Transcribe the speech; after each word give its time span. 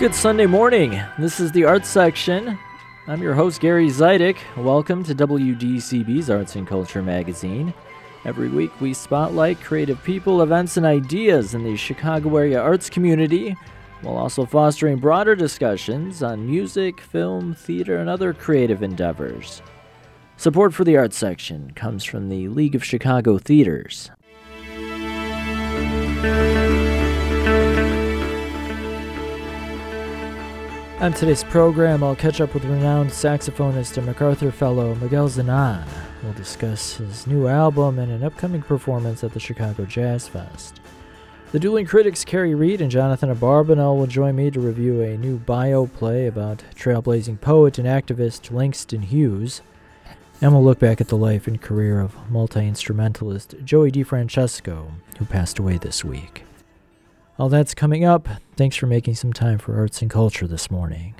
Good 0.00 0.14
Sunday 0.14 0.46
morning. 0.46 0.98
This 1.18 1.40
is 1.40 1.52
the 1.52 1.64
Arts 1.64 1.86
Section. 1.86 2.58
I'm 3.06 3.20
your 3.20 3.34
host, 3.34 3.60
Gary 3.60 3.88
Zidek. 3.88 4.38
Welcome 4.56 5.04
to 5.04 5.14
WDCB's 5.14 6.30
Arts 6.30 6.56
and 6.56 6.66
Culture 6.66 7.02
magazine. 7.02 7.74
Every 8.24 8.48
week, 8.48 8.70
we 8.80 8.94
spotlight 8.94 9.60
creative 9.60 10.02
people, 10.02 10.40
events, 10.40 10.78
and 10.78 10.86
ideas 10.86 11.52
in 11.52 11.64
the 11.64 11.76
Chicago 11.76 12.34
area 12.34 12.58
arts 12.58 12.88
community, 12.88 13.54
while 14.00 14.16
also 14.16 14.46
fostering 14.46 14.96
broader 14.96 15.36
discussions 15.36 16.22
on 16.22 16.46
music, 16.46 16.98
film, 17.02 17.52
theater, 17.52 17.98
and 17.98 18.08
other 18.08 18.32
creative 18.32 18.82
endeavors. 18.82 19.60
Support 20.38 20.72
for 20.72 20.84
the 20.84 20.96
Arts 20.96 21.18
Section 21.18 21.72
comes 21.72 22.04
from 22.04 22.30
the 22.30 22.48
League 22.48 22.74
of 22.74 22.82
Chicago 22.82 23.36
Theaters. 23.36 24.10
On 31.00 31.14
today's 31.14 31.44
program, 31.44 32.04
I'll 32.04 32.14
catch 32.14 32.42
up 32.42 32.52
with 32.52 32.66
renowned 32.66 33.08
saxophonist 33.08 33.96
and 33.96 34.04
MacArthur 34.04 34.50
Fellow 34.50 34.94
Miguel 34.96 35.30
Zenon. 35.30 35.82
We'll 36.22 36.34
discuss 36.34 36.96
his 36.96 37.26
new 37.26 37.48
album 37.48 37.98
and 37.98 38.12
an 38.12 38.22
upcoming 38.22 38.60
performance 38.60 39.24
at 39.24 39.32
the 39.32 39.40
Chicago 39.40 39.86
Jazz 39.86 40.28
Fest. 40.28 40.78
The 41.52 41.58
dueling 41.58 41.86
critics 41.86 42.22
Kerry 42.22 42.54
Reid 42.54 42.82
and 42.82 42.90
Jonathan 42.90 43.34
Abarbanel 43.34 43.96
will 43.96 44.08
join 44.08 44.36
me 44.36 44.50
to 44.50 44.60
review 44.60 45.00
a 45.00 45.16
new 45.16 45.38
bio 45.38 45.86
play 45.86 46.26
about 46.26 46.62
trailblazing 46.74 47.40
poet 47.40 47.78
and 47.78 47.88
activist 47.88 48.50
Langston 48.50 49.00
Hughes. 49.00 49.62
And 50.42 50.52
we'll 50.52 50.62
look 50.62 50.78
back 50.78 51.00
at 51.00 51.08
the 51.08 51.16
life 51.16 51.46
and 51.46 51.62
career 51.62 51.98
of 51.98 52.30
multi 52.30 52.68
instrumentalist 52.68 53.54
Joey 53.64 53.90
DeFrancesco, 53.90 54.90
who 55.18 55.24
passed 55.24 55.58
away 55.58 55.78
this 55.78 56.04
week. 56.04 56.44
All 57.40 57.48
that's 57.48 57.74
coming 57.74 58.04
up. 58.04 58.28
Thanks 58.56 58.76
for 58.76 58.86
making 58.86 59.14
some 59.14 59.32
time 59.32 59.56
for 59.56 59.74
arts 59.78 60.02
and 60.02 60.10
culture 60.10 60.46
this 60.46 60.70
morning. 60.70 61.14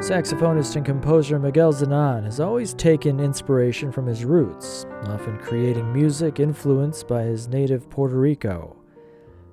Saxophonist 0.00 0.74
and 0.74 0.84
composer 0.84 1.38
Miguel 1.38 1.72
Zenon 1.72 2.24
has 2.24 2.40
always 2.40 2.74
taken 2.74 3.20
inspiration 3.20 3.92
from 3.92 4.04
his 4.04 4.24
roots, 4.24 4.84
often 5.04 5.38
creating 5.38 5.92
music 5.92 6.40
influenced 6.40 7.06
by 7.06 7.22
his 7.22 7.46
native 7.46 7.88
Puerto 7.88 8.16
Rico. 8.16 8.74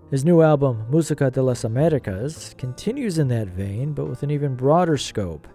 His 0.09 0.25
new 0.25 0.41
album, 0.41 0.88
Música 0.89 1.31
de 1.31 1.44
las 1.44 1.66
Americas, 1.66 2.55
continues 2.57 3.19
in 3.19 3.27
that 3.27 3.50
vein, 3.50 3.94
but 3.94 4.07
with 4.07 4.23
an 4.23 4.31
even 4.31 4.55
broader 4.55 4.97
scope. 4.97 5.47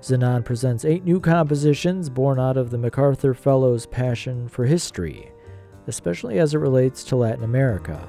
Zenon 0.00 0.44
presents 0.44 0.84
eight 0.84 1.04
new 1.04 1.20
compositions 1.20 2.10
born 2.10 2.40
out 2.40 2.56
of 2.56 2.70
the 2.70 2.78
MacArthur 2.78 3.34
Fellow's 3.34 3.86
passion 3.86 4.48
for 4.48 4.64
history 4.64 5.30
especially 5.86 6.38
as 6.38 6.54
it 6.54 6.58
relates 6.58 7.04
to 7.04 7.16
Latin 7.16 7.44
America. 7.44 8.06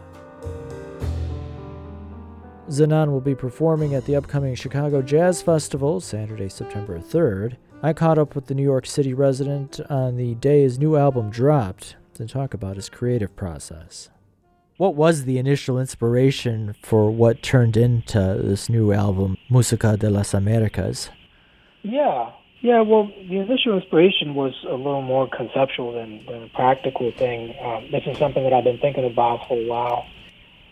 Zenon 2.70 3.12
will 3.12 3.22
be 3.22 3.36
performing 3.36 3.96
at 3.96 4.06
the 4.06 4.16
upcoming 4.16 4.56
Chicago 4.56 5.02
Jazz 5.02 5.42
Festival 5.42 6.00
Saturday, 6.00 6.48
September 6.48 7.00
3rd. 7.00 7.58
I 7.84 7.94
caught 7.94 8.18
up 8.18 8.36
with 8.36 8.46
the 8.46 8.54
New 8.54 8.64
York 8.64 8.86
City 8.86 9.14
resident 9.14 9.80
on 9.90 10.16
the 10.16 10.36
day 10.36 10.62
his 10.62 10.80
new 10.80 10.96
album 10.96 11.30
dropped 11.30 11.96
to 12.14 12.26
talk 12.26 12.54
about 12.54 12.78
his 12.78 12.88
creative 12.90 13.36
process. 13.36 14.10
What 14.78 14.96
was 14.96 15.26
the 15.26 15.38
initial 15.38 15.80
inspiration 15.80 16.76
for 16.82 17.12
what 17.12 17.44
turned 17.44 17.76
into 17.76 18.40
this 18.42 18.70
new 18.70 18.94
album, 18.94 19.38
Música 19.50 19.98
de 19.98 20.10
las 20.10 20.34
Americas? 20.34 21.10
Yeah, 21.84 22.32
yeah, 22.62 22.82
well, 22.82 23.12
the 23.28 23.38
initial 23.38 23.76
inspiration 23.76 24.36
was 24.36 24.54
a 24.70 24.76
little 24.76 25.02
more 25.02 25.28
conceptual 25.28 25.94
than, 25.94 26.24
than 26.28 26.44
a 26.44 26.50
practical 26.50 27.12
thing. 27.12 27.56
Um, 27.60 27.88
this 27.92 28.04
is 28.06 28.20
something 28.20 28.44
that 28.44 28.54
I've 28.54 28.64
been 28.64 28.78
thinking 28.78 29.06
about 29.06 29.48
for 29.48 29.58
a 29.58 29.66
while. 29.66 30.06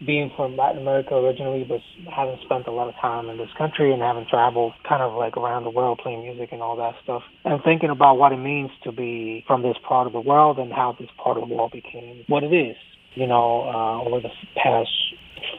Being 0.06 0.32
from 0.38 0.56
Latin 0.56 0.82
America 0.82 1.14
originally, 1.16 1.66
but 1.68 1.82
having 2.10 2.38
spent 2.46 2.68
a 2.68 2.72
lot 2.72 2.88
of 2.88 2.96
time 3.02 3.28
in 3.28 3.38
this 3.38 3.50
country 3.58 3.92
and 3.92 4.02
having 4.02 4.26
traveled 4.30 4.72
kind 4.88 5.04
of 5.04 5.14
like 5.16 5.36
around 5.36 5.66
the 5.66 5.70
world 5.70 6.00
playing 6.02 6.22
music 6.22 6.54
and 6.54 6.62
all 6.62 6.78
that 6.78 6.96
stuff, 7.04 7.24
and 7.44 7.62
thinking 7.64 7.90
about 7.90 8.18
what 8.18 8.32
it 8.32 8.38
means 8.38 8.70
to 8.84 8.94
be 8.94 9.44
from 9.46 9.62
this 9.62 9.76
part 9.86 10.08
of 10.08 10.14
the 10.14 10.22
world 10.22 10.58
and 10.58 10.72
how 10.72 10.96
this 10.98 11.10
part 11.22 11.38
of 11.38 11.50
the 11.50 11.54
world 11.54 11.74
became 11.74 12.24
what 12.28 12.44
it 12.44 12.54
is, 12.54 12.78
you 13.16 13.28
know, 13.28 13.64
uh, 13.64 14.08
over 14.08 14.22
the 14.22 14.30
past 14.56 14.90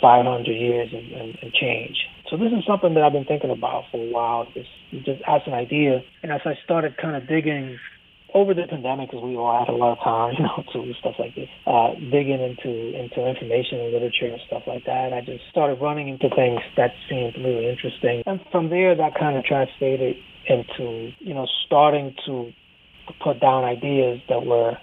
500 0.01 0.47
years 0.47 0.89
and, 0.91 1.13
and, 1.13 1.39
and 1.43 1.53
change. 1.53 1.99
So 2.31 2.37
this 2.37 2.53
is 2.57 2.65
something 2.65 2.95
that 2.95 3.03
I've 3.03 3.13
been 3.13 3.25
thinking 3.25 3.51
about 3.51 3.85
for 3.91 3.99
a 3.99 4.11
while, 4.11 4.47
just 4.55 4.71
just 5.05 5.21
as 5.27 5.43
an 5.47 5.53
idea. 5.53 6.01
And 6.23 6.31
as 6.31 6.41
I 6.45 6.55
started 6.65 6.97
kind 6.97 7.17
of 7.17 7.27
digging 7.27 7.79
over 8.33 8.55
the 8.55 8.63
pandemic, 8.71 9.11
because 9.11 9.25
we 9.25 9.35
all 9.35 9.59
had 9.59 9.69
a 9.69 9.77
lot 9.77 9.99
of 9.99 10.05
time, 10.05 10.35
you 10.39 10.45
know, 10.45 10.63
to 10.73 10.95
stuff 11.01 11.17
like 11.19 11.35
this, 11.35 11.49
uh, 11.67 11.95
digging 11.99 12.39
into 12.39 12.71
into 12.95 13.27
information 13.27 13.81
and 13.81 13.93
literature 13.93 14.31
and 14.31 14.41
stuff 14.47 14.63
like 14.67 14.85
that. 14.87 15.13
I 15.13 15.21
just 15.21 15.43
started 15.51 15.81
running 15.83 16.09
into 16.09 16.31
things 16.31 16.61
that 16.77 16.95
seemed 17.09 17.35
really 17.43 17.69
interesting, 17.69 18.23
and 18.27 18.41
from 18.53 18.71
there, 18.71 18.95
that 18.95 19.19
kind 19.19 19.37
of 19.37 19.45
translated 19.45 20.17
into 20.47 21.11
you 21.19 21.35
know 21.35 21.47
starting 21.67 22.15
to 22.27 22.53
put 23.23 23.41
down 23.41 23.65
ideas 23.65 24.21
that 24.29 24.47
were 24.47 24.79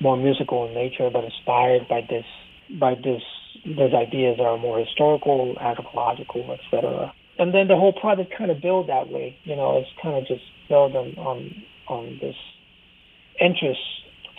more 0.00 0.16
musical 0.16 0.66
in 0.66 0.74
nature, 0.74 1.10
but 1.12 1.22
inspired 1.22 1.86
by 1.88 2.00
this 2.10 2.26
by 2.78 2.94
this 2.94 3.22
those 3.76 3.94
ideas 3.94 4.38
are 4.40 4.56
more 4.58 4.78
historical, 4.78 5.56
anthropological, 5.60 6.50
etc. 6.52 7.12
And 7.38 7.54
then 7.54 7.68
the 7.68 7.76
whole 7.76 7.92
project 7.92 8.32
kind 8.36 8.50
of 8.50 8.60
built 8.60 8.86
that 8.88 9.10
way. 9.10 9.36
You 9.44 9.56
know, 9.56 9.78
it's 9.78 9.90
kind 10.02 10.16
of 10.16 10.26
just 10.26 10.42
built 10.68 10.94
on 10.94 11.14
on 11.18 11.54
on 11.88 12.18
this 12.20 12.36
interest 13.40 13.80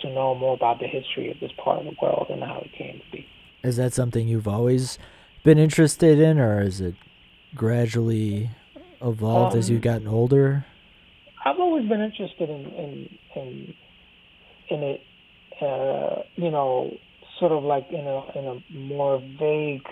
to 0.02 0.08
know 0.12 0.34
more 0.34 0.54
about 0.54 0.80
the 0.80 0.86
history 0.86 1.30
of 1.30 1.38
this 1.40 1.52
part 1.62 1.78
of 1.78 1.84
the 1.84 1.94
world 2.00 2.26
and 2.30 2.42
how 2.42 2.58
it 2.58 2.72
came 2.76 3.00
to 3.00 3.10
be. 3.12 3.26
Is 3.62 3.76
that 3.76 3.92
something 3.92 4.28
you've 4.28 4.48
always 4.48 4.98
been 5.44 5.58
interested 5.58 6.18
in, 6.18 6.38
or 6.38 6.62
is 6.62 6.80
it 6.80 6.94
gradually 7.54 8.50
evolved 9.02 9.54
um, 9.54 9.58
as 9.58 9.70
you've 9.70 9.82
gotten 9.82 10.08
older? 10.08 10.64
I've 11.44 11.58
always 11.58 11.88
been 11.88 12.00
interested 12.00 12.48
in 12.48 12.66
in 12.66 13.18
in, 13.36 13.74
in 14.68 14.82
it. 14.82 15.00
Uh, 15.60 16.22
you 16.36 16.50
know, 16.50 16.90
sort 17.40 17.52
of 17.52 17.64
like 17.64 17.86
in 17.90 18.06
a 18.06 18.38
in 18.38 18.44
a 18.46 18.72
more 18.72 19.20
vague 19.38 19.86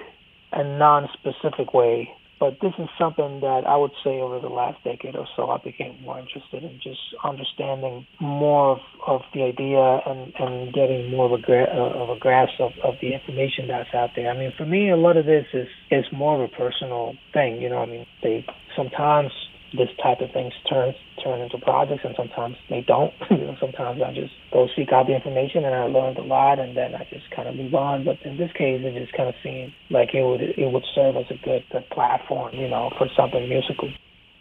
and 0.53 0.79
non-specific 0.79 1.75
way. 1.75 2.09
But 2.41 2.59
this 2.63 2.73
is 2.79 2.89
something 2.97 3.41
that 3.41 3.65
I 3.67 3.77
would 3.77 3.91
say 4.05 4.21
over 4.21 4.39
the 4.39 4.49
last 4.49 4.79
decade 4.85 5.17
or 5.17 5.27
so, 5.35 5.51
I 5.51 5.59
became 5.59 6.01
more 6.03 6.21
interested 6.21 6.63
in 6.63 6.79
just 6.81 7.01
understanding 7.25 8.07
more 8.21 8.77
of, 8.77 8.79
of 9.07 9.21
the 9.35 9.43
idea 9.43 10.01
and, 10.07 10.33
and 10.39 10.73
getting 10.73 11.11
more 11.11 11.27
of 11.27 11.33
a, 11.33 11.43
gra- 11.43 11.67
uh, 11.67 11.99
of 11.99 12.11
a 12.11 12.19
grasp 12.21 12.61
of, 12.61 12.71
of 12.85 12.95
the 13.01 13.13
information 13.13 13.67
that's 13.67 13.93
out 13.93 14.11
there. 14.15 14.31
I 14.31 14.39
mean, 14.39 14.53
for 14.57 14.67
me, 14.67 14.89
a 14.91 14.97
lot 14.97 15.17
of 15.17 15.27
this 15.27 15.47
is, 15.53 15.67
is 15.91 16.05
more 16.13 16.41
of 16.41 16.49
a 16.49 16.55
personal 16.55 17.15
thing. 17.33 17.61
You 17.61 17.71
know, 17.71 17.79
I 17.79 17.87
mean, 17.87 18.07
they 18.23 18.47
sometimes 18.77 19.33
this 19.77 19.89
type 20.03 20.21
of 20.21 20.31
things 20.33 20.53
turn 20.69 20.95
turn 21.23 21.41
into 21.41 21.59
projects, 21.59 22.03
and 22.05 22.15
sometimes 22.17 22.57
they 22.71 22.81
don't. 22.81 23.13
you 23.31 23.39
know, 23.39 23.57
sometimes 23.61 24.01
I 24.03 24.13
just 24.15 24.33
go 24.53 24.69
seek 24.77 24.93
out 24.93 25.07
the 25.07 25.15
information, 25.15 25.65
and 25.65 25.75
I 25.75 25.85
learned 25.85 26.19
a 26.19 26.23
lot, 26.23 26.59
and 26.59 26.77
then 26.77 26.95
I 26.95 27.07
just 27.11 27.31
kind 27.31 27.49
of 27.49 27.57
move 27.57 27.75
on. 27.75 28.05
But 28.05 28.19
in 28.23 28.37
this 28.37 28.53
case, 28.53 28.81
it 28.85 28.99
just 28.99 29.13
kind 29.13 29.29
of 29.29 29.35
seemed 29.43 29.73
like 29.91 30.15
it 30.15 30.23
would 30.23 30.41
it 30.41 30.73
would 30.73 30.85
serve 30.95 31.17
as 31.17 31.27
a 31.31 31.37
good, 31.45 31.65
good 31.71 31.89
platform, 31.91 32.55
you 32.55 32.69
know, 32.69 32.91
for 32.99 33.09
something 33.17 33.49
musical. 33.49 33.91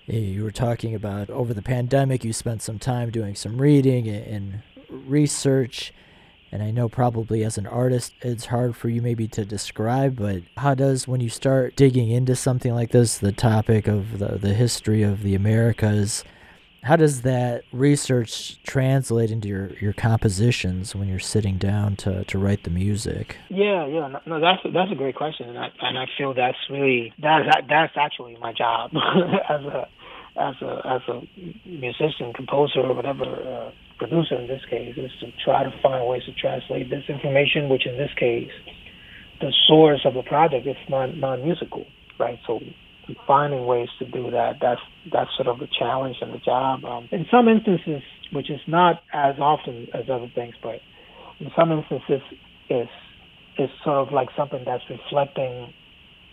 You 0.06 0.44
were 0.44 0.52
talking 0.52 0.96
about 0.96 1.30
over 1.30 1.54
the 1.54 1.62
pandemic, 1.62 2.24
you 2.24 2.32
spent 2.32 2.62
some 2.62 2.80
time 2.80 3.10
doing 3.10 3.36
some 3.36 3.62
reading 3.62 4.08
and 4.08 4.62
research 4.90 5.94
and 6.52 6.63
I 6.63 6.72
know 6.72 6.90
probably 6.90 7.44
as 7.44 7.58
an 7.58 7.68
artist 7.68 8.13
it's 8.22 8.46
hard 8.46 8.75
for 8.75 8.90
you 8.90 9.02
maybe 9.02 9.28
to 9.30 9.46
describe, 9.46 10.16
but 10.18 10.44
how 10.58 10.75
does 10.75 11.08
when 11.08 11.22
you 11.22 11.30
start 11.30 11.75
digging 11.75 12.09
into 12.09 12.35
something 12.35 12.74
like 12.74 12.91
this, 12.91 13.18
the 13.18 13.31
topic 13.31 13.88
of 13.88 14.19
the, 14.19 14.38
the 14.38 14.53
history 14.53 15.03
of 15.03 15.24
the 15.24 15.36
Americas, 15.36 16.24
how 16.83 16.95
does 16.95 17.24
that 17.24 17.63
research 17.74 18.62
translate 18.63 19.30
into 19.30 19.50
your, 19.50 19.72
your 19.81 19.94
compositions 19.94 20.95
when 20.95 21.10
you're 21.10 21.19
sitting 21.19 21.57
down 21.57 21.98
to, 21.98 22.24
to 22.25 22.38
write 22.38 22.63
the 22.63 22.69
music? 22.69 23.38
Yeah, 23.50 23.86
yeah, 23.88 24.19
no, 24.25 24.39
that's 24.39 24.62
that's 24.74 24.92
a 24.92 24.95
great 24.95 25.16
question, 25.16 25.50
and 25.50 25.60
I 25.60 25.69
and 25.81 25.98
I 25.98 26.06
feel 26.18 26.33
that's 26.33 26.57
really 26.69 27.13
that's 27.19 27.45
that's 27.68 27.94
actually 27.98 28.38
my 28.39 28.54
job 28.54 28.92
as 29.50 29.62
a 29.66 29.88
as 30.38 30.56
a 30.62 30.81
as 30.86 31.01
a 31.10 31.27
musician, 31.66 32.31
composer, 32.33 32.81
or 32.81 32.94
whatever. 32.94 33.25
Uh, 33.25 33.72
producer 33.98 34.36
in 34.36 34.48
this 34.48 34.62
case 34.70 34.96
is 34.98 35.12
to 35.22 35.28
try 35.44 35.64
to 35.64 35.72
find 35.82 36.08
ways 36.08 36.24
to 36.26 36.34
translate 36.34 36.90
this 36.90 37.04
information, 37.10 37.70
which 37.70 37.86
in 37.86 37.98
this 37.98 38.12
case, 38.20 38.52
the 39.42 39.52
source 39.68 40.02
of 40.06 40.14
the 40.14 40.24
project 40.24 40.68
is 40.68 40.76
non 40.90 41.20
non 41.20 41.44
musical, 41.44 41.86
right? 42.20 42.40
So 42.48 42.60
finding 43.26 43.66
ways 43.66 43.88
to 44.00 44.06
do 44.06 44.32
that 44.32 44.58
that's 44.62 44.82
that's 45.12 45.30
sort 45.36 45.48
of 45.48 45.60
the 45.60 45.68
challenge 45.80 46.18
and 46.22 46.34
the 46.34 46.40
job. 46.40 46.84
Um, 46.86 47.08
in 47.12 47.26
some 47.32 47.48
instances, 47.48 48.02
which 48.34 48.50
is 48.50 48.60
not 48.68 49.02
as 49.14 49.36
often 49.40 49.88
as 49.94 50.06
other 50.12 50.30
things, 50.36 50.56
but 50.62 50.80
in 51.40 51.48
some 51.56 51.72
instances, 51.72 52.22
is 52.70 52.88
is 53.58 53.70
sort 53.84 54.08
of 54.08 54.14
like 54.14 54.30
something 54.38 54.64
that's 54.66 54.84
reflecting 54.90 55.74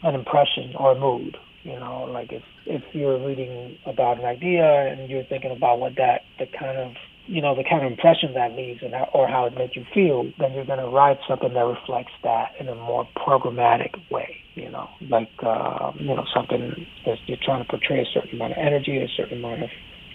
an 0.03 0.15
impression 0.15 0.75
or 0.79 0.93
a 0.93 0.99
mood. 0.99 1.37
You 1.63 1.79
know, 1.79 2.09
like 2.11 2.33
if 2.33 2.43
if 2.67 2.83
you're 2.93 3.25
reading 3.25 3.79
about 3.87 4.19
an 4.19 4.25
idea 4.25 4.65
and 4.65 5.09
you're 5.09 5.25
thinking 5.25 5.53
about 5.57 5.79
what 5.79 5.95
that 5.97 6.23
the 6.39 6.47
kind 6.59 6.79
of 6.79 6.93
you 7.26 7.41
know, 7.41 7.55
the 7.55 7.65
kind 7.65 7.85
of 7.85 7.91
impression 7.91 8.35
that 8.35 8.53
leaves 8.53 8.82
and 8.82 8.93
how, 8.93 9.09
or 9.15 9.26
how 9.26 9.47
it 9.47 9.56
makes 9.56 9.76
you 9.76 9.85
feel, 9.94 10.31
then 10.38 10.53
you're 10.53 10.65
going 10.65 10.79
to 10.79 10.88
write 10.88 11.19
something 11.26 11.53
that 11.55 11.65
reflects 11.65 12.12
that 12.23 12.53
in 12.61 12.69
a 12.69 12.75
more 12.75 13.09
programmatic 13.17 13.94
way, 14.11 14.37
you 14.55 14.71
know, 14.71 14.88
like, 15.09 15.31
uh, 15.43 15.93
you 15.97 16.15
know, 16.15 16.25
something 16.35 16.87
that 17.06 17.19
you're 17.26 17.38
trying 17.43 17.65
to 17.65 17.69
portray 17.69 18.00
a 18.00 18.06
certain 18.12 18.37
amount 18.37 18.53
of 18.53 18.59
energy, 18.59 18.99
a 18.99 19.09
certain 19.17 19.38
amount 19.38 19.62
of, 19.62 19.71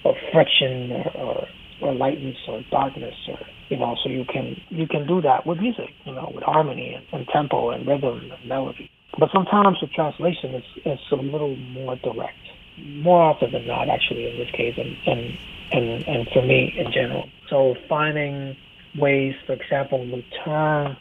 of 0.06 0.16
friction 0.32 0.92
or, 0.92 1.12
or, 1.18 1.48
or 1.82 1.94
lightness 1.94 2.38
or 2.48 2.62
darkness 2.70 3.16
or, 3.28 3.40
you 3.70 3.78
know, 3.78 3.96
so 4.04 4.10
you 4.10 4.26
can, 4.26 4.56
you 4.70 4.88
can 4.88 5.08
do 5.08 5.22
that 5.22 5.46
with 5.46 5.60
music, 5.60 5.90
you 6.06 6.14
know, 6.14 6.32
with 6.34 6.44
harmony 6.44 6.94
and, 6.94 7.06
and 7.12 7.28
tempo 7.30 7.72
and 7.72 7.88
rhythm 7.88 8.32
and 8.32 8.48
melody. 8.48 8.90
But 9.18 9.30
sometimes 9.34 9.78
the 9.82 9.88
translation 9.88 10.56
is, 10.56 10.64
is 10.86 11.00
a 11.12 11.16
little 11.16 11.56
more 11.56 11.96
direct 11.98 12.38
more 12.86 13.22
often 13.22 13.52
than 13.52 13.68
not, 13.68 13.90
actually, 13.90 14.30
in 14.30 14.38
this 14.38 14.52
case, 14.52 14.76
and, 14.78 14.96
and 15.06 15.38
and 15.72 16.04
and 16.06 16.28
for 16.34 16.42
me 16.42 16.74
in 16.78 16.92
general. 16.92 17.30
So 17.50 17.76
finding 17.88 18.56
ways, 18.98 19.34
for 19.46 19.54
example, 19.54 20.00
to 20.00 20.22
turn 20.44 20.98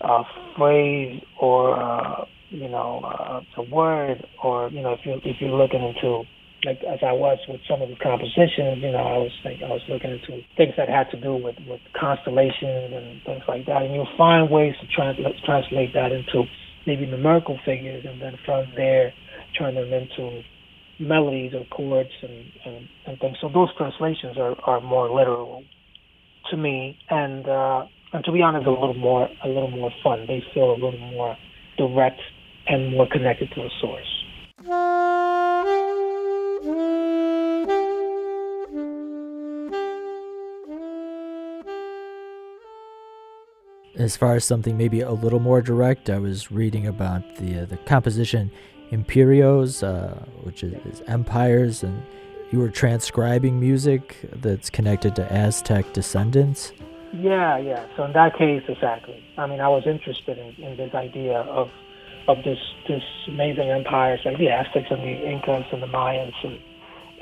a 0.00 0.22
phrase 0.56 1.22
or 1.40 1.80
uh, 1.80 2.24
you 2.50 2.68
know 2.68 3.00
uh, 3.04 3.40
a 3.56 3.62
word, 3.62 4.26
or 4.42 4.70
you 4.70 4.82
know 4.82 4.92
if 4.92 5.00
you 5.04 5.20
if 5.24 5.36
you're 5.40 5.50
looking 5.50 5.82
into 5.82 6.24
like 6.64 6.78
as 6.82 6.98
I 7.06 7.12
was 7.12 7.38
with 7.48 7.60
some 7.70 7.82
of 7.82 7.88
the 7.88 7.96
compositions, 8.02 8.82
you 8.82 8.90
know, 8.90 8.98
I 8.98 9.18
was 9.18 9.32
I 9.46 9.70
was 9.70 9.82
looking 9.88 10.10
into 10.10 10.42
things 10.56 10.74
that 10.76 10.88
had 10.88 11.10
to 11.10 11.20
do 11.20 11.34
with 11.34 11.56
with 11.68 11.80
constellations 11.98 12.92
and 12.94 13.22
things 13.24 13.42
like 13.46 13.66
that, 13.66 13.82
and 13.82 13.94
you'll 13.94 14.16
find 14.16 14.50
ways 14.50 14.74
to 14.80 14.86
translate 14.88 15.36
translate 15.44 15.94
that 15.94 16.10
into 16.10 16.44
maybe 16.86 17.06
numerical 17.06 17.58
figures, 17.64 18.04
and 18.08 18.20
then 18.20 18.34
from 18.44 18.66
there 18.76 19.12
turn 19.58 19.74
them 19.74 19.92
into 19.92 20.42
melodies 21.00 21.52
or 21.54 21.64
chords 21.66 22.10
and, 22.22 22.44
and, 22.64 22.88
and 23.06 23.18
things. 23.20 23.36
So 23.40 23.48
those 23.48 23.68
translations 23.76 24.36
are, 24.36 24.56
are 24.64 24.80
more 24.80 25.08
literal 25.10 25.62
to 26.50 26.56
me, 26.56 26.98
and 27.10 27.48
uh, 27.48 27.84
and 28.12 28.24
to 28.24 28.32
be 28.32 28.42
honest, 28.42 28.66
a 28.66 28.70
little 28.70 28.94
more 28.94 29.28
a 29.44 29.48
little 29.48 29.70
more 29.70 29.90
fun. 30.02 30.26
They 30.26 30.42
feel 30.54 30.70
a 30.70 30.78
little 30.78 30.98
more 30.98 31.36
direct 31.76 32.20
and 32.66 32.92
more 32.92 33.06
connected 33.10 33.50
to 33.54 33.62
the 33.62 33.70
source. 33.80 34.14
As 43.96 44.16
far 44.16 44.36
as 44.36 44.44
something 44.44 44.76
maybe 44.76 45.00
a 45.00 45.10
little 45.10 45.40
more 45.40 45.60
direct, 45.60 46.08
I 46.08 46.18
was 46.18 46.52
reading 46.52 46.86
about 46.86 47.36
the 47.36 47.60
uh, 47.60 47.64
the 47.66 47.76
composition 47.78 48.50
imperios, 48.90 49.82
uh, 49.82 50.14
which 50.42 50.62
is, 50.62 50.74
is, 50.86 51.02
empires, 51.06 51.82
and 51.82 52.02
you 52.50 52.58
were 52.58 52.70
transcribing 52.70 53.60
music 53.60 54.16
that's 54.32 54.70
connected 54.70 55.14
to 55.16 55.32
Aztec 55.32 55.92
descendants. 55.92 56.72
Yeah, 57.12 57.58
yeah. 57.58 57.86
So 57.96 58.04
in 58.04 58.12
that 58.12 58.36
case, 58.36 58.62
exactly. 58.68 59.22
I 59.36 59.46
mean, 59.46 59.60
I 59.60 59.68
was 59.68 59.84
interested 59.86 60.38
in, 60.38 60.54
in 60.62 60.76
this 60.76 60.94
idea 60.94 61.40
of 61.40 61.68
of 62.26 62.38
this 62.44 62.58
this 62.86 63.02
amazing 63.26 63.70
empires 63.70 64.20
like 64.24 64.36
the 64.36 64.50
Aztecs 64.50 64.88
and 64.90 65.00
the 65.00 65.26
Incas 65.26 65.64
and 65.72 65.82
the 65.82 65.86
Mayans 65.86 66.34
and 66.44 66.58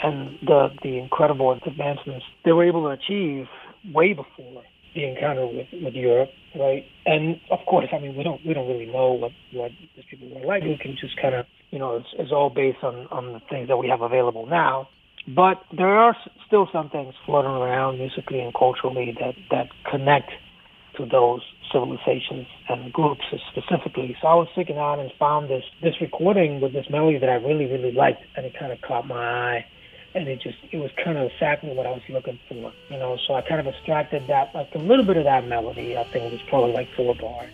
and 0.03 0.39
the 0.43 0.71
the 0.83 0.99
incredible 0.99 1.53
advancements 1.53 2.27
they 2.45 2.53
were 2.53 2.65
able 2.65 2.83
to 2.83 2.89
achieve 2.89 3.47
way 3.95 4.13
before 4.13 4.65
the 4.97 5.05
encounter 5.05 5.47
with, 5.47 5.69
with 5.73 5.95
Europe, 5.95 6.31
right? 6.59 6.85
And 7.05 7.39
of 7.51 7.61
course, 7.67 7.87
I 7.93 7.99
mean, 7.99 8.17
we 8.17 8.25
don't 8.25 8.45
we 8.45 8.55
don't 8.55 8.67
really 8.67 8.87
know 8.87 9.13
what 9.13 9.33
what 9.53 9.71
these 9.95 10.05
people 10.11 10.29
were 10.35 10.47
like. 10.47 10.65
We 10.65 10.79
can 10.81 10.97
just 10.99 11.17
kind 11.21 11.35
of, 11.35 11.47
you 11.71 11.79
know, 11.79 11.97
it's, 11.97 12.09
it's 12.19 12.33
all 12.33 12.51
based 12.51 12.83
on 12.83 13.07
on 13.11 13.33
the 13.33 13.41
things 13.51 13.69
that 13.69 13.77
we 13.77 13.89
have 13.89 14.01
available 14.01 14.47
now. 14.47 14.89
But 15.29 15.61
there 15.77 15.89
are 15.89 16.17
still 16.47 16.69
some 16.73 16.89
things 16.91 17.15
floating 17.25 17.51
around 17.51 17.99
musically 17.99 18.41
and 18.41 18.55
culturally 18.55 19.17
that 19.21 19.35
that 19.51 19.69
connect 19.91 20.31
to 20.97 21.05
those 21.05 21.43
civilizations 21.73 22.47
and 22.69 22.93
groups 22.93 23.23
specifically. 23.51 24.17
So 24.23 24.29
I 24.29 24.35
was 24.35 24.49
sitting 24.57 24.79
out 24.79 24.99
and 24.99 25.11
found 25.19 25.51
this 25.51 25.65
this 25.83 26.01
recording 26.01 26.61
with 26.61 26.73
this 26.73 26.87
melody 26.91 27.19
that 27.19 27.29
I 27.29 27.35
really 27.35 27.67
really 27.67 27.93
liked, 27.93 28.23
and 28.37 28.47
it 28.47 28.55
kind 28.59 28.73
of 28.73 28.81
caught 28.83 29.07
my 29.07 29.17
eye 29.17 29.67
and 30.17 30.27
it 30.29 30.41
just 30.41 30.57
it 30.73 30.79
was 30.79 30.91
kind 31.05 31.19
of 31.19 31.31
exactly 31.31 31.75
what 31.75 31.87
I 31.87 31.91
was 31.91 32.01
looking 32.09 32.41
for, 32.49 32.73
you 32.89 32.99
know. 32.99 33.19
So 33.27 33.35
I 33.35 33.43
kind 33.43 33.61
of 33.61 33.67
extracted 33.67 34.27
that 34.29 34.55
like 34.55 34.75
a 34.75 34.79
little 34.79 35.05
bit 35.05 35.19
of 35.19 35.25
that 35.25 35.47
melody. 35.47 35.97
I 35.97 36.05
think 36.05 36.25
it 36.25 36.33
was 36.33 36.41
probably 36.49 36.73
like 36.73 36.89
four 36.97 37.15
bars. 37.15 37.51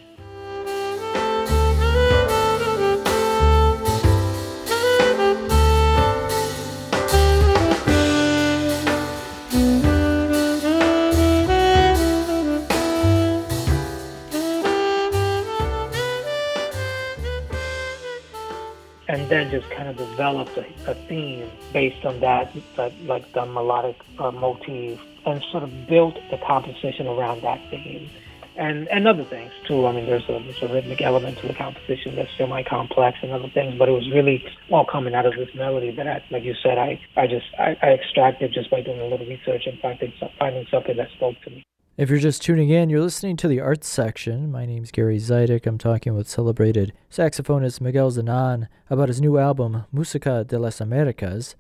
Just 19.53 19.71
kind 19.71 19.89
of 19.89 19.97
developed 19.97 20.57
a, 20.57 20.67
a 20.91 20.95
theme 21.07 21.49
based 21.73 22.05
on 22.05 22.19
that, 22.21 22.53
that 22.77 22.93
like 23.05 23.31
the 23.35 23.45
melodic 23.47 23.97
uh, 24.19 24.33
motif, 24.33 24.99
and 25.27 25.45
sort 25.53 25.63
of 25.63 25.71
built 25.87 26.17
the 26.33 26.39
composition 26.39 27.07
around 27.07 27.43
that 27.43 27.61
theme. 27.71 28.11
And, 28.55 28.89
and 28.89 29.09
other 29.09 29.25
things 29.25 29.53
too. 29.67 29.87
I 29.87 29.93
mean, 29.93 30.07
there's 30.07 30.29
a, 30.29 30.39
there's 30.45 30.63
a 30.63 30.69
rhythmic 30.69 31.01
element 31.01 31.39
to 31.39 31.49
the 31.49 31.55
composition 31.55 32.17
that's 32.17 32.31
semi-complex 32.37 33.19
and 33.23 33.33
other 33.33 33.49
things, 33.49 33.79
but 33.79 33.89
it 33.89 33.93
was 33.93 34.11
really 34.11 34.45
all 34.71 34.85
coming 34.85 35.15
out 35.15 35.25
of 35.25 35.35
this 35.37 35.55
melody 35.55 35.91
that, 35.97 36.07
I, 36.07 36.23
like 36.31 36.45
you 36.45 36.55
said, 36.63 36.77
I, 36.77 37.01
I 37.17 37.27
just 37.27 37.47
I, 37.59 37.77
I 37.83 37.93
extracted 37.93 38.53
just 38.53 38.71
by 38.71 38.83
doing 38.83 39.01
a 39.01 39.07
little 39.07 39.27
research 39.27 39.67
and 39.67 39.79
finding 39.81 40.13
finding 40.39 40.67
something 40.71 40.97
that 40.97 41.11
spoke 41.13 41.37
to 41.45 41.51
me. 41.51 41.63
If 41.95 42.09
you're 42.09 42.19
just 42.19 42.41
tuning 42.41 42.71
in, 42.71 42.89
you're 42.89 43.03
listening 43.03 43.37
to 43.37 43.49
the 43.49 43.61
arts 43.61 43.87
section. 43.87 44.51
My 44.51 44.65
name's 44.65 44.91
Gary 44.91 45.19
Zidek. 45.19 45.67
I'm 45.67 45.77
talking 45.77 46.15
with 46.15 46.27
celebrated 46.27 46.95
saxophonist 47.11 47.83
Miguel 47.83 48.11
Zenon 48.11 48.69
about 48.89 49.09
his 49.09 49.21
new 49.21 49.37
album, 49.37 49.85
Música 49.95 50.43
de 50.47 50.59
las 50.59 50.81
Americas. 50.81 51.55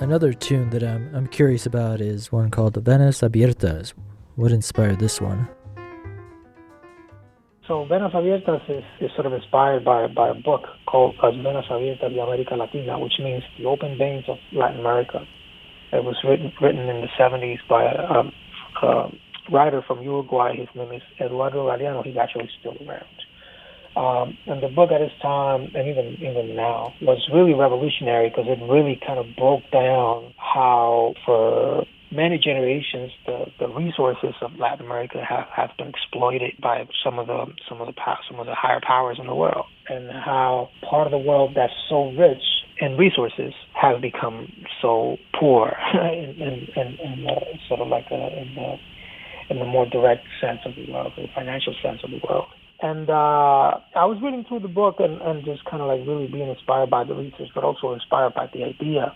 Another 0.00 0.32
tune 0.32 0.70
that 0.70 0.84
I'm, 0.84 1.12
I'm 1.12 1.26
curious 1.26 1.66
about 1.66 2.00
is 2.00 2.30
one 2.30 2.52
called 2.52 2.74
Venas 2.74 3.28
Abiertas. 3.28 3.92
What 4.36 4.52
inspired 4.52 5.00
this 5.00 5.20
one? 5.20 5.48
So 7.66 7.86
Venas 7.86 8.12
Abiertas 8.12 8.60
is, 8.68 8.84
is 9.00 9.10
sort 9.14 9.24
of 9.24 9.32
inspired 9.32 9.84
by, 9.84 10.06
by 10.06 10.28
a 10.28 10.34
book 10.34 10.64
called 10.86 11.16
Venas 11.18 11.70
Abiertas 11.70 12.12
de 12.12 12.20
América 12.20 12.58
Latina, 12.58 12.98
which 12.98 13.14
means 13.18 13.42
the 13.58 13.64
open 13.64 13.96
veins 13.96 14.24
of 14.28 14.36
Latin 14.52 14.80
America. 14.80 15.26
It 15.90 16.04
was 16.04 16.16
written 16.24 16.52
written 16.60 16.88
in 16.88 17.00
the 17.00 17.08
70s 17.18 17.58
by 17.68 17.84
a, 17.84 17.96
a, 17.96 18.86
a 18.86 19.10
writer 19.50 19.82
from 19.86 20.02
Uruguay. 20.02 20.56
His 20.56 20.68
name 20.74 20.92
is 20.92 21.02
Eduardo 21.18 21.66
Galeano. 21.66 22.04
He's 22.04 22.16
actually 22.16 22.50
still 22.60 22.76
around. 22.86 23.06
Um, 23.96 24.36
and 24.46 24.62
the 24.62 24.68
book 24.68 24.90
at 24.90 25.00
its 25.00 25.14
time, 25.22 25.70
and 25.74 25.88
even 25.88 26.16
even 26.20 26.56
now, 26.56 26.92
was 27.00 27.18
really 27.32 27.54
revolutionary 27.54 28.28
because 28.28 28.46
it 28.48 28.58
really 28.64 29.00
kind 29.06 29.20
of 29.20 29.26
broke 29.36 29.62
down 29.72 30.34
how, 30.36 31.14
for 31.24 31.84
many 32.14 32.38
generations, 32.38 33.10
the, 33.26 33.46
the 33.58 33.68
resources 33.68 34.34
of 34.40 34.52
Latin 34.58 34.86
America 34.86 35.18
have, 35.28 35.46
have 35.54 35.70
been 35.76 35.88
exploited 35.88 36.52
by 36.62 36.84
some 37.02 37.18
of 37.18 37.26
the 37.26 37.46
some 37.68 37.80
of 37.80 37.86
the 37.86 37.94
some 38.30 38.40
of 38.40 38.46
the 38.46 38.54
higher 38.54 38.80
powers 38.86 39.18
in 39.20 39.26
the 39.26 39.34
world, 39.34 39.66
and 39.88 40.10
how 40.10 40.68
part 40.88 41.06
of 41.06 41.10
the 41.10 41.18
world 41.18 41.52
that's 41.54 41.72
so 41.88 42.10
rich 42.12 42.42
in 42.80 42.96
resources 42.96 43.52
has 43.74 44.00
become 44.00 44.48
so 44.82 45.16
poor 45.38 45.76
in, 45.94 46.30
in, 46.40 46.66
in, 46.76 46.98
in 47.02 47.24
the, 47.24 47.36
sort 47.68 47.80
of 47.80 47.88
like 47.88 48.06
a, 48.10 48.40
in 48.40 48.54
the 48.54 48.74
in 49.50 49.58
the 49.58 49.66
more 49.66 49.86
direct 49.86 50.24
sense 50.40 50.60
of 50.64 50.74
the 50.74 50.90
world, 50.90 51.12
the 51.16 51.26
financial 51.34 51.74
sense 51.82 52.00
of 52.02 52.10
the 52.10 52.20
world. 52.28 52.46
And 52.80 53.08
uh, 53.08 53.80
I 53.96 54.04
was 54.04 54.18
reading 54.22 54.44
through 54.48 54.60
the 54.60 54.68
book 54.68 54.96
and, 54.98 55.20
and 55.20 55.44
just 55.44 55.64
kind 55.64 55.82
of 55.82 55.88
like 55.88 56.06
really 56.06 56.26
being 56.26 56.48
inspired 56.48 56.90
by 56.90 57.04
the 57.04 57.14
research, 57.14 57.48
but 57.54 57.62
also 57.62 57.92
inspired 57.92 58.34
by 58.34 58.48
the 58.52 58.64
idea 58.64 59.14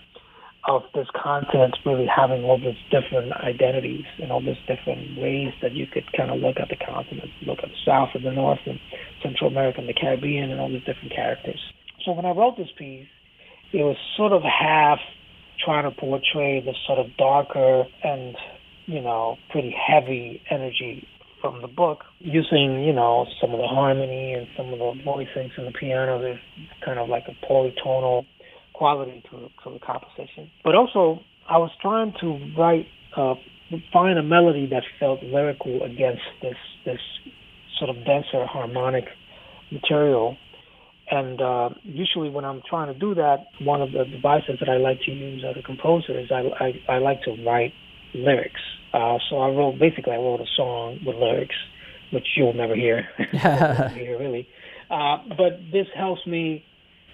of 0.67 0.83
this 0.93 1.07
continent 1.15 1.75
really 1.85 2.05
having 2.05 2.43
all 2.43 2.57
these 2.57 2.77
different 2.91 3.31
identities 3.33 4.05
and 4.21 4.31
all 4.31 4.41
these 4.41 4.59
different 4.67 5.17
ways 5.17 5.53
that 5.61 5.73
you 5.73 5.87
could 5.87 6.03
kind 6.15 6.31
of 6.31 6.39
look 6.39 6.57
at 6.59 6.69
the 6.69 6.75
continent, 6.75 7.29
look 7.45 7.59
at 7.63 7.69
the 7.69 7.81
South 7.85 8.09
and 8.13 8.25
the 8.25 8.31
North 8.31 8.59
and 8.65 8.79
Central 9.23 9.49
America 9.49 9.79
and 9.79 9.87
the 9.87 9.93
Caribbean 9.93 10.51
and 10.51 10.59
all 10.59 10.69
these 10.69 10.83
different 10.83 11.13
characters. 11.15 11.59
So 12.05 12.11
when 12.11 12.25
I 12.25 12.31
wrote 12.31 12.57
this 12.57 12.69
piece, 12.77 13.07
it 13.71 13.83
was 13.83 13.95
sort 14.17 14.33
of 14.33 14.41
half 14.43 14.99
trying 15.63 15.83
to 15.83 15.91
portray 15.91 16.61
this 16.61 16.75
sort 16.87 16.99
of 16.99 17.15
darker 17.17 17.85
and, 18.03 18.35
you 18.85 19.01
know, 19.01 19.37
pretty 19.51 19.75
heavy 19.75 20.41
energy 20.49 21.07
from 21.41 21.61
the 21.61 21.67
book 21.67 22.03
using, 22.19 22.83
you 22.83 22.93
know, 22.93 23.25
some 23.39 23.51
of 23.51 23.59
the 23.59 23.67
harmony 23.67 24.33
and 24.33 24.47
some 24.57 24.73
of 24.73 24.79
the 24.79 25.03
voicings 25.05 25.51
and 25.57 25.67
the 25.67 25.71
piano. 25.71 26.19
There's 26.19 26.39
kind 26.83 26.99
of 26.99 27.07
like 27.07 27.23
a 27.27 27.45
polytonal 27.45 28.25
quality 28.79 29.21
to, 29.29 29.37
to 29.63 29.73
the 29.73 29.79
composition. 29.85 30.49
But 30.63 30.73
also, 30.73 31.19
I 31.49 31.57
was 31.57 31.71
trying 31.81 32.13
to 32.21 32.27
write, 32.57 32.87
uh, 33.15 33.35
find 33.91 34.17
a 34.17 34.23
melody 34.23 34.67
that 34.71 34.83
felt 34.99 35.21
lyrical 35.21 35.83
against 35.83 36.23
this 36.41 36.55
this 36.85 37.03
sort 37.77 37.89
of 37.89 37.97
denser 38.05 38.45
harmonic 38.45 39.05
material, 39.71 40.37
And 41.11 41.41
uh, 41.41 41.69
usually, 41.83 42.29
when 42.29 42.45
I'm 42.45 42.61
trying 42.69 42.93
to 42.93 42.99
do 42.99 43.15
that, 43.15 43.37
one 43.61 43.81
of 43.81 43.91
the 43.91 44.05
devices 44.05 44.55
that 44.59 44.69
I 44.69 44.77
like 44.77 44.99
to 45.05 45.11
use 45.11 45.43
as 45.49 45.55
a 45.57 45.63
composer 45.71 46.17
is 46.19 46.31
I 46.31 46.41
I, 46.65 46.95
I 46.95 46.97
like 46.99 47.21
to 47.23 47.31
write 47.45 47.73
lyrics. 48.13 48.61
Uh, 48.93 49.17
so 49.29 49.37
I 49.45 49.49
wrote 49.49 49.75
basically 49.79 50.13
I 50.13 50.17
wrote 50.17 50.41
a 50.41 50.51
song 50.55 50.99
with 51.05 51.15
lyrics, 51.15 51.59
which 52.13 52.27
you'll 52.35 52.53
never 52.63 52.75
hear, 52.75 53.07
hear 54.01 54.17
really. 54.19 54.47
Uh, 54.89 55.17
but 55.41 55.53
this 55.71 55.87
helps 55.95 56.25
me 56.25 56.63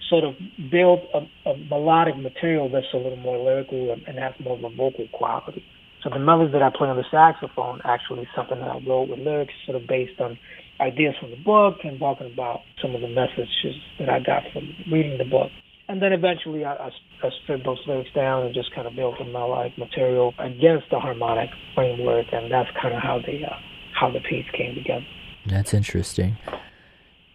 sort 0.08 0.24
of 0.24 0.34
build 0.70 1.00
a, 1.14 1.50
a 1.50 1.56
melodic 1.70 2.16
material 2.16 2.68
that's 2.68 2.86
a 2.92 2.96
little 2.96 3.16
more 3.16 3.38
lyrical 3.38 3.92
and, 3.92 4.18
has 4.18 4.34
more 4.40 4.56
of 4.56 4.64
a 4.64 4.70
vocal 4.70 5.06
quality. 5.12 5.64
So 6.02 6.10
the 6.10 6.18
melodies 6.18 6.52
that 6.52 6.62
I 6.62 6.70
play 6.70 6.88
on 6.88 6.96
the 6.96 7.04
saxophone 7.10 7.80
actually 7.84 8.22
is 8.22 8.28
something 8.36 8.60
that 8.60 8.70
I 8.70 8.78
wrote 8.86 9.08
with 9.08 9.18
lyrics, 9.18 9.52
sort 9.66 9.80
of 9.80 9.88
based 9.88 10.20
on 10.20 10.38
ideas 10.80 11.14
from 11.18 11.30
the 11.30 11.36
book 11.36 11.78
and 11.84 11.98
talking 11.98 12.30
about 12.32 12.60
some 12.80 12.94
of 12.94 13.00
the 13.00 13.08
messages 13.08 13.74
that 13.98 14.08
I 14.08 14.20
got 14.20 14.42
from 14.52 14.68
reading 14.92 15.18
the 15.18 15.24
book. 15.24 15.50
And 15.88 16.02
then 16.02 16.12
eventually 16.12 16.64
I, 16.64 16.74
I, 16.74 16.90
I 17.22 17.30
stripped 17.42 17.64
those 17.64 17.78
lyrics 17.86 18.10
down 18.14 18.44
and 18.44 18.54
just 18.54 18.74
kind 18.74 18.86
of 18.86 18.94
built 18.94 19.14
a 19.20 19.24
melodic 19.24 19.78
material 19.78 20.34
against 20.38 20.90
the 20.90 20.98
harmonic 20.98 21.50
framework, 21.74 22.26
and 22.32 22.50
that's 22.50 22.68
kind 22.80 22.94
of 22.94 23.02
how 23.02 23.18
the 23.18 23.44
uh, 23.46 23.56
how 23.98 24.10
the 24.10 24.20
piece 24.20 24.46
came 24.52 24.74
together. 24.74 25.06
That's 25.46 25.72
interesting. 25.72 26.36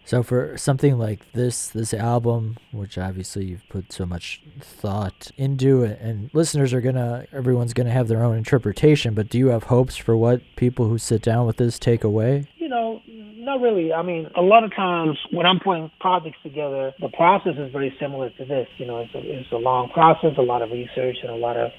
So 0.04 0.22
for 0.22 0.56
something 0.58 0.98
like 0.98 1.32
this, 1.32 1.68
this 1.68 1.94
album, 1.94 2.56
which 2.72 2.98
obviously 2.98 3.44
you've 3.46 3.68
put 3.68 3.92
so 3.92 4.04
much 4.04 4.42
thought 4.60 5.30
into 5.36 5.82
it, 5.84 6.00
and 6.00 6.30
listeners 6.34 6.72
are 6.72 6.80
gonna, 6.80 7.26
everyone's 7.32 7.72
gonna 7.72 7.92
have 7.92 8.08
their 8.08 8.24
own 8.24 8.36
interpretation. 8.36 9.14
But 9.14 9.28
do 9.28 9.38
you 9.38 9.48
have 9.48 9.64
hopes 9.64 9.96
for 9.96 10.16
what 10.16 10.42
people 10.56 10.88
who 10.88 10.98
sit 10.98 11.22
down 11.22 11.46
with 11.46 11.56
this 11.56 11.78
take 11.78 12.02
away? 12.02 12.46
You 12.56 12.68
know, 12.68 13.00
not 13.06 13.60
really. 13.60 13.92
I 13.92 14.02
mean, 14.02 14.28
a 14.36 14.42
lot 14.42 14.64
of 14.64 14.74
times 14.74 15.18
when 15.30 15.46
I'm 15.46 15.60
putting 15.60 15.90
projects 16.00 16.38
together, 16.42 16.92
the 17.00 17.08
process 17.10 17.54
is 17.56 17.70
very 17.70 17.94
similar 18.00 18.30
to 18.30 18.44
this. 18.44 18.66
You 18.78 18.86
know, 18.86 18.98
it's 18.98 19.14
a, 19.14 19.20
it's 19.20 19.52
a 19.52 19.56
long 19.56 19.88
process, 19.90 20.32
a 20.36 20.42
lot 20.42 20.62
of 20.62 20.70
research, 20.70 21.18
and 21.22 21.30
a 21.30 21.36
lot 21.36 21.56
of 21.56 21.70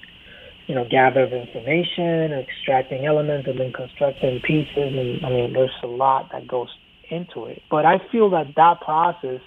you 0.68 0.76
know, 0.76 0.86
gather 0.90 1.24
of 1.24 1.34
information, 1.34 2.32
extracting 2.32 3.06
elements, 3.06 3.48
and 3.50 3.60
then 3.60 3.74
constructing 3.74 4.40
pieces. 4.48 4.96
And 4.96 5.26
I 5.26 5.30
mean, 5.30 5.54
there's 5.54 5.72
a 5.84 5.88
lot 5.88 6.30
that 6.32 6.48
goes 6.48 6.70
into 7.10 7.46
it. 7.46 7.62
But 7.70 7.86
I 7.86 8.00
feel 8.12 8.30
that 8.32 8.48
that 8.56 8.82
process 8.82 9.42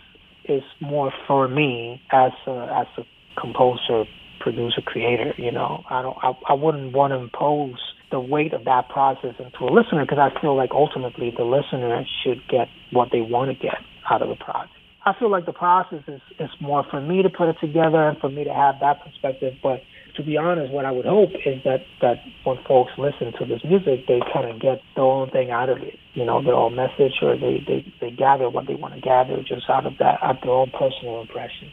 is 0.45 0.63
more 0.81 1.13
for 1.27 1.49
me 1.49 2.01
as 2.13 2.33
a, 2.47 2.87
as 2.87 2.87
a 3.05 3.41
composer, 3.41 4.05
producer, 4.41 4.81
creator. 4.85 5.35
You 5.37 5.53
know, 5.53 5.85
I 5.91 6.03
don't, 6.03 6.17
I, 6.23 6.33
I 6.49 6.53
wouldn't 6.53 6.93
want 6.93 7.13
to 7.13 7.17
impose 7.17 7.79
the 8.11 8.21
weight 8.21 8.53
of 8.53 8.65
that 8.65 8.89
process 8.89 9.35
into 9.39 9.65
a 9.65 9.73
listener 9.73 10.05
because 10.05 10.19
I 10.19 10.41
feel 10.41 10.57
like 10.57 10.71
ultimately 10.73 11.33
the 11.37 11.45
listener 11.45 12.05
should 12.23 12.41
get 12.49 12.69
what 12.93 13.09
they 13.13 13.21
want 13.21 13.51
to 13.51 13.55
get 13.55 13.79
out 14.09 14.23
of 14.23 14.29
the 14.29 14.37
project. 14.37 14.73
I 15.05 15.13
feel 15.19 15.31
like 15.31 15.47
the 15.47 15.53
process 15.53 16.03
is, 16.09 16.21
is 16.39 16.51
more 16.61 16.85
for 16.91 17.01
me 17.01 17.23
to 17.23 17.31
put 17.31 17.49
it 17.49 17.57
together 17.61 18.09
and 18.09 18.19
for 18.19 18.29
me 18.29 18.45
to 18.45 18.53
have 18.53 18.77
that 18.81 19.05
perspective, 19.05 19.55
but 19.63 19.81
to 20.17 20.23
be 20.23 20.37
honest, 20.37 20.73
what 20.73 20.85
I 20.85 20.91
would 20.91 21.07
hope 21.07 21.31
is 21.45 21.63
that 21.65 21.85
that 22.01 22.17
when 22.45 22.59
folks 22.67 22.93
listen 22.99 23.33
to 23.39 23.45
this 23.45 23.63
music, 23.65 24.07
they 24.07 24.21
kind 24.33 24.51
of 24.51 24.61
get 24.61 24.81
their 24.95 25.05
own 25.05 25.31
thing 25.31 25.51
out 25.51 25.69
of 25.69 25.79
it. 25.79 25.99
You 26.15 26.25
know, 26.25 26.43
their 26.43 26.55
own 26.55 26.75
message, 26.75 27.15
or 27.23 27.37
they 27.37 27.63
they 27.67 27.93
they 28.01 28.11
gather 28.11 28.49
what 28.49 28.67
they 28.67 28.75
want 28.75 28.95
to 28.95 29.01
gather 29.01 29.43
just 29.43 29.69
out 29.69 29.87
of 29.87 29.95
that, 29.99 30.23
out 30.23 30.43
their 30.43 30.53
own 30.53 30.71
personal 30.71 31.21
impression. 31.21 31.71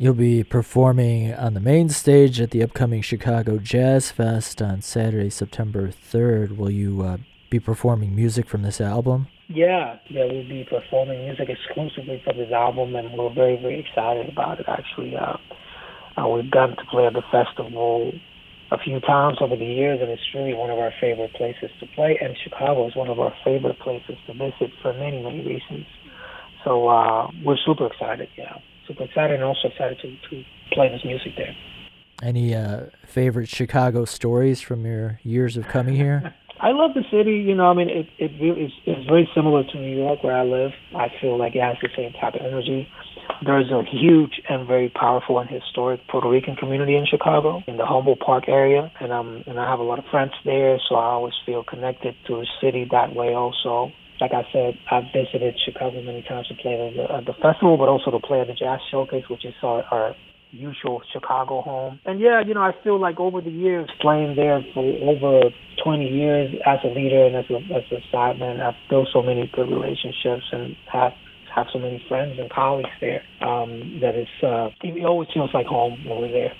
You'll 0.00 0.14
be 0.14 0.44
performing 0.44 1.34
on 1.34 1.54
the 1.54 1.60
main 1.60 1.88
stage 1.88 2.40
at 2.40 2.52
the 2.52 2.62
upcoming 2.62 3.02
Chicago 3.02 3.58
Jazz 3.58 4.12
Fest 4.12 4.62
on 4.62 4.80
Saturday, 4.80 5.28
September 5.28 5.88
3rd. 5.88 6.56
Will 6.56 6.70
you 6.70 7.02
uh, 7.02 7.16
be 7.50 7.58
performing 7.58 8.14
music 8.14 8.46
from 8.46 8.62
this 8.62 8.80
album? 8.80 9.26
Yeah, 9.48 9.98
yeah, 10.08 10.26
we'll 10.26 10.46
be 10.46 10.64
performing 10.70 11.24
music 11.24 11.48
exclusively 11.48 12.22
from 12.22 12.36
this 12.36 12.52
album, 12.52 12.94
and 12.94 13.18
we're 13.18 13.34
very, 13.34 13.56
very 13.60 13.80
excited 13.80 14.28
about 14.28 14.60
it. 14.60 14.66
Actually, 14.68 15.16
uh, 15.16 15.36
uh, 16.18 16.28
we've 16.28 16.50
gotten 16.50 16.76
to 16.76 16.84
play 16.90 17.06
at 17.06 17.12
the 17.12 17.22
festival 17.30 18.12
a 18.70 18.78
few 18.78 19.00
times 19.00 19.38
over 19.40 19.56
the 19.56 19.64
years, 19.64 20.00
and 20.00 20.10
it's 20.10 20.22
really 20.34 20.54
one 20.54 20.70
of 20.70 20.78
our 20.78 20.92
favorite 21.00 21.32
places 21.34 21.70
to 21.80 21.86
play. 21.94 22.18
And 22.20 22.36
Chicago 22.42 22.86
is 22.86 22.96
one 22.96 23.08
of 23.08 23.18
our 23.18 23.32
favorite 23.44 23.78
places 23.78 24.16
to 24.26 24.32
visit 24.34 24.72
for 24.82 24.92
many, 24.92 25.22
many 25.22 25.46
reasons. 25.46 25.86
So 26.64 26.88
uh, 26.88 27.30
we're 27.44 27.56
super 27.64 27.86
excited, 27.86 28.28
yeah, 28.36 28.58
super 28.86 29.04
excited, 29.04 29.36
and 29.36 29.44
also 29.44 29.68
excited 29.68 29.98
to, 30.02 30.16
to 30.30 30.44
play 30.72 30.90
this 30.90 31.04
music 31.04 31.32
there. 31.36 31.54
Any 32.22 32.54
uh, 32.54 32.86
favorite 33.06 33.48
Chicago 33.48 34.04
stories 34.04 34.60
from 34.60 34.84
your 34.84 35.20
years 35.22 35.56
of 35.56 35.68
coming 35.68 35.94
here? 35.94 36.34
I 36.60 36.72
love 36.72 36.94
the 36.94 37.04
city. 37.10 37.38
You 37.46 37.54
know, 37.54 37.66
I 37.66 37.74
mean, 37.74 37.88
it 37.88 38.06
it 38.18 38.32
really 38.40 38.72
it's 38.86 39.06
very 39.08 39.28
similar 39.34 39.62
to 39.64 39.78
New 39.78 39.96
York 39.96 40.24
where 40.24 40.36
I 40.36 40.42
live. 40.42 40.72
I 40.94 41.08
feel 41.20 41.38
like 41.38 41.54
it 41.54 41.62
has 41.62 41.76
the 41.80 41.88
same 41.96 42.12
type 42.20 42.34
of 42.34 42.40
energy. 42.42 42.88
There's 43.44 43.70
a 43.70 43.82
huge 43.84 44.40
and 44.48 44.66
very 44.66 44.88
powerful 44.88 45.38
and 45.38 45.48
historic 45.48 46.00
Puerto 46.08 46.28
Rican 46.28 46.56
community 46.56 46.96
in 46.96 47.06
Chicago, 47.06 47.62
in 47.68 47.76
the 47.76 47.86
Humboldt 47.86 48.20
Park 48.20 48.48
area, 48.48 48.90
and 49.00 49.12
um 49.12 49.44
and 49.46 49.60
I 49.60 49.70
have 49.70 49.78
a 49.78 49.84
lot 49.84 49.98
of 49.98 50.04
friends 50.10 50.32
there, 50.44 50.78
so 50.88 50.96
I 50.96 51.04
always 51.04 51.34
feel 51.46 51.62
connected 51.62 52.14
to 52.26 52.42
the 52.42 52.46
city 52.60 52.88
that 52.90 53.14
way. 53.14 53.34
Also, 53.34 53.92
like 54.20 54.32
I 54.32 54.42
said, 54.52 54.74
I've 54.90 55.04
visited 55.14 55.54
Chicago 55.64 56.02
many 56.02 56.22
times 56.22 56.48
to 56.48 56.54
play 56.54 56.74
at 56.74 56.96
the, 56.96 57.14
at 57.14 57.24
the 57.26 57.34
festival, 57.40 57.76
but 57.76 57.88
also 57.88 58.10
to 58.10 58.18
play 58.18 58.40
at 58.40 58.48
the 58.48 58.54
Jazz 58.54 58.80
Showcase, 58.90 59.28
which 59.30 59.44
is 59.44 59.54
our, 59.62 59.84
our 59.92 60.16
usual 60.50 61.02
Chicago 61.12 61.62
home. 61.62 62.00
And 62.04 62.20
yeah, 62.20 62.40
you 62.40 62.54
know, 62.54 62.62
I 62.62 62.72
feel 62.82 63.00
like 63.00 63.18
over 63.20 63.40
the 63.40 63.50
years, 63.50 63.88
playing 64.00 64.36
there 64.36 64.64
for 64.74 64.84
over 65.02 65.50
20 65.84 66.04
years 66.06 66.54
as 66.66 66.78
a 66.84 66.88
leader 66.88 67.24
and 67.24 67.36
as 67.36 67.44
a 67.50 67.56
as 67.74 67.84
a 67.92 68.14
sideman, 68.14 68.60
I've 68.60 68.74
built 68.90 69.08
so 69.12 69.22
many 69.22 69.50
good 69.54 69.68
relationships 69.68 70.44
and 70.52 70.76
have 70.90 71.12
have 71.54 71.66
so 71.72 71.78
many 71.78 72.04
friends 72.08 72.38
and 72.38 72.50
colleagues 72.50 72.90
there 73.00 73.22
um, 73.40 73.98
that 74.00 74.14
it's 74.14 74.30
uh, 74.42 74.68
it 74.82 75.04
always 75.04 75.28
feels 75.32 75.50
like 75.54 75.66
home 75.66 75.98
we're 76.06 76.30
there. 76.30 76.54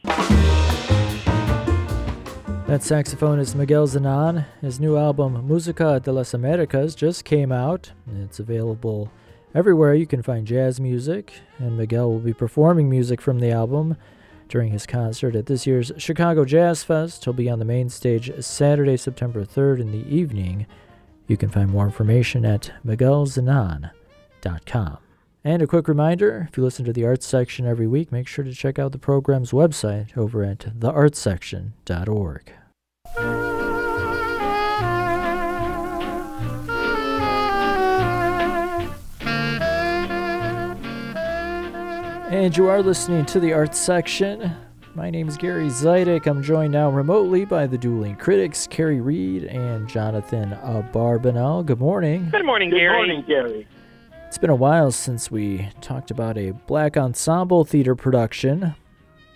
That 2.68 2.82
saxophonist 2.82 3.54
Miguel 3.54 3.86
Zenon, 3.88 4.44
his 4.60 4.78
new 4.78 4.98
album 4.98 5.46
Musica 5.46 6.00
de 6.00 6.12
las 6.12 6.34
Americas 6.34 6.94
just 6.94 7.24
came 7.24 7.50
out. 7.50 7.92
It's 8.22 8.38
available 8.38 9.10
everywhere 9.54 9.94
you 9.94 10.06
can 10.06 10.22
find 10.22 10.46
jazz 10.46 10.80
music, 10.80 11.32
and 11.58 11.76
Miguel 11.76 12.10
will 12.10 12.18
be 12.18 12.32
performing 12.32 12.88
music 12.88 13.20
from 13.20 13.40
the 13.40 13.50
album 13.50 13.96
during 14.48 14.70
his 14.70 14.86
concert 14.86 15.36
at 15.36 15.46
this 15.46 15.66
year's 15.66 15.92
Chicago 15.98 16.44
Jazz 16.44 16.82
Fest. 16.82 17.24
He'll 17.24 17.32
be 17.32 17.50
on 17.50 17.58
the 17.58 17.64
main 17.64 17.88
stage 17.88 18.32
Saturday, 18.44 18.96
September 18.96 19.44
3rd 19.44 19.80
in 19.80 19.92
the 19.92 20.06
evening. 20.08 20.66
You 21.26 21.36
can 21.36 21.50
find 21.50 21.70
more 21.70 21.84
information 21.84 22.44
at 22.44 22.72
miguelzenon.com. 22.84 24.98
And 25.44 25.62
a 25.62 25.66
quick 25.66 25.88
reminder 25.88 26.48
if 26.50 26.56
you 26.56 26.64
listen 26.64 26.84
to 26.86 26.92
the 26.92 27.04
arts 27.04 27.26
section 27.26 27.66
every 27.66 27.86
week, 27.86 28.10
make 28.10 28.26
sure 28.26 28.44
to 28.44 28.52
check 28.52 28.78
out 28.78 28.92
the 28.92 28.98
program's 28.98 29.52
website 29.52 30.16
over 30.16 30.42
at 30.42 30.58
theartsection.org. 30.78 32.52
And 42.30 42.54
you 42.54 42.68
are 42.68 42.82
listening 42.82 43.24
to 43.24 43.40
the 43.40 43.54
arts 43.54 43.78
section. 43.78 44.54
My 44.94 45.08
name 45.08 45.28
is 45.28 45.38
Gary 45.38 45.68
Zidek. 45.68 46.26
I'm 46.26 46.42
joined 46.42 46.72
now 46.74 46.90
remotely 46.90 47.46
by 47.46 47.66
the 47.66 47.78
dueling 47.78 48.16
critics, 48.16 48.66
Kerry 48.66 49.00
Reid 49.00 49.44
and 49.44 49.88
Jonathan 49.88 50.50
Abarbanel. 50.62 51.64
Good 51.64 51.78
morning. 51.78 52.28
Good 52.28 52.44
morning, 52.44 52.68
Gary. 52.68 52.82
Good 52.82 52.96
morning, 52.96 53.24
Gary. 53.26 53.66
It's 54.26 54.36
been 54.36 54.50
a 54.50 54.54
while 54.54 54.92
since 54.92 55.30
we 55.30 55.70
talked 55.80 56.10
about 56.10 56.36
a 56.36 56.50
black 56.50 56.98
ensemble 56.98 57.64
theater 57.64 57.94
production. 57.94 58.74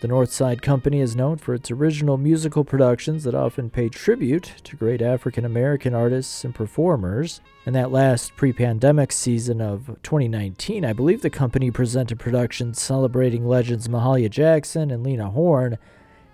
The 0.02 0.08
Northside 0.08 0.62
Company 0.62 0.98
is 0.98 1.14
known 1.14 1.38
for 1.38 1.54
its 1.54 1.70
original 1.70 2.16
musical 2.16 2.64
productions 2.64 3.22
that 3.22 3.36
often 3.36 3.70
pay 3.70 3.88
tribute 3.88 4.52
to 4.64 4.74
great 4.74 5.00
African 5.00 5.44
American 5.44 5.94
artists 5.94 6.42
and 6.42 6.52
performers. 6.52 7.40
In 7.66 7.72
that 7.74 7.92
last 7.92 8.34
pre 8.34 8.52
pandemic 8.52 9.12
season 9.12 9.60
of 9.60 9.86
2019, 10.02 10.84
I 10.84 10.92
believe 10.92 11.22
the 11.22 11.30
company 11.30 11.70
presented 11.70 12.18
productions 12.18 12.82
celebrating 12.82 13.46
legends 13.46 13.86
Mahalia 13.86 14.28
Jackson 14.28 14.90
and 14.90 15.04
Lena 15.04 15.30
Horne, 15.30 15.78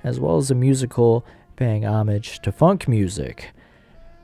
as 0.02 0.18
well 0.18 0.38
as 0.38 0.50
a 0.50 0.54
musical 0.54 1.26
paying 1.56 1.84
homage 1.84 2.40
to 2.40 2.50
funk 2.50 2.88
music. 2.88 3.50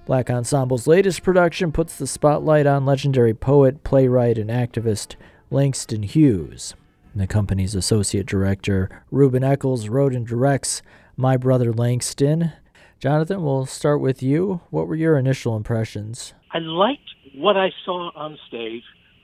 Black 0.07 0.31
Ensemble's 0.31 0.87
latest 0.87 1.23
production 1.23 1.71
puts 1.71 1.99
the 1.99 2.07
spotlight 2.07 2.67
on 2.67 2.87
legendary 2.87 3.35
poet, 3.35 3.85
playwright, 3.85 4.39
and 4.39 4.49
activist 4.49 5.17
Langston 5.51 6.03
Hughes. 6.03 6.75
The 7.17 7.29
company's 7.29 7.77
associate 7.77 8.27
director, 8.27 8.91
Ruben 9.13 9.45
Echols, 9.45 9.89
wrote 9.89 10.15
and 10.15 10.27
directs 10.27 10.83
My 11.17 11.37
Brother 11.37 11.73
Langston. 11.73 12.53
Jonathan, 12.99 13.45
we'll 13.45 13.67
start 13.67 14.01
with 14.01 14.21
you. 14.21 14.63
What 14.71 14.89
were 14.89 14.97
your 14.97 15.17
initial 15.17 15.57
impressions? 15.57 16.35
I 16.53 16.59
liked 16.59 17.09
what 17.37 17.57
I 17.57 17.71
saw 17.85 18.11
on 18.17 18.37
stage, 18.49 18.83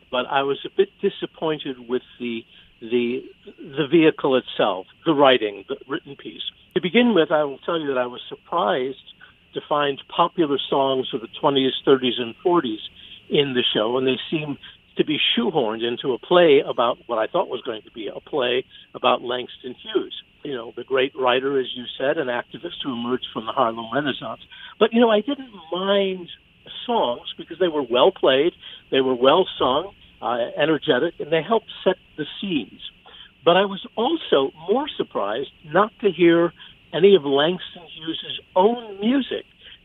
but 0.08 0.26
I 0.26 0.42
was 0.42 0.58
a 0.64 0.68
bit 0.76 0.90
disappointed 1.02 1.88
with 1.88 2.02
the 2.20 2.44
the 2.80 3.24
the 3.58 3.88
vehicle 3.90 4.36
itself, 4.36 4.86
the 5.04 5.12
writing, 5.12 5.64
the 5.68 5.76
written 5.88 6.14
piece. 6.14 6.42
To 6.74 6.80
begin 6.80 7.12
with, 7.12 7.32
I 7.32 7.42
will 7.42 7.58
tell 7.58 7.80
you 7.80 7.88
that 7.88 7.98
I 7.98 8.06
was 8.06 8.20
surprised 8.28 9.14
to 9.54 9.60
find 9.68 10.00
popular 10.14 10.58
songs 10.70 11.08
of 11.12 11.22
the 11.22 11.28
20s, 11.42 11.70
30s, 11.84 12.20
and 12.20 12.36
40s 12.44 12.78
in 13.28 13.54
the 13.54 13.64
show, 13.74 13.98
and 13.98 14.06
they 14.06 14.18
seem 14.30 14.58
to 14.96 15.04
be 15.04 15.18
shoehorned 15.36 15.86
into 15.86 16.12
a 16.12 16.18
play 16.18 16.62
about 16.66 16.98
what 17.06 17.18
I 17.18 17.26
thought 17.26 17.48
was 17.48 17.62
going 17.62 17.82
to 17.82 17.90
be 17.90 18.08
a 18.08 18.20
play 18.20 18.64
about 18.94 19.22
Langston 19.22 19.74
Hughes. 19.74 20.14
You 20.42 20.54
know, 20.54 20.72
the 20.76 20.84
great 20.84 21.12
writer, 21.14 21.58
as 21.60 21.66
you 21.74 21.84
said, 21.98 22.18
an 22.18 22.28
activist 22.28 22.82
who 22.82 22.92
emerged 22.92 23.26
from 23.32 23.46
the 23.46 23.52
Harlem 23.52 23.86
Renaissance. 23.92 24.40
But, 24.78 24.92
you 24.92 25.00
know, 25.00 25.10
I 25.10 25.20
didn't 25.20 25.52
mind 25.72 26.28
songs 26.86 27.32
because 27.36 27.58
they 27.58 27.68
were 27.68 27.82
well 27.82 28.10
played, 28.10 28.52
they 28.90 29.00
were 29.00 29.14
well 29.14 29.46
sung, 29.58 29.92
uh, 30.22 30.38
energetic, 30.56 31.14
and 31.18 31.32
they 31.32 31.42
helped 31.42 31.70
set 31.84 31.96
the 32.16 32.24
scenes. 32.40 32.80
But 33.44 33.56
I 33.56 33.64
was 33.64 33.86
also 33.96 34.52
more 34.68 34.86
surprised 34.96 35.50
not 35.64 35.92
to 36.02 36.10
hear 36.10 36.52
any 36.92 37.14
of 37.14 37.24
Langston 37.24 37.82
Hughes' 37.96 38.40
own 38.56 39.00
music, 39.00 39.44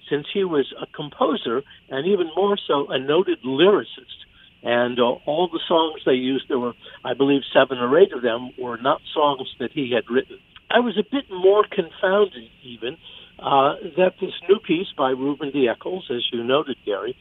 since 0.10 0.28
he 0.34 0.44
was 0.44 0.74
a 0.82 0.86
composer 0.88 1.64
and 1.90 2.06
even 2.06 2.30
more 2.36 2.58
so 2.68 2.88
a 2.90 3.00
noted 3.00 3.42
lyricist. 3.44 4.26
And 4.66 5.00
uh, 5.00 5.22
all 5.28 5.48
the 5.48 5.60
songs 5.68 6.02
they 6.06 6.14
used, 6.14 6.50
there 6.50 6.58
were, 6.58 6.74
I 7.04 7.14
believe, 7.14 7.42
seven 7.54 7.78
or 7.78 8.00
eight 8.00 8.12
of 8.12 8.24
them, 8.24 8.50
were 8.58 8.78
not 8.78 9.00
songs 9.14 9.48
that 9.60 9.72
he 9.72 9.92
had 9.94 10.12
written. 10.12 10.40
I 10.72 10.80
was 10.80 10.98
a 10.98 11.04
bit 11.04 11.26
more 11.30 11.64
confounded, 11.72 12.50
even, 12.64 12.98
uh, 13.38 13.76
that 13.96 14.14
this 14.20 14.34
new 14.50 14.58
piece 14.58 14.88
by 14.98 15.12
Ruben 15.12 15.52
D. 15.52 15.70
Echols, 15.70 16.10
as 16.10 16.24
you 16.34 16.44
noted, 16.44 16.78
Gary, 16.84 17.16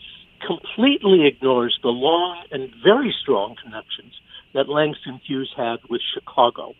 completely 0.46 1.26
ignores 1.26 1.78
the 1.82 1.90
long 1.90 2.44
and 2.50 2.70
very 2.82 3.14
strong 3.22 3.56
connections 3.62 4.14
that 4.54 4.68
Langston 4.68 5.20
Hughes 5.26 5.52
had 5.54 5.80
with 5.90 6.00
Chicago. 6.14 6.74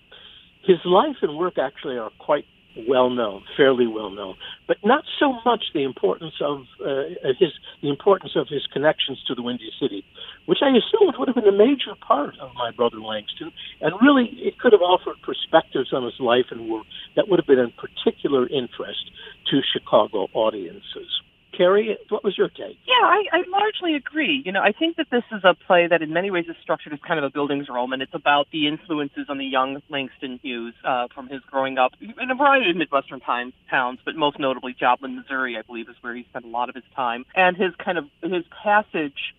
His 0.63 0.79
life 0.87 1.17
and 1.21 1.37
work 1.37 1.59
actually 1.59 1.99
are 1.99 2.11
quite 2.19 2.47
well 2.89 3.11
known, 3.11 3.43
fairly 3.57 3.87
well 3.87 4.11
known, 4.11 4.37
but 4.67 4.79
not 4.85 5.05
so 5.19 5.35
much 5.45 5.65
the 5.73 5.83
importance 5.83 6.35
of 6.41 6.63
uh, 6.85 7.05
his 7.39 7.53
the 7.83 7.89
importance 7.89 8.33
of 8.37 8.49
his 8.49 8.67
connections 8.73 9.23
to 9.27 9.35
the 9.35 9.43
Windy 9.43 9.71
City, 9.81 10.05
which 10.47 10.59
I 10.63 10.71
assumed 10.71 11.15
would 11.19 11.29
have 11.29 11.37
been 11.37 11.49
a 11.49 11.57
major 11.57 11.95
part 12.07 12.37
of 12.39 12.51
my 12.55 12.71
brother 12.71 12.99
Langston, 12.99 13.53
and 13.81 13.93
really 14.03 14.31
it 14.39 14.59
could 14.59 14.73
have 14.73 14.83
offered 14.83 15.17
perspectives 15.23 15.93
on 15.93 16.05
his 16.05 16.19
life 16.19 16.47
and 16.51 16.69
work 16.69 16.87
that 17.17 17.29
would 17.29 17.39
have 17.39 17.47
been 17.47 17.59
of 17.59 17.73
particular 17.77 18.49
interest 18.49 19.11
to 19.51 19.61
Chicago 19.73 20.29
audiences. 20.33 21.24
Kerry, 21.57 21.97
what 22.09 22.25
was 22.25 22.37
your 22.37 22.49
take? 22.49 22.79
Yeah, 22.87 23.05
I, 23.05 23.25
I 23.33 23.43
largely 23.49 23.95
agree. 23.95 24.43
You 24.45 24.53
know, 24.53 24.61
I 24.61 24.73
think 24.73 24.97
that 24.97 25.07
this 25.11 25.23
is 25.33 25.43
a 25.45 25.55
play 25.55 25.87
that 25.89 26.03
in 26.03 26.13
many 26.13 26.31
ways 26.31 26.47
is 26.49 26.57
structured 26.63 26.93
as 26.93 26.99
kind 27.07 27.23
of 27.23 27.25
a 27.25 27.37
Bildungsroman. 27.37 27.95
And 27.95 28.03
it's 28.03 28.15
about 28.15 28.49
the 28.53 28.67
influences 28.67 29.27
on 29.29 29.39
the 29.39 29.45
young 29.45 29.81
Langston 29.89 30.41
Hughes 30.43 30.75
uh, 30.85 31.09
from 31.15 31.29
his 31.29 31.41
growing 31.51 31.79
up 31.79 31.93
in 32.01 32.31
a 32.31 32.35
variety 32.35 32.71
of 32.71 32.77
Midwestern 32.77 33.21
time, 33.21 33.53
towns, 33.71 33.99
but 34.05 34.17
most 34.17 34.39
notably 34.39 34.75
Joplin, 34.79 35.17
Missouri, 35.17 35.57
I 35.57 35.63
believe, 35.63 35.89
is 35.89 35.97
where 36.01 36.15
he 36.15 36.25
spent 36.31 36.45
a 36.45 36.49
lot 36.49 36.69
of 36.69 36.75
his 36.75 36.85
time. 36.97 37.25
And 37.35 37.57
his 37.57 37.75
kind 37.83 37.99
of 37.99 38.05
his 38.23 38.45
passage 38.63 39.35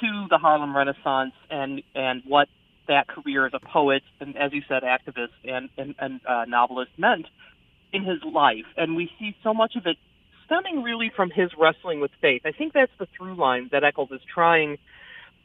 to 0.00 0.26
the 0.30 0.38
Harlem 0.38 0.76
Renaissance 0.76 1.34
and 1.50 1.82
and 1.94 2.22
what 2.26 2.48
that 2.88 3.06
career 3.06 3.46
as 3.46 3.52
a 3.54 3.60
poet 3.60 4.02
and, 4.20 4.36
as 4.36 4.52
you 4.52 4.62
said, 4.68 4.82
activist 4.82 5.32
and 5.44 5.68
and, 5.78 5.94
and 5.98 6.20
uh, 6.26 6.44
novelist 6.46 6.90
meant 6.98 7.26
in 7.92 8.04
his 8.04 8.18
life. 8.24 8.64
And 8.76 8.96
we 8.96 9.10
see 9.18 9.36
so 9.42 9.54
much 9.54 9.76
of 9.76 9.86
it 9.86 9.96
stemming 10.52 10.82
really 10.82 11.10
from 11.14 11.30
his 11.30 11.50
wrestling 11.58 12.00
with 12.00 12.10
faith. 12.20 12.42
I 12.44 12.52
think 12.52 12.72
that's 12.72 12.92
the 12.98 13.06
through 13.16 13.34
line 13.34 13.68
that 13.72 13.84
Echols 13.84 14.10
is 14.10 14.20
trying 14.32 14.78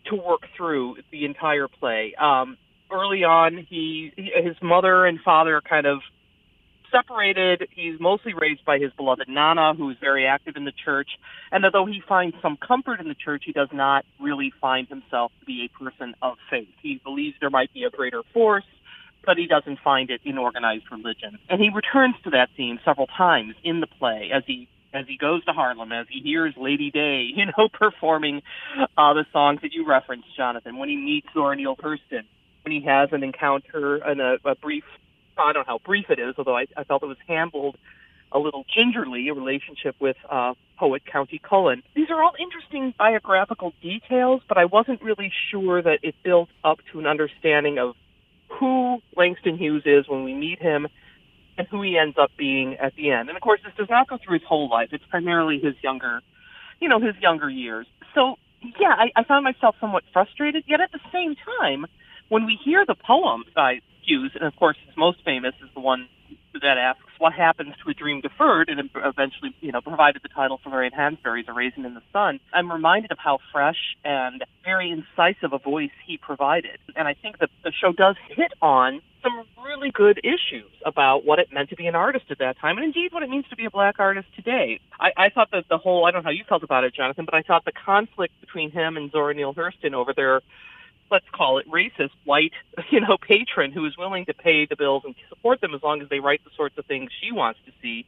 to 0.07 0.15
work 0.15 0.43
through 0.55 0.97
the 1.11 1.25
entire 1.25 1.67
play. 1.67 2.13
Um, 2.15 2.57
early 2.91 3.23
on, 3.23 3.65
he, 3.69 4.11
he 4.15 4.31
his 4.35 4.55
mother 4.61 5.05
and 5.05 5.19
father 5.19 5.61
kind 5.61 5.85
of 5.85 5.99
separated. 6.91 7.67
He's 7.71 7.99
mostly 7.99 8.33
raised 8.33 8.63
by 8.63 8.79
his 8.79 8.91
beloved 8.93 9.27
Nana, 9.27 9.73
who 9.73 9.89
is 9.89 9.97
very 9.99 10.25
active 10.25 10.55
in 10.55 10.63
the 10.63 10.71
church. 10.71 11.09
And 11.51 11.65
although 11.65 11.85
he 11.85 12.01
finds 12.07 12.35
some 12.41 12.57
comfort 12.57 13.01
in 13.01 13.09
the 13.09 13.15
church, 13.15 13.43
he 13.45 13.51
does 13.51 13.69
not 13.73 14.05
really 14.19 14.53
find 14.61 14.87
himself 14.87 15.31
to 15.39 15.45
be 15.45 15.67
a 15.69 15.83
person 15.83 16.15
of 16.21 16.37
faith. 16.49 16.69
He 16.81 17.01
believes 17.03 17.35
there 17.41 17.49
might 17.49 17.73
be 17.73 17.83
a 17.83 17.89
greater 17.89 18.23
force, 18.33 18.63
but 19.25 19.37
he 19.37 19.47
doesn't 19.47 19.79
find 19.83 20.09
it 20.09 20.21
in 20.23 20.37
organized 20.37 20.85
religion. 20.89 21.37
And 21.49 21.59
he 21.61 21.69
returns 21.69 22.15
to 22.23 22.29
that 22.29 22.49
theme 22.55 22.79
several 22.85 23.07
times 23.07 23.55
in 23.63 23.81
the 23.81 23.87
play 23.87 24.31
as 24.33 24.43
he 24.47 24.69
as 24.97 25.07
he 25.07 25.17
goes 25.17 25.45
to 25.45 25.53
Harlem, 25.53 25.91
as 25.91 26.07
he 26.09 26.19
hears 26.19 26.53
Lady 26.57 26.91
Day, 26.91 27.29
you 27.35 27.45
know, 27.45 27.69
performing 27.71 28.41
uh, 28.97 29.13
the 29.13 29.25
songs 29.31 29.61
that 29.61 29.73
you 29.73 29.85
referenced, 29.85 30.35
Jonathan, 30.35 30.77
when 30.77 30.89
he 30.89 30.97
meets 30.97 31.27
Zora 31.33 31.55
Neale 31.55 31.75
Hurston, 31.75 32.25
when 32.63 32.71
he 32.71 32.81
has 32.81 33.09
an 33.11 33.23
encounter 33.23 33.97
and 33.97 34.19
a, 34.19 34.37
a 34.43 34.55
brief, 34.55 34.83
I 35.37 35.53
don't 35.53 35.67
know 35.67 35.73
how 35.73 35.79
brief 35.79 36.09
it 36.09 36.19
is, 36.19 36.35
although 36.37 36.57
I, 36.57 36.65
I 36.75 36.83
felt 36.83 37.03
it 37.03 37.07
was 37.07 37.17
handled 37.27 37.77
a 38.31 38.39
little 38.39 38.65
gingerly, 38.75 39.29
a 39.29 39.33
relationship 39.33 39.95
with 40.01 40.17
uh, 40.29 40.53
poet 40.77 41.03
Countee 41.05 41.41
Cullen. 41.41 41.81
These 41.95 42.09
are 42.09 42.21
all 42.21 42.33
interesting 42.37 42.93
biographical 42.97 43.73
details, 43.81 44.41
but 44.49 44.57
I 44.57 44.65
wasn't 44.65 45.01
really 45.01 45.31
sure 45.49 45.81
that 45.81 45.99
it 46.03 46.15
built 46.23 46.49
up 46.63 46.79
to 46.91 46.99
an 46.99 47.07
understanding 47.07 47.79
of 47.79 47.95
who 48.49 49.01
Langston 49.15 49.57
Hughes 49.57 49.83
is 49.85 50.09
when 50.09 50.25
we 50.25 50.33
meet 50.33 50.61
him 50.61 50.87
and 51.57 51.67
who 51.67 51.81
he 51.81 51.97
ends 51.97 52.17
up 52.19 52.31
being 52.37 52.75
at 52.75 52.95
the 52.95 53.11
end. 53.11 53.29
And 53.29 53.37
of 53.37 53.41
course, 53.41 53.59
this 53.63 53.73
does 53.77 53.89
not 53.89 54.07
go 54.07 54.17
through 54.23 54.39
his 54.39 54.47
whole 54.47 54.69
life. 54.69 54.89
It's 54.91 55.05
primarily 55.09 55.59
his 55.59 55.75
younger, 55.81 56.21
you 56.79 56.89
know, 56.89 56.99
his 56.99 57.15
younger 57.21 57.49
years. 57.49 57.87
So 58.13 58.35
yeah, 58.61 58.95
I, 58.97 59.11
I 59.15 59.23
found 59.23 59.43
myself 59.43 59.75
somewhat 59.79 60.03
frustrated. 60.13 60.63
Yet 60.67 60.81
at 60.81 60.91
the 60.91 60.99
same 61.11 61.35
time, 61.59 61.85
when 62.29 62.45
we 62.45 62.57
hear 62.63 62.85
the 62.85 62.95
poem 62.95 63.43
by 63.55 63.79
Hughes, 64.03 64.31
and 64.35 64.43
of 64.43 64.55
course 64.55 64.77
his 64.85 64.95
most 64.97 65.23
famous 65.23 65.53
is 65.61 65.69
the 65.73 65.81
one 65.81 66.07
that 66.61 66.77
asks 66.77 67.01
what 67.17 67.33
happens 67.33 67.73
to 67.83 67.89
a 67.89 67.93
dream 67.93 68.21
deferred 68.21 68.69
and 68.69 68.89
eventually, 68.95 69.55
you 69.61 69.71
know, 69.71 69.81
provided 69.81 70.21
the 70.21 70.29
title 70.29 70.59
for 70.63 70.69
Lorraine 70.69 70.91
Hansberry's 70.91 71.47
A 71.47 71.53
Raisin 71.53 71.85
in 71.85 71.93
the 71.93 72.01
Sun, 72.13 72.39
I'm 72.53 72.71
reminded 72.71 73.11
of 73.11 73.17
how 73.17 73.39
fresh 73.51 73.95
and 74.03 74.43
very 74.63 74.91
incisive 74.91 75.53
a 75.53 75.59
voice 75.59 75.91
he 76.05 76.17
provided. 76.17 76.77
And 76.95 77.07
I 77.07 77.13
think 77.13 77.39
that 77.39 77.49
the 77.63 77.71
show 77.71 77.91
does 77.91 78.15
hit 78.29 78.51
on 78.61 79.01
some 79.23 79.45
really 79.63 79.91
good 79.91 80.19
issues 80.19 80.71
about 80.85 81.25
what 81.25 81.39
it 81.39 81.51
meant 81.51 81.69
to 81.69 81.75
be 81.75 81.87
an 81.87 81.95
artist 81.95 82.25
at 82.29 82.39
that 82.39 82.59
time 82.59 82.77
and 82.77 82.85
indeed 82.85 83.11
what 83.11 83.23
it 83.23 83.29
means 83.29 83.45
to 83.49 83.55
be 83.55 83.65
a 83.65 83.71
black 83.71 83.95
artist 83.99 84.27
today. 84.35 84.79
I, 84.99 85.11
I 85.17 85.29
thought 85.29 85.49
that 85.51 85.65
the 85.69 85.77
whole, 85.77 86.05
I 86.05 86.11
don't 86.11 86.23
know 86.23 86.27
how 86.27 86.31
you 86.31 86.43
felt 86.47 86.63
about 86.63 86.83
it, 86.83 86.93
Jonathan, 86.95 87.25
but 87.25 87.33
I 87.33 87.41
thought 87.41 87.65
the 87.65 87.71
conflict 87.71 88.39
between 88.41 88.71
him 88.71 88.97
and 88.97 89.11
Zora 89.11 89.33
Neale 89.33 89.53
Hurston 89.53 89.93
over 89.93 90.13
their 90.15 90.41
let's 91.09 91.25
call 91.31 91.57
it 91.57 91.67
racist 91.69 92.11
white, 92.23 92.53
you 92.91 92.99
know, 92.99 93.17
patron 93.17 93.71
who 93.71 93.85
is 93.85 93.97
willing 93.97 94.25
to 94.25 94.33
pay 94.33 94.65
the 94.65 94.75
bills 94.75 95.03
and 95.05 95.15
support 95.29 95.61
them 95.61 95.73
as 95.73 95.81
long 95.83 96.01
as 96.01 96.09
they 96.09 96.19
write 96.19 96.43
the 96.43 96.51
sorts 96.55 96.77
of 96.77 96.85
things 96.85 97.11
she 97.21 97.31
wants 97.31 97.59
to 97.65 97.71
see 97.81 98.05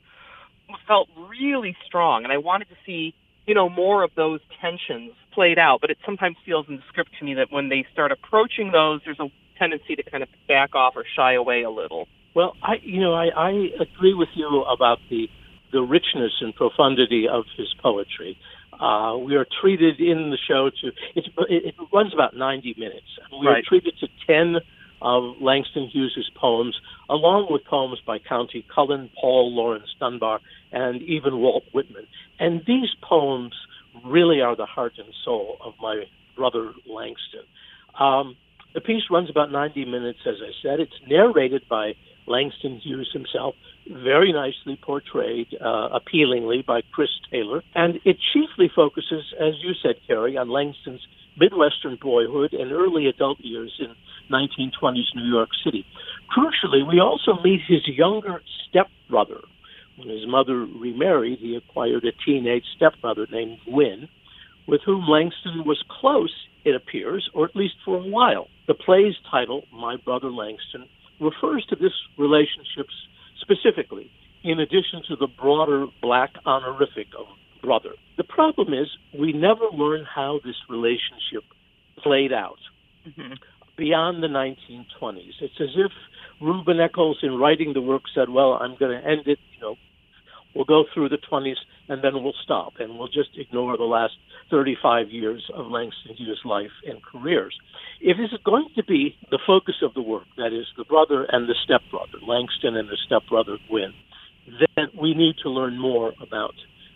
felt 0.88 1.10
really 1.30 1.76
strong 1.86 2.24
and 2.24 2.32
I 2.32 2.38
wanted 2.38 2.70
to 2.70 2.76
see, 2.86 3.14
you 3.48 3.56
know, 3.56 3.70
more 3.70 4.04
of 4.04 4.12
those 4.16 4.40
tensions 4.62 5.14
played 5.34 5.58
out, 5.58 5.82
but 5.82 5.90
it 5.90 5.98
sometimes 6.06 6.38
feels 6.46 6.68
in 6.68 6.76
the 6.76 6.84
script 6.88 7.12
to 7.20 7.26
me 7.26 7.36
that 7.36 7.52
when 7.52 7.70
they 7.70 7.86
start 7.92 8.12
approaching 8.12 8.72
those 8.72 9.02
there's 9.06 9.20
a 9.20 9.32
tendency 9.58 9.96
to 9.96 10.04
kind 10.04 10.24
of 10.24 10.30
back 10.48 10.76
off 10.76 10.94
or 10.96 11.04
shy 11.16 11.34
away 11.34 11.64
a 11.64 11.70
little. 11.70 12.08
Well, 12.36 12.56
I 12.62 12.76
you 12.82 13.02
know, 13.02 13.14
I, 13.14 13.28
I 13.36 13.50
agree 13.80 14.14
with 14.14 14.30
you 14.36 14.64
about 14.64 15.00
the 15.10 15.30
the 15.72 15.82
richness 15.82 16.32
and 16.42 16.56
profundity 16.56 17.28
of 17.28 17.46
his 17.58 17.68
poetry. 17.82 18.38
Uh, 18.80 19.18
we 19.18 19.36
are 19.36 19.46
treated 19.62 20.00
in 20.00 20.30
the 20.30 20.38
show 20.48 20.70
to 20.82 20.88
it, 21.16 21.26
it 21.38 21.76
runs 21.94 22.14
about 22.14 22.36
90 22.36 22.76
minutes. 22.78 23.08
We 23.32 23.48
right. 23.48 23.58
are 23.58 23.62
treated 23.68 23.94
to 24.00 24.08
10 24.26 24.56
of 25.02 25.36
Langston 25.42 25.88
Hughes' 25.88 26.30
poems, 26.36 26.76
along 27.10 27.48
with 27.50 27.64
poems 27.66 28.00
by 28.06 28.20
Countee 28.20 28.66
Cullen, 28.74 29.10
Paul 29.20 29.54
Laurence 29.56 29.90
Dunbar, 30.00 30.40
and 30.72 31.02
even 31.02 31.40
Walt 31.40 31.64
Whitman. 31.74 32.08
And 32.40 32.62
these 32.66 32.90
poems 33.02 33.54
really 34.06 34.42
are 34.42 34.56
the 34.56 34.66
heart 34.66 34.94
and 34.98 35.14
soul 35.24 35.58
of 35.64 35.74
my 35.82 36.04
brother 36.36 36.74
Langston. 36.88 37.44
Um, 38.00 38.36
the 38.74 38.82
piece 38.82 39.04
runs 39.10 39.30
about 39.30 39.52
90 39.52 39.86
minutes, 39.86 40.20
as 40.26 40.36
I 40.42 40.52
said. 40.62 40.80
It's 40.80 40.94
narrated 41.08 41.64
by 41.70 41.94
Langston 42.28 42.80
Hughes 42.80 43.10
himself, 43.12 43.56
very 43.90 44.32
nicely 44.32 44.80
portrayed, 44.82 45.48
uh, 45.60 45.90
appealingly 45.92 46.64
by 46.66 46.82
Chris 46.92 47.10
Taylor. 47.32 47.64
And 47.76 48.00
it 48.06 48.18
chiefly 48.34 48.72
focuses, 48.74 49.34
as 49.40 49.56
you 49.62 49.74
said, 49.82 49.96
Kerry, 50.08 50.38
on 50.38 50.50
Langston's 50.50 51.06
Midwestern 51.38 51.98
boyhood 52.02 52.54
and 52.54 52.72
early 52.72 53.08
adult 53.08 53.40
years 53.40 53.74
in 53.80 53.96
1920s 54.32 55.16
New 55.16 55.30
York 55.32 55.50
City. 55.64 55.86
Crucially, 56.36 56.88
we 56.88 57.00
also 57.00 57.42
meet 57.44 57.62
his 57.68 57.88
younger 57.88 58.42
stepbrother. 58.68 59.42
When 59.98 60.10
his 60.10 60.28
mother 60.28 60.66
remarried, 60.66 61.40
he 61.40 61.56
acquired 61.56 62.06
a 62.06 62.12
teenage 62.26 62.66
stepbrother 62.76 63.28
named 63.32 63.58
Gwyn, 63.66 64.08
with 64.68 64.82
whom 64.86 65.08
Langston 65.08 65.64
was 65.66 65.84
close, 65.90 66.34
it 66.64 66.76
appears, 66.76 67.28
or 67.34 67.46
at 67.46 67.56
least 67.56 67.76
for 67.84 67.98
a 67.98 68.08
while. 68.08 68.48
The 68.68 68.76
play's 68.76 69.16
title, 69.32 69.64
My 69.74 69.96
Brother 69.96 70.30
Langston, 70.30 70.88
refers 71.20 71.66
to 71.70 71.76
this 71.76 71.94
relationship 72.18 72.88
specifically, 73.42 74.12
in 74.44 74.60
addition 74.60 75.04
to 75.10 75.16
the 75.16 75.28
broader 75.28 75.88
black 76.02 76.32
honorific 76.46 77.08
of 77.18 77.28
brother. 77.62 77.92
The 78.18 78.24
problem 78.24 78.74
is 78.74 78.88
we 79.18 79.34
never 79.34 79.66
learn 79.74 80.06
how 80.06 80.40
this 80.44 80.56
relationship 80.70 81.44
played 82.02 82.32
out 82.32 82.60
mm-hmm. 83.08 83.34
beyond 83.78 84.24
the 84.24 84.28
1920s. 84.28 85.34
It's 85.42 85.60
as 85.60 85.76
if 85.76 85.92
Ruben 86.42 86.80
Echols, 86.80 87.20
in 87.22 87.38
writing 87.38 87.74
the 87.74 87.82
work, 87.82 88.04
said, 88.16 88.30
"Well, 88.30 88.54
I'm 88.54 88.78
going 88.78 89.00
to 89.00 89.06
end 89.06 89.28
it. 89.28 89.40
You 89.56 89.62
know, 89.62 89.76
we'll 90.56 90.66
go 90.66 90.86
through 90.94 91.10
the 91.10 91.18
20s, 91.18 91.56
and 91.90 92.04
then 92.04 92.24
we'll 92.24 92.34
stop 92.44 92.74
and 92.80 92.98
we'll 92.98 93.08
just 93.08 93.32
ignore 93.36 93.76
the 93.76 93.84
last 93.84 94.14
35 94.52 95.10
years 95.10 95.44
of 95.54 95.66
Langston 95.66 96.16
Hughes' 96.16 96.40
life 96.46 96.72
and 96.86 97.02
careers. 97.04 97.58
If 98.00 98.18
it's 98.20 98.42
going 98.44 98.70
to 98.76 98.84
be 98.84 99.18
the 99.32 99.40
focus 99.46 99.76
of 99.82 99.94
the 99.96 100.02
work, 100.02 100.28
that 100.38 100.54
is 100.54 100.68
the 100.78 100.86
brother 100.86 101.26
and 101.30 101.50
the 101.50 101.56
stepbrother, 101.64 102.20
Langston 102.26 102.78
and 102.78 102.88
the 102.88 102.98
stepbrother 103.06 103.58
Gwyn, 103.68 103.94
then 104.76 104.88
we 105.00 105.14
need 105.14 105.36
to 105.44 105.50
learn 105.50 105.78
more 105.78 106.14
about, 106.22 106.54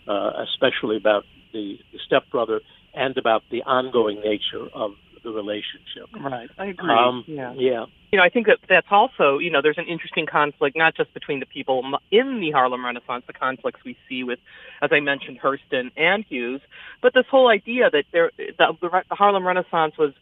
uh, 0.08 0.32
especially 0.44 0.98
about 0.98 1.26
the, 1.52 1.78
the 1.92 2.00
stepbrother 2.06 2.62
and 2.94 3.18
about 3.18 3.42
the 3.52 3.64
ongoing 3.64 4.22
nature 4.22 4.68
of 4.74 4.92
the 5.24 5.32
relationship. 5.32 6.10
Right, 6.20 6.50
I 6.58 6.68
agree. 6.68 6.92
Um, 6.92 7.24
yeah. 7.28 7.54
yeah. 7.56 7.86
You 8.12 8.18
know, 8.18 8.24
I 8.24 8.30
think 8.30 8.48
that 8.48 8.60
that's 8.70 8.88
also, 8.92 9.40
you 9.40 9.50
know, 9.50 9.62
there's 9.62 9.78
an 9.78 9.88
interesting 9.88 10.28
conflict, 10.28 10.78
not 10.78 10.96
just 10.96 11.14
between 11.14 11.40
the 11.40 11.46
people 11.46 11.84
in 12.12 12.40
the 12.40 12.52
Harlem 12.52 12.86
Renaissance, 12.86 13.24
the 13.26 13.34
conflicts 13.34 13.80
we 13.84 13.98
see 14.08 14.24
with, 14.24 14.40
as 14.82 14.92
I 14.92 15.00
mentioned, 15.00 15.40
Hurston 15.42 15.92
and 15.98 16.24
Hughes, 16.28 16.62
but 17.02 17.14
this 17.14 17.26
whole 17.30 17.48
idea 17.50 17.90
that 17.90 18.06
there, 18.12 18.32
the, 18.38 18.78
the 18.82 19.16
Harlem 19.16 19.48
Renaissance 19.48 19.98
was, 19.98 20.14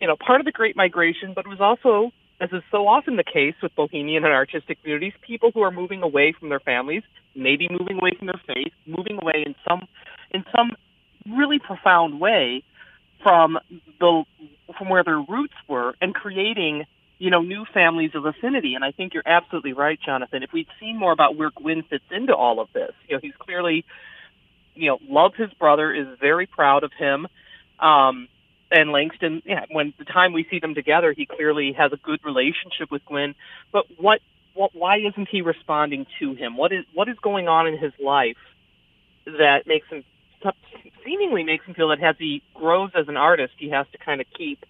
you 0.00 0.06
know, 0.06 0.16
part 0.16 0.40
of 0.40 0.44
the 0.44 0.52
Great 0.52 0.76
Migration, 0.76 1.32
but 1.34 1.46
it 1.46 1.48
was 1.48 1.60
also, 1.60 2.12
as 2.40 2.50
is 2.52 2.62
so 2.70 2.86
often 2.86 3.16
the 3.16 3.24
case 3.24 3.54
with 3.62 3.74
Bohemian 3.74 4.24
and 4.24 4.32
artistic 4.32 4.80
communities, 4.80 5.12
people 5.20 5.50
who 5.52 5.62
are 5.62 5.70
moving 5.70 6.02
away 6.02 6.32
from 6.38 6.48
their 6.48 6.60
families, 6.60 7.02
maybe 7.34 7.68
moving 7.68 7.98
away 7.98 8.12
from 8.16 8.26
their 8.28 8.40
faith, 8.46 8.72
moving 8.86 9.18
away 9.20 9.42
in 9.44 9.54
some, 9.68 9.88
in 10.30 10.44
some 10.54 10.76
really 11.26 11.58
profound 11.58 12.20
way 12.20 12.62
from 13.22 13.58
the 14.00 14.24
from 14.78 14.88
where 14.88 15.04
their 15.04 15.20
roots 15.20 15.54
were 15.68 15.94
and 16.00 16.14
creating 16.14 16.84
you 17.18 17.30
know 17.30 17.42
new 17.42 17.64
families 17.72 18.12
of 18.14 18.24
affinity. 18.26 18.74
And 18.74 18.84
i 18.84 18.90
think 18.92 19.14
you're 19.14 19.22
absolutely 19.26 19.72
right 19.72 19.98
jonathan. 20.00 20.42
If 20.42 20.52
we'd 20.52 20.68
seen 20.80 20.98
more 20.98 21.12
about 21.12 21.36
where 21.36 21.50
gwyn 21.50 21.82
fits 21.82 22.04
into 22.10 22.34
all 22.34 22.60
of 22.60 22.68
this 22.72 22.92
you 23.08 23.16
know 23.16 23.20
he's 23.20 23.36
clearly 23.38 23.84
you 24.74 24.88
know 24.88 24.98
loves 25.08 25.36
his 25.36 25.52
brother 25.54 25.92
is 25.92 26.06
very 26.20 26.46
proud 26.46 26.84
of 26.84 26.92
him. 26.92 27.26
Um 27.78 28.28
and 28.70 28.90
langston 28.90 29.42
yeah 29.44 29.66
when 29.70 29.92
the 29.98 30.04
time 30.04 30.32
we 30.32 30.46
see 30.50 30.58
them 30.58 30.74
together 30.74 31.12
he 31.12 31.26
clearly 31.26 31.72
has 31.72 31.92
a 31.92 31.98
good 31.98 32.20
relationship 32.24 32.90
with 32.90 33.04
gwyn 33.04 33.34
but 33.70 33.84
what 33.98 34.20
what 34.54 34.74
why 34.74 34.98
isn't 34.98 35.28
he 35.28 35.42
responding 35.42 36.06
to 36.18 36.34
him? 36.34 36.56
What 36.56 36.72
is 36.72 36.84
what 36.94 37.08
is 37.08 37.16
going 37.22 37.48
on 37.48 37.66
in 37.66 37.78
his 37.78 37.92
life 38.02 38.36
that 39.24 39.66
makes 39.66 39.88
him 39.88 40.04
seemingly 41.04 41.44
makes 41.44 41.64
him 41.66 41.74
feel 41.74 41.88
that 41.88 42.02
as 42.02 42.16
he 42.18 42.42
grows 42.54 42.90
as 42.94 43.08
an 43.08 43.16
artist, 43.16 43.54
he 43.58 43.70
has 43.70 43.86
to 43.92 43.98
kind 43.98 44.20
of 44.20 44.26
keep 44.36 44.64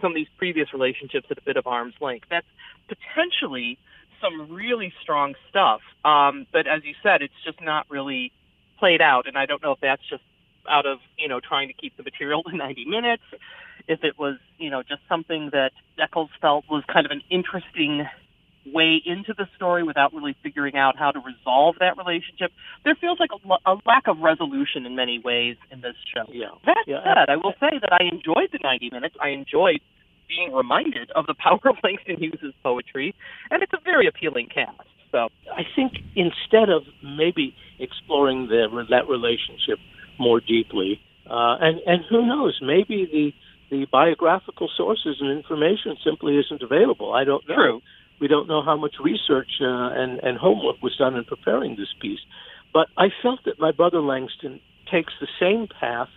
some 0.00 0.12
of 0.12 0.16
these 0.16 0.28
previous 0.38 0.72
relationships 0.72 1.26
at 1.30 1.38
a 1.38 1.42
bit 1.42 1.56
of 1.56 1.66
arm's 1.66 1.94
length. 2.00 2.26
That's 2.30 2.46
potentially 2.88 3.78
some 4.20 4.52
really 4.52 4.92
strong 5.02 5.34
stuff. 5.48 5.80
Um, 6.04 6.46
but 6.52 6.66
as 6.66 6.84
you 6.84 6.94
said, 7.02 7.22
it's 7.22 7.34
just 7.44 7.60
not 7.60 7.86
really 7.88 8.32
played 8.78 9.00
out. 9.00 9.26
And 9.26 9.36
I 9.36 9.46
don't 9.46 9.62
know 9.62 9.72
if 9.72 9.80
that's 9.80 10.02
just 10.08 10.22
out 10.68 10.86
of, 10.86 10.98
you 11.18 11.28
know, 11.28 11.40
trying 11.40 11.68
to 11.68 11.74
keep 11.74 11.96
the 11.96 12.02
material 12.02 12.42
to 12.44 12.56
90 12.56 12.86
minutes, 12.86 13.22
if 13.86 14.02
it 14.02 14.18
was, 14.18 14.36
you 14.58 14.70
know, 14.70 14.82
just 14.82 15.02
something 15.08 15.50
that 15.52 15.72
Echols 15.98 16.30
felt 16.40 16.64
was 16.70 16.82
kind 16.90 17.06
of 17.06 17.12
an 17.12 17.22
interesting 17.30 18.06
way 18.66 19.02
into 19.04 19.34
the 19.36 19.46
story 19.56 19.82
without 19.82 20.12
really 20.14 20.36
figuring 20.42 20.76
out 20.76 20.96
how 20.98 21.10
to 21.10 21.20
resolve 21.20 21.76
that 21.80 21.96
relationship. 21.96 22.50
There 22.84 22.94
feels 22.94 23.18
like 23.20 23.30
a, 23.32 23.70
a 23.70 23.76
lack 23.86 24.06
of 24.06 24.18
resolution 24.18 24.86
in 24.86 24.96
many 24.96 25.18
ways 25.18 25.56
in 25.70 25.80
this 25.80 25.96
show. 26.14 26.24
Yeah. 26.32 26.56
That 26.66 26.84
yeah. 26.86 27.02
said, 27.04 27.28
I 27.28 27.36
will 27.36 27.54
say 27.60 27.78
that 27.80 27.92
I 27.92 28.04
enjoyed 28.04 28.50
the 28.52 28.60
90 28.62 28.90
minutes. 28.92 29.16
I 29.20 29.28
enjoyed 29.28 29.80
being 30.28 30.52
reminded 30.52 31.10
of 31.12 31.26
the 31.26 31.34
power 31.38 31.60
of 31.64 31.76
Langston 31.82 32.16
Hughes' 32.16 32.54
poetry, 32.62 33.14
and 33.50 33.62
it's 33.62 33.72
a 33.72 33.80
very 33.84 34.06
appealing 34.06 34.48
cast. 34.52 34.88
So 35.12 35.28
I 35.52 35.62
think 35.76 35.92
instead 36.16 36.70
of 36.70 36.82
maybe 37.02 37.54
exploring 37.78 38.48
the, 38.48 38.66
that 38.90 39.08
relationship 39.08 39.78
more 40.18 40.40
deeply, 40.40 41.00
uh, 41.30 41.56
and 41.60 41.80
and 41.86 42.02
who 42.10 42.26
knows, 42.26 42.58
maybe 42.60 43.06
the 43.10 43.32
the 43.70 43.86
biographical 43.90 44.68
sources 44.76 45.16
and 45.20 45.30
information 45.30 45.96
simply 46.04 46.36
isn't 46.36 46.62
available. 46.62 47.12
I 47.12 47.24
don't 47.24 47.48
know. 47.48 47.54
True. 47.54 47.80
We 48.20 48.28
don't 48.28 48.48
know 48.48 48.62
how 48.62 48.76
much 48.76 48.94
research 49.02 49.50
uh, 49.60 49.66
and, 49.66 50.18
and 50.20 50.38
homework 50.38 50.82
was 50.82 50.96
done 50.96 51.16
in 51.16 51.24
preparing 51.24 51.76
this 51.76 51.92
piece. 52.00 52.20
But 52.72 52.88
I 52.96 53.08
felt 53.22 53.40
that 53.44 53.58
my 53.58 53.72
brother 53.72 54.00
Langston 54.00 54.60
takes 54.90 55.12
the 55.20 55.28
same 55.40 55.68
path 55.80 56.08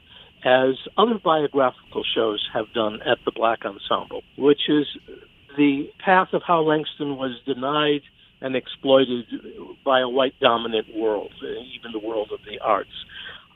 as 0.46 0.76
other 0.98 1.20
biographical 1.24 2.04
shows 2.16 2.48
have 2.54 2.72
done 2.74 3.00
at 3.02 3.18
the 3.26 3.32
Black 3.32 3.60
Ensemble, 3.66 4.22
which 4.38 4.70
is 4.70 4.86
the 5.58 5.90
path 6.04 6.30
of 6.34 6.42
how 6.46 6.62
Langston 6.62 7.18
was 7.18 7.32
denied 7.46 8.02
and 8.42 8.56
exploited 8.56 9.26
by 9.84 10.00
a 10.00 10.08
white 10.08 10.40
dominant 10.40 10.88
world, 10.96 11.32
even 11.42 11.92
the 11.92 12.00
world 12.00 12.30
of 12.32 12.40
the 12.46 12.60
arts. 12.60 12.90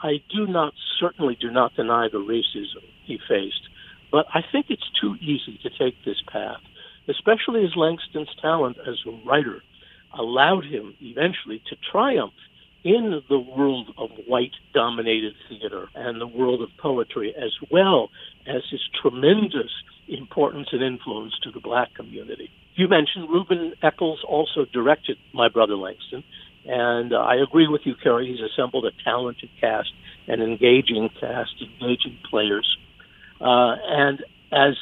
I 0.01 0.21
do 0.35 0.47
not, 0.47 0.73
certainly 0.99 1.37
do 1.39 1.51
not 1.51 1.75
deny 1.75 2.07
the 2.11 2.17
racism 2.17 2.83
he 3.05 3.19
faced, 3.29 3.69
but 4.11 4.25
I 4.33 4.41
think 4.51 4.67
it's 4.69 4.89
too 4.99 5.15
easy 5.21 5.59
to 5.61 5.69
take 5.69 6.03
this 6.03 6.21
path 6.31 6.61
especially 7.07 7.63
as 7.63 7.75
Langston's 7.75 8.33
talent 8.41 8.77
as 8.87 8.95
a 9.07 9.27
writer 9.27 9.61
allowed 10.17 10.65
him 10.65 10.95
eventually 11.01 11.61
to 11.69 11.75
triumph 11.91 12.33
in 12.83 13.21
the 13.29 13.39
world 13.39 13.93
of 13.97 14.09
white 14.27 14.53
dominated 14.73 15.33
theater 15.47 15.87
and 15.95 16.19
the 16.19 16.27
world 16.27 16.61
of 16.61 16.69
poetry, 16.77 17.33
as 17.35 17.51
well 17.69 18.09
as 18.47 18.63
his 18.71 18.81
tremendous 19.01 19.71
importance 20.07 20.69
and 20.71 20.81
influence 20.81 21.33
to 21.43 21.51
the 21.51 21.59
black 21.59 21.93
community. 21.93 22.49
You 22.75 22.87
mentioned 22.87 23.29
Reuben 23.29 23.73
Echols 23.83 24.23
also 24.27 24.65
directed 24.73 25.17
My 25.33 25.47
Brother 25.47 25.75
Langston, 25.75 26.23
and 26.65 27.13
I 27.13 27.35
agree 27.35 27.67
with 27.67 27.81
you, 27.85 27.95
Kerry. 28.01 28.31
He's 28.31 28.41
assembled 28.41 28.85
a 28.85 28.91
talented 29.03 29.49
cast, 29.59 29.91
an 30.27 30.41
engaging 30.41 31.09
cast, 31.19 31.51
engaging 31.61 32.17
players. 32.29 32.77
Uh, 33.39 33.75
and 33.85 34.23
as 34.51 34.75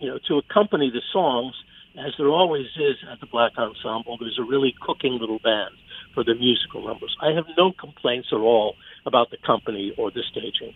you 0.00 0.08
know, 0.08 0.18
to 0.28 0.38
accompany 0.38 0.90
the 0.90 1.02
songs, 1.12 1.54
as 1.96 2.12
there 2.18 2.28
always 2.28 2.66
is 2.76 2.96
at 3.10 3.20
the 3.20 3.26
Black 3.26 3.52
Ensemble, 3.56 4.16
there's 4.18 4.38
a 4.38 4.44
really 4.44 4.74
cooking 4.80 5.18
little 5.20 5.38
band 5.38 5.74
for 6.14 6.24
the 6.24 6.34
musical 6.34 6.84
numbers. 6.86 7.16
I 7.20 7.30
have 7.32 7.44
no 7.56 7.72
complaints 7.72 8.28
at 8.32 8.38
all 8.38 8.74
about 9.06 9.30
the 9.30 9.36
company 9.44 9.92
or 9.96 10.10
the 10.10 10.22
staging. 10.30 10.74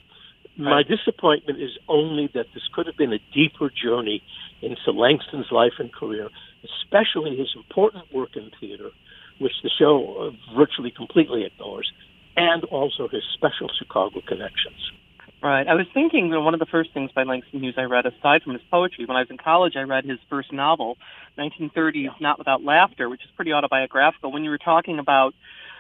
My 0.57 0.83
disappointment 0.83 1.61
is 1.61 1.71
only 1.89 2.29
that 2.35 2.47
this 2.55 2.63
could 2.73 2.87
have 2.87 2.97
been 2.97 3.13
a 3.13 3.19
deeper 3.33 3.71
journey 3.71 4.23
into 4.63 4.91
Langston's 4.91 5.51
life 5.53 5.75
and 5.79 5.93
career, 5.93 6.29
especially 6.65 7.37
his 7.37 7.55
important 7.57 8.13
work 8.13 8.31
in 8.35 8.51
theater, 8.61 8.91
which 9.39 9.53
the 9.63 9.71
show 9.79 10.33
virtually 10.57 10.91
completely 10.91 11.45
ignores, 11.45 11.93
and 12.37 12.65
also 12.65 13.09
his 13.09 13.23
special 13.35 13.71
Chicago 13.79 14.21
connections. 14.27 14.93
Right. 15.41 15.69
I 15.69 15.75
was 15.75 15.87
thinking 15.95 16.31
that 16.31 16.41
one 16.41 16.55
of 16.55 16.61
the 16.61 16.67
first 16.67 16.93
things 16.93 17.13
by 17.13 17.23
Langston 17.23 17.63
Hughes 17.63 17.77
I 17.79 17.83
read, 17.83 18.07
aside 18.07 18.43
from 18.43 18.55
his 18.55 18.63
poetry, 18.73 19.05
when 19.05 19.17
I 19.17 19.21
was 19.21 19.31
in 19.31 19.39
college, 19.39 19.77
I 19.77 19.83
read 19.83 20.05
his 20.05 20.19
first 20.29 20.53
novel, 20.53 20.99
1930s 21.39 22.21
Not 22.21 22.39
Without 22.39 22.65
Laughter, 22.65 23.09
which 23.09 23.23
is 23.23 23.31
pretty 23.37 23.53
autobiographical. 23.53 24.33
When 24.33 24.43
you 24.43 24.51
were 24.51 24.59
talking 24.59 24.99
about 24.99 25.35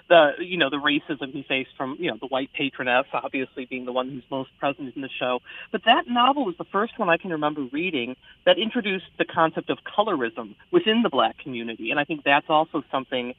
the, 0.08 0.34
you 0.38 0.58
know, 0.58 0.70
the 0.70 0.76
racism 0.76 1.32
he 1.32 1.42
faced 1.42 1.70
from, 1.76 1.96
you 1.98 2.08
know, 2.08 2.16
the 2.20 2.28
white 2.28 2.50
patroness, 2.52 3.06
obviously 3.12 3.66
being 3.66 3.84
the 3.84 3.92
one 3.92 4.08
who's 4.10 4.22
most 4.30 4.50
present 4.60 4.94
in 4.94 5.02
the 5.02 5.08
show. 5.18 5.40
But 5.72 5.84
that 5.86 6.04
novel 6.06 6.44
was 6.44 6.56
the 6.56 6.64
first 6.64 6.96
one 6.96 7.08
I 7.08 7.16
can 7.16 7.30
remember 7.30 7.62
reading 7.72 8.14
that 8.46 8.58
introduced 8.58 9.06
the 9.18 9.24
concept 9.24 9.70
of 9.70 9.78
colorism 9.84 10.54
within 10.70 11.02
the 11.02 11.10
black 11.10 11.36
community. 11.38 11.90
And 11.90 11.98
I 11.98 12.04
think 12.04 12.22
that's 12.24 12.46
also 12.48 12.84
something 12.92 13.34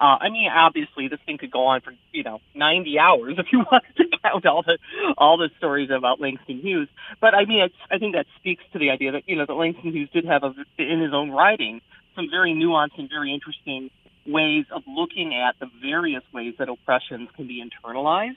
uh, 0.00 0.16
I 0.18 0.30
mean, 0.30 0.48
obviously, 0.48 1.08
this 1.08 1.20
thing 1.26 1.36
could 1.36 1.50
go 1.50 1.66
on 1.66 1.82
for 1.82 1.92
you 2.12 2.22
know 2.22 2.40
90 2.54 2.98
hours 2.98 3.34
if 3.38 3.46
you 3.52 3.64
wanted 3.70 3.96
to 3.96 4.04
count 4.22 4.46
all 4.46 4.62
the 4.62 4.78
all 5.18 5.36
the 5.36 5.50
stories 5.58 5.90
about 5.90 6.20
Langston 6.20 6.60
Hughes. 6.60 6.88
But 7.20 7.34
I 7.34 7.44
mean, 7.44 7.68
I 7.90 7.98
think 7.98 8.14
that 8.14 8.26
speaks 8.36 8.64
to 8.72 8.78
the 8.78 8.90
idea 8.90 9.12
that 9.12 9.28
you 9.28 9.36
know 9.36 9.46
that 9.46 9.54
Langston 9.54 9.92
Hughes 9.92 10.08
did 10.12 10.24
have 10.24 10.42
a, 10.42 10.54
in 10.78 11.00
his 11.00 11.12
own 11.12 11.30
writing 11.30 11.80
some 12.16 12.28
very 12.30 12.52
nuanced 12.52 12.98
and 12.98 13.08
very 13.08 13.32
interesting 13.32 13.90
ways 14.26 14.64
of 14.70 14.82
looking 14.86 15.34
at 15.34 15.58
the 15.60 15.66
various 15.80 16.22
ways 16.32 16.54
that 16.58 16.68
oppressions 16.68 17.28
can 17.36 17.46
be 17.46 17.62
internalized. 17.62 18.36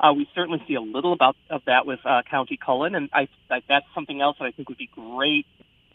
Uh, 0.00 0.12
we 0.12 0.28
certainly 0.34 0.62
see 0.66 0.74
a 0.74 0.80
little 0.80 1.12
about 1.12 1.36
of 1.48 1.62
that 1.66 1.86
with 1.86 2.00
uh, 2.04 2.22
Countee 2.30 2.58
Cullen, 2.58 2.94
and 2.94 3.08
I, 3.12 3.28
I, 3.50 3.62
that's 3.68 3.86
something 3.94 4.20
else 4.20 4.36
that 4.40 4.46
I 4.46 4.50
think 4.50 4.68
would 4.68 4.78
be 4.78 4.90
great 4.92 5.46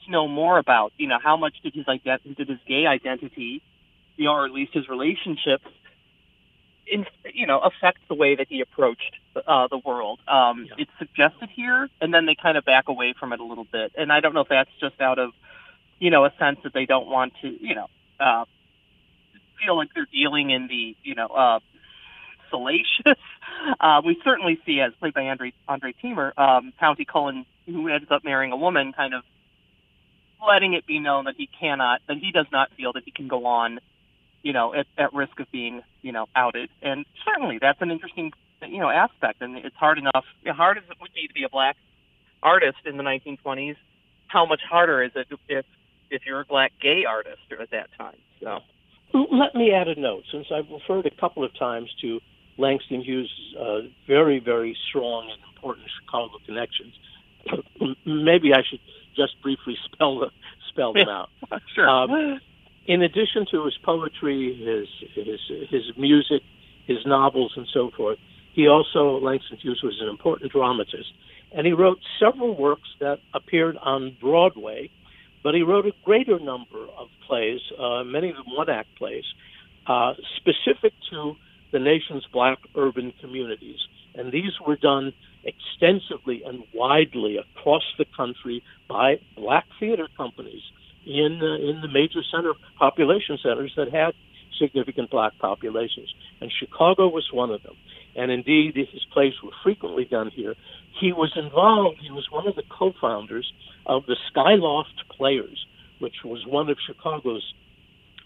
to 0.06 0.12
know 0.12 0.28
more 0.28 0.58
about. 0.58 0.94
You 0.98 1.08
know, 1.08 1.18
how 1.22 1.36
much 1.38 1.56
did 1.62 1.74
his 1.74 1.86
ident- 1.86 2.36
did 2.38 2.48
his 2.48 2.60
gay 2.68 2.86
identity 2.86 3.62
or 4.20 4.46
at 4.46 4.52
least 4.52 4.74
his 4.74 4.88
relationship, 4.90 5.62
in, 6.88 7.06
you 7.34 7.46
know, 7.46 7.60
affects 7.60 8.02
the 8.08 8.16
way 8.16 8.36
that 8.36 8.48
he 8.50 8.62
approached 8.62 9.16
uh, 9.36 9.68
the 9.68 9.78
world. 9.78 10.20
Um, 10.28 10.68
yeah. 10.70 10.76
It's 10.80 10.92
suggested 10.98 11.50
here, 11.54 11.90
and 12.02 12.14
then 12.14 12.26
they 12.26 12.36
kind 12.36 12.58
of 12.58 12.66
back 12.66 12.88
away 12.88 13.14
from 13.20 13.34
it 13.34 13.40
a 13.40 13.44
little 13.44 13.68
bit. 13.70 13.92
And 13.98 14.12
I 14.12 14.20
don't 14.20 14.34
know 14.34 14.42
if 14.42 14.50
that's 14.50 14.70
just 14.80 15.00
out 15.02 15.20
of, 15.20 15.32
you 16.00 16.10
know, 16.10 16.26
a 16.26 16.34
sense 16.40 16.60
that 16.64 16.74
they 16.74 16.86
don't 16.86 17.08
want 17.08 17.34
to, 17.42 17.48
you 17.50 17.76
know, 17.76 17.88
uh, 18.20 18.46
feel 19.64 19.76
like 19.76 19.90
they're 19.94 20.08
dealing 20.12 20.50
in 20.50 20.68
the, 20.68 20.96
you 21.04 21.16
know, 21.16 21.28
uh, 21.28 21.60
salacious. 22.50 22.88
Uh, 23.80 24.02
we 24.06 24.20
certainly 24.24 24.60
see, 24.66 24.80
as 24.82 24.94
played 25.00 25.14
by 25.14 25.22
Andre 25.28 25.52
Andre 25.68 25.94
Teemer, 26.04 26.32
um, 26.38 26.74
Countee 26.80 27.08
Cullen, 27.08 27.46
who 27.66 27.88
ends 27.88 28.08
up 28.12 28.24
marrying 28.24 28.52
a 28.52 28.58
woman, 28.58 28.94
kind 28.94 29.16
of 29.16 29.24
letting 30.46 30.74
it 30.74 30.86
be 30.86 31.00
known 31.00 31.26
that 31.26 31.36
he 31.38 31.50
cannot, 31.60 32.02
that 32.08 32.18
he 32.18 32.32
does 32.32 32.46
not 32.52 32.70
feel 32.78 32.94
that 32.94 33.04
he 33.04 33.12
can 33.12 33.28
go 33.28 33.46
on 33.46 33.80
you 34.44 34.54
know, 34.54 34.74
at, 34.74 34.86
at 34.98 35.14
risk 35.14 35.40
of 35.40 35.52
being, 35.52 35.82
you 36.02 36.12
know, 36.12 36.28
outed. 36.36 36.70
And 36.82 37.06
certainly 37.26 37.58
that's 37.60 37.82
an 37.82 37.92
interesting, 37.92 38.32
you 38.68 38.80
know, 38.80 38.90
aspect. 38.90 39.42
And 39.42 39.58
it's 39.58 39.76
hard 39.76 39.98
enough, 39.98 40.26
hard 40.48 40.78
as 40.78 40.84
it 40.90 40.98
would 41.02 41.14
be 41.14 41.28
to 41.28 41.34
be 41.34 41.44
a 41.44 41.50
black 41.50 41.76
artist 42.44 42.78
in 42.86 42.98
the 42.98 43.04
1920s. 43.04 43.76
How 44.28 44.46
much 44.46 44.62
harder 44.68 45.04
is 45.04 45.12
it 45.16 45.28
if 45.48 45.66
if 46.10 46.22
you're 46.26 46.42
a 46.42 46.46
black 46.46 46.72
gay 46.82 47.04
artist 47.08 47.42
at 47.60 47.72
that 47.72 47.90
time? 47.98 48.18
So. 48.42 48.60
Let 49.14 49.56
me 49.56 49.72
add 49.72 49.88
a 49.88 50.00
note, 50.00 50.24
since 50.32 50.48
I've 50.54 50.70
referred 50.70 51.06
a 51.06 51.16
couple 51.20 51.44
of 51.44 51.58
times 51.58 51.90
to 52.02 52.20
Langston 52.58 53.02
Hughes' 53.02 53.32
uh, 53.60 53.88
very, 54.06 54.40
very 54.40 54.78
strong 54.90 55.30
and 55.32 55.40
important 55.56 55.88
Chicago 56.02 56.34
connections. 56.46 56.94
Maybe 58.06 58.54
I 58.54 58.64
should 58.70 58.82
just 59.16 59.42
briefly 59.42 59.78
spell 59.86 60.20
the, 60.20 60.28
spell 60.70 60.94
them 60.94 61.08
out. 61.10 61.30
sure. 61.74 61.90
Uh, 61.90 62.38
in 62.88 63.02
addition 63.02 63.46
to 63.52 63.66
his 63.66 63.78
poetry, 63.84 64.56
his 64.56 64.88
his 65.14 65.40
his 65.70 65.84
music, 65.98 66.42
his 66.86 67.00
novels, 67.06 67.54
and 67.56 67.68
so 67.74 67.92
forth, 67.96 68.18
he 68.54 68.68
also 68.68 69.20
Langston 69.20 69.58
Hughes 69.58 69.82
was 69.84 69.98
an 70.02 70.08
important 70.08 70.52
dramatist, 70.52 71.12
and 71.52 71.68
he 71.68 71.74
wrote 71.74 72.00
several 72.20 72.56
works 72.56 72.90
that 73.00 73.20
appeared 73.34 73.78
on 73.82 74.16
Broadway. 74.20 74.90
But 75.44 75.54
he 75.54 75.62
wrote 75.62 75.86
a 75.86 75.94
greater 76.04 76.40
number 76.40 76.88
of 76.98 77.08
plays, 77.26 77.62
uh, 77.80 78.04
many 78.04 78.32
of 78.32 78.36
them 78.36 78.46
one-act 78.48 78.90
plays, 78.98 79.24
uh, 79.86 80.14
specific 80.36 80.94
to 81.12 81.36
the 81.72 81.80
nation's 81.80 82.26
black 82.34 82.58
urban 82.76 83.14
communities. 83.22 83.78
And 84.16 84.32
these 84.32 84.52
were 84.66 84.76
done 84.76 85.14
extensively 85.46 86.42
and 86.44 86.64
widely 86.74 87.38
across 87.38 87.84
the 87.98 88.06
country 88.18 88.64
by 88.90 89.20
black 89.38 89.66
theater 89.80 90.08
companies 90.18 90.64
in 91.08 91.40
uh, 91.42 91.56
in 91.56 91.82
the 91.82 91.88
major 91.88 92.22
center 92.32 92.54
population 92.78 93.38
centers 93.42 93.74
that 93.78 93.92
had 93.92 94.14
significant 94.60 95.10
black 95.10 95.34
populations, 95.40 96.14
and 96.42 96.52
Chicago 96.52 97.08
was 97.08 97.28
one 97.32 97.52
of 97.52 97.64
them. 97.64 97.76
And 98.16 98.32
indeed, 98.32 98.76
his 98.76 99.06
plays 99.14 99.34
were 99.44 99.52
frequently 99.64 100.06
done 100.06 100.32
here. 100.34 100.56
He 101.00 101.14
was 101.14 101.32
involved. 101.36 102.00
He 102.02 102.12
was 102.12 102.28
one 102.32 102.48
of 102.48 102.56
the 102.56 102.64
co-founders 102.68 103.54
of 103.86 104.06
the 104.08 104.18
Skyloft 104.32 105.08
Players, 105.16 105.66
which 106.00 106.16
was 106.26 106.46
one 106.48 106.70
of 106.70 106.78
Chicago's 106.86 107.54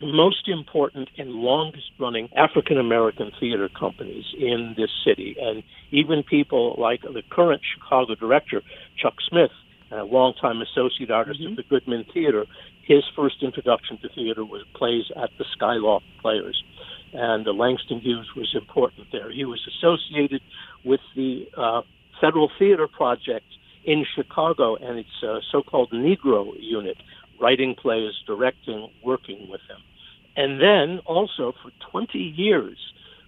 most 0.02 0.48
important 0.48 1.10
and 1.17 1.30
longest 1.30 1.91
running 2.00 2.30
African 2.36 2.78
American 2.80 3.32
theater 3.39 3.70
companies 3.70 4.26
in 4.38 4.74
this 4.78 4.89
city. 5.06 5.36
And 5.39 5.63
even 5.91 6.24
people 6.24 6.76
like 6.80 7.02
the 7.02 7.22
current 7.30 7.62
Chicago 7.76 8.15
director, 8.15 8.62
Chuck 8.98 9.15
Smith, 9.30 9.52
a 9.91 10.04
longtime 10.04 10.62
associate 10.62 11.12
artist 11.12 11.41
mm-hmm. 11.41 11.52
of 11.52 11.58
the 11.58 11.63
Goodman 11.63 12.06
Theater, 12.13 12.46
his 12.84 13.04
first 13.15 13.41
introduction 13.41 13.98
to 14.02 14.10
theater 14.10 14.44
was 14.44 14.63
plays 14.76 15.06
at 15.15 15.30
the 15.38 15.46
Skyloft 15.58 16.02
Players. 16.22 16.62
And 17.13 17.48
uh, 17.48 17.52
Langston 17.52 18.00
Hughes 18.00 18.30
was 18.36 18.56
important 18.56 19.08
there. 19.12 19.32
He 19.32 19.46
was 19.46 19.60
associated 19.67 20.41
with 20.84 21.02
the 21.15 21.48
uh, 21.58 21.82
Federal 22.20 22.50
Theater 22.58 22.88
Project 22.88 23.46
in 23.84 24.06
Chicago 24.15 24.76
and 24.76 25.00
its 25.00 25.24
uh, 25.24 25.39
so 25.52 25.62
called 25.62 25.91
Negro 25.91 26.54
unit, 26.60 26.98
writing 27.39 27.76
plays, 27.76 28.13
directing, 28.26 28.89
working 29.04 29.48
with 29.50 29.62
them. 29.67 29.80
And 30.36 30.62
then 30.62 31.00
also 31.06 31.54
for 31.62 31.72
20 31.91 32.17
years, 32.17 32.78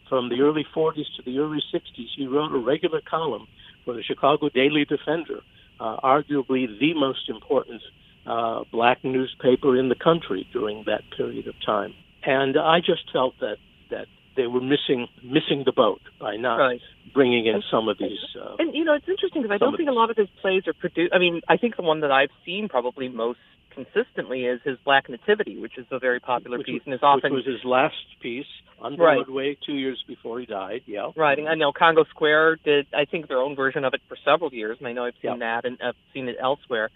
from 0.08 0.30
the 0.30 0.42
early 0.42 0.66
40s 0.76 1.06
to 1.18 1.24
the 1.26 1.39
early 1.39 1.62
60s, 1.74 2.08
he 2.16 2.28
wrote 2.28 2.54
a 2.54 2.58
regular 2.58 3.02
column 3.02 3.48
for 3.84 3.94
the 3.94 4.04
Chicago 4.04 4.50
Daily 4.50 4.86
Defender, 4.86 5.42
uh, 5.80 5.98
arguably 6.02 6.68
the 6.80 6.94
most 6.94 7.30
important 7.30 7.82
uh, 8.26 8.64
black 8.72 9.04
newspaper 9.04 9.78
in 9.78 9.90
the 9.90 9.96
country 9.96 10.48
during 10.54 10.84
that 10.86 11.02
period 11.16 11.48
of 11.48 11.56
time. 11.66 11.94
And 12.24 12.58
I 12.58 12.80
just 12.80 13.12
felt 13.12 13.36
that 13.40 13.58
that 13.90 14.08
they 14.36 14.48
were 14.48 14.62
missing 14.62 15.08
missing 15.22 15.64
the 15.66 15.72
boat 15.72 16.02
by 16.20 16.36
not 16.36 16.56
right. 16.56 16.82
bringing 17.14 17.46
in 17.46 17.62
some 17.70 17.88
of 17.88 17.98
these. 17.98 18.20
Uh, 18.40 18.56
and 18.60 18.74
you 18.74 18.84
know, 18.84 18.94
it's 18.94 19.08
interesting 19.08 19.42
because 19.42 19.54
I 19.54 19.58
don't 19.58 19.76
think 19.78 19.90
a 19.90 19.94
lot 19.94 20.10
of 20.10 20.18
his 20.18 20.30
plays 20.42 20.64
are 20.68 20.74
produced. 20.74 21.14
I 21.14 21.20
mean, 21.20 21.42
I 21.48 21.58
think 21.58 21.76
the 21.76 21.84
one 21.84 22.02
that 22.02 22.12
I've 22.12 22.32
seen 22.46 22.70
probably 22.70 23.10
most 23.10 23.40
consistently 23.74 24.46
is 24.46 24.62
his 24.64 24.78
Black 24.84 25.10
Nativity, 25.10 25.58
which 25.58 25.78
is 25.78 25.86
a 25.92 26.00
very 26.00 26.20
popular 26.20 26.58
which 26.58 26.68
piece 26.68 26.82
and 26.86 26.94
is 26.94 27.02
often 27.04 27.34
which 27.34 27.46
was 27.46 27.56
his 27.56 27.66
last 27.66 27.96
piece 28.22 28.46
on 28.80 28.96
Broadway 28.96 29.50
right. 29.50 29.60
two 29.66 29.74
years 29.74 30.04
before 30.08 30.40
he 30.40 30.46
died. 30.46 30.82
Yeah, 30.86 31.12
right. 31.16 31.40
I 31.40 31.56
know 31.56 31.72
Congo 31.72 32.04
Square 32.06 32.58
did 32.64 32.88
I 32.94 33.06
think 33.06 33.28
their 33.28 33.40
own 33.40 33.56
version 33.56 33.86
of 33.86 33.94
it 33.94 34.02
for 34.08 34.18
several 34.24 34.54
years, 34.54 34.78
and 34.80 34.88
I 34.88 34.94
know 34.94 35.06
I've 35.06 35.16
seen 35.22 35.40
that 35.40 35.66
and 35.66 35.78
I've 35.82 35.96
seen 36.14 36.28
it 36.28 36.38
elsewhere. 36.40 36.90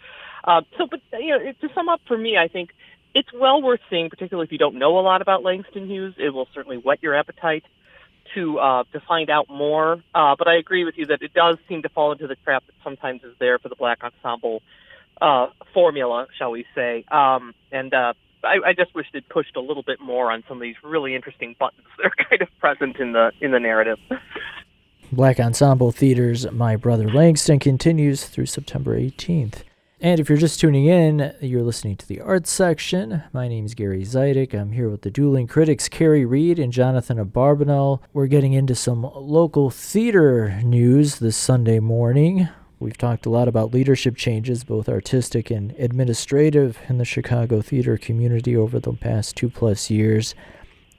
Uh, 0.43 0.61
so, 0.77 0.87
but 0.87 1.01
you 1.19 1.29
know, 1.29 1.51
to 1.51 1.69
sum 1.73 1.89
up 1.89 2.01
for 2.07 2.17
me, 2.17 2.37
I 2.37 2.47
think 2.47 2.71
it's 3.13 3.31
well 3.33 3.61
worth 3.61 3.81
seeing, 3.89 4.09
particularly 4.09 4.45
if 4.45 4.51
you 4.51 4.57
don't 4.57 4.75
know 4.75 4.99
a 4.99 5.01
lot 5.01 5.21
about 5.21 5.43
Langston 5.43 5.87
Hughes. 5.87 6.15
It 6.17 6.29
will 6.29 6.47
certainly 6.53 6.77
whet 6.77 7.01
your 7.01 7.15
appetite 7.15 7.63
to 8.35 8.59
uh, 8.59 8.83
to 8.93 8.99
find 8.99 9.29
out 9.29 9.49
more. 9.49 10.03
Uh, 10.13 10.35
but 10.37 10.47
I 10.47 10.55
agree 10.57 10.83
with 10.85 10.97
you 10.97 11.07
that 11.07 11.21
it 11.21 11.33
does 11.33 11.57
seem 11.67 11.81
to 11.83 11.89
fall 11.89 12.11
into 12.11 12.27
the 12.27 12.35
trap 12.35 12.63
that 12.65 12.75
sometimes 12.83 13.23
is 13.23 13.33
there 13.39 13.59
for 13.59 13.69
the 13.69 13.75
black 13.75 14.03
ensemble 14.03 14.61
uh, 15.21 15.47
formula, 15.73 16.27
shall 16.37 16.51
we 16.51 16.65
say. 16.75 17.05
Um, 17.11 17.53
and 17.71 17.93
uh, 17.93 18.13
I, 18.43 18.57
I 18.67 18.73
just 18.73 18.93
wish 18.95 19.07
it 19.13 19.27
pushed 19.29 19.55
a 19.55 19.61
little 19.61 19.83
bit 19.83 19.99
more 19.99 20.31
on 20.31 20.43
some 20.47 20.57
of 20.57 20.61
these 20.61 20.75
really 20.83 21.15
interesting 21.15 21.55
buttons 21.59 21.87
that 21.97 22.07
are 22.07 22.25
kind 22.29 22.41
of 22.41 22.49
present 22.59 22.97
in 22.97 23.13
the 23.13 23.31
in 23.41 23.51
the 23.51 23.59
narrative. 23.59 23.97
Black 25.11 25.39
Ensemble 25.39 25.91
Theater's 25.91 26.51
My 26.51 26.75
Brother 26.75 27.09
Langston 27.09 27.59
continues 27.59 28.25
through 28.25 28.47
September 28.47 28.99
18th. 28.99 29.63
And 29.99 30.19
if 30.19 30.29
you're 30.29 30.37
just 30.37 30.59
tuning 30.59 30.85
in, 30.85 31.33
you're 31.41 31.63
listening 31.63 31.95
to 31.95 32.07
the 32.07 32.21
arts 32.21 32.51
section. 32.51 33.23
My 33.33 33.47
name 33.47 33.65
is 33.65 33.73
Gary 33.73 34.03
Zidek. 34.03 34.53
I'm 34.53 34.73
here 34.73 34.89
with 34.89 35.01
the 35.01 35.09
dueling 35.09 35.47
critics 35.47 35.89
Kerry 35.89 36.23
Reid 36.23 36.59
and 36.59 36.71
Jonathan 36.71 37.17
Abarbanel. 37.17 38.01
We're 38.13 38.27
getting 38.27 38.53
into 38.53 38.75
some 38.75 39.01
local 39.15 39.71
theater 39.71 40.61
news 40.63 41.17
this 41.17 41.35
Sunday 41.35 41.79
morning. 41.79 42.47
We've 42.79 42.97
talked 42.97 43.25
a 43.25 43.31
lot 43.31 43.47
about 43.47 43.73
leadership 43.73 44.15
changes, 44.15 44.63
both 44.63 44.87
artistic 44.87 45.49
and 45.49 45.73
administrative, 45.79 46.77
in 46.87 46.99
the 46.99 47.05
Chicago 47.05 47.61
theater 47.61 47.97
community 47.97 48.55
over 48.55 48.79
the 48.79 48.93
past 48.93 49.35
two 49.35 49.49
plus 49.49 49.89
years. 49.89 50.35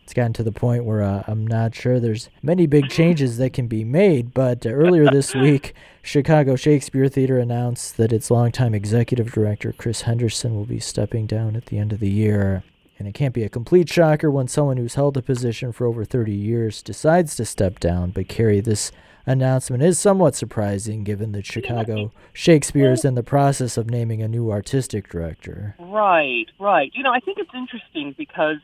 It's 0.02 0.14
gotten 0.14 0.32
to 0.32 0.42
the 0.42 0.50
point 0.50 0.86
where 0.86 1.02
uh, 1.02 1.22
I'm 1.28 1.46
not 1.46 1.74
sure 1.74 2.00
there's 2.00 2.30
many 2.42 2.66
big 2.66 2.88
changes 2.88 3.36
that 3.36 3.52
can 3.52 3.68
be 3.68 3.84
made, 3.84 4.34
but 4.34 4.66
uh, 4.66 4.70
earlier 4.70 5.04
this 5.04 5.34
week, 5.36 5.74
Chicago 6.02 6.56
Shakespeare 6.56 7.08
Theater 7.08 7.38
announced 7.38 7.96
that 7.98 8.12
its 8.12 8.30
longtime 8.30 8.74
executive 8.74 9.30
director, 9.30 9.72
Chris 9.72 10.00
Henderson, 10.00 10.56
will 10.56 10.64
be 10.64 10.80
stepping 10.80 11.26
down 11.26 11.54
at 11.54 11.66
the 11.66 11.78
end 11.78 11.92
of 11.92 12.00
the 12.00 12.10
year. 12.10 12.64
And 12.98 13.06
it 13.06 13.14
can't 13.14 13.34
be 13.34 13.44
a 13.44 13.48
complete 13.48 13.88
shocker 13.88 14.30
when 14.30 14.48
someone 14.48 14.76
who's 14.76 14.94
held 14.94 15.16
a 15.16 15.22
position 15.22 15.72
for 15.72 15.86
over 15.86 16.04
30 16.04 16.32
years 16.32 16.82
decides 16.82 17.36
to 17.36 17.44
step 17.44 17.78
down, 17.78 18.10
but 18.10 18.28
Kerry, 18.28 18.60
this 18.60 18.90
announcement 19.24 19.82
is 19.82 19.98
somewhat 19.98 20.34
surprising 20.34 21.04
given 21.04 21.32
that 21.32 21.46
Chicago 21.46 22.10
Shakespeare 22.32 22.90
is 22.90 23.04
in 23.04 23.14
the 23.14 23.22
process 23.22 23.76
of 23.76 23.90
naming 23.90 24.22
a 24.22 24.28
new 24.28 24.50
artistic 24.50 25.08
director. 25.08 25.76
Right, 25.78 26.46
right. 26.58 26.90
You 26.94 27.02
know, 27.02 27.12
I 27.12 27.20
think 27.20 27.38
it's 27.38 27.50
interesting 27.54 28.14
because 28.16 28.56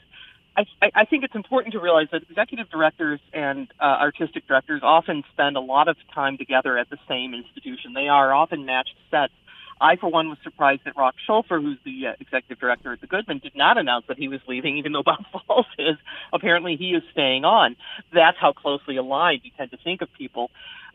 I, 0.56 0.64
I 0.94 1.04
think 1.04 1.24
it's 1.24 1.34
important 1.34 1.72
to 1.74 1.80
realize 1.80 2.08
that 2.12 2.22
executive 2.22 2.70
directors 2.70 3.20
and 3.32 3.68
uh, 3.80 3.84
artistic 3.84 4.46
directors 4.46 4.80
often 4.82 5.22
spend 5.32 5.56
a 5.56 5.60
lot 5.60 5.88
of 5.88 5.96
time 6.14 6.38
together 6.38 6.78
at 6.78 6.88
the 6.90 6.98
same 7.08 7.34
institution. 7.34 7.92
They 7.92 8.08
are 8.08 8.32
often 8.32 8.64
matched 8.64 8.94
sets 9.10 9.32
I, 9.80 9.96
for 9.96 10.10
one, 10.10 10.28
was 10.28 10.38
surprised 10.42 10.82
that 10.84 10.96
Roche 10.96 11.14
Schulfer, 11.28 11.60
who's 11.60 11.78
the 11.84 12.08
uh, 12.08 12.12
executive 12.20 12.58
director 12.58 12.92
at 12.92 13.00
the 13.00 13.06
Goodman, 13.06 13.38
did 13.38 13.54
not 13.54 13.78
announce 13.78 14.06
that 14.08 14.18
he 14.18 14.28
was 14.28 14.40
leaving, 14.46 14.78
even 14.78 14.92
though 14.92 15.02
Bob 15.02 15.24
Falls 15.46 15.66
is. 15.78 15.96
Apparently, 16.32 16.76
he 16.76 16.90
is 16.90 17.02
staying 17.12 17.44
on. 17.44 17.76
That's 18.12 18.38
how 18.38 18.52
closely 18.52 18.96
aligned 18.96 19.40
you 19.44 19.50
tend 19.56 19.70
to 19.72 19.76
think 19.78 20.02
of 20.02 20.12
people 20.16 20.50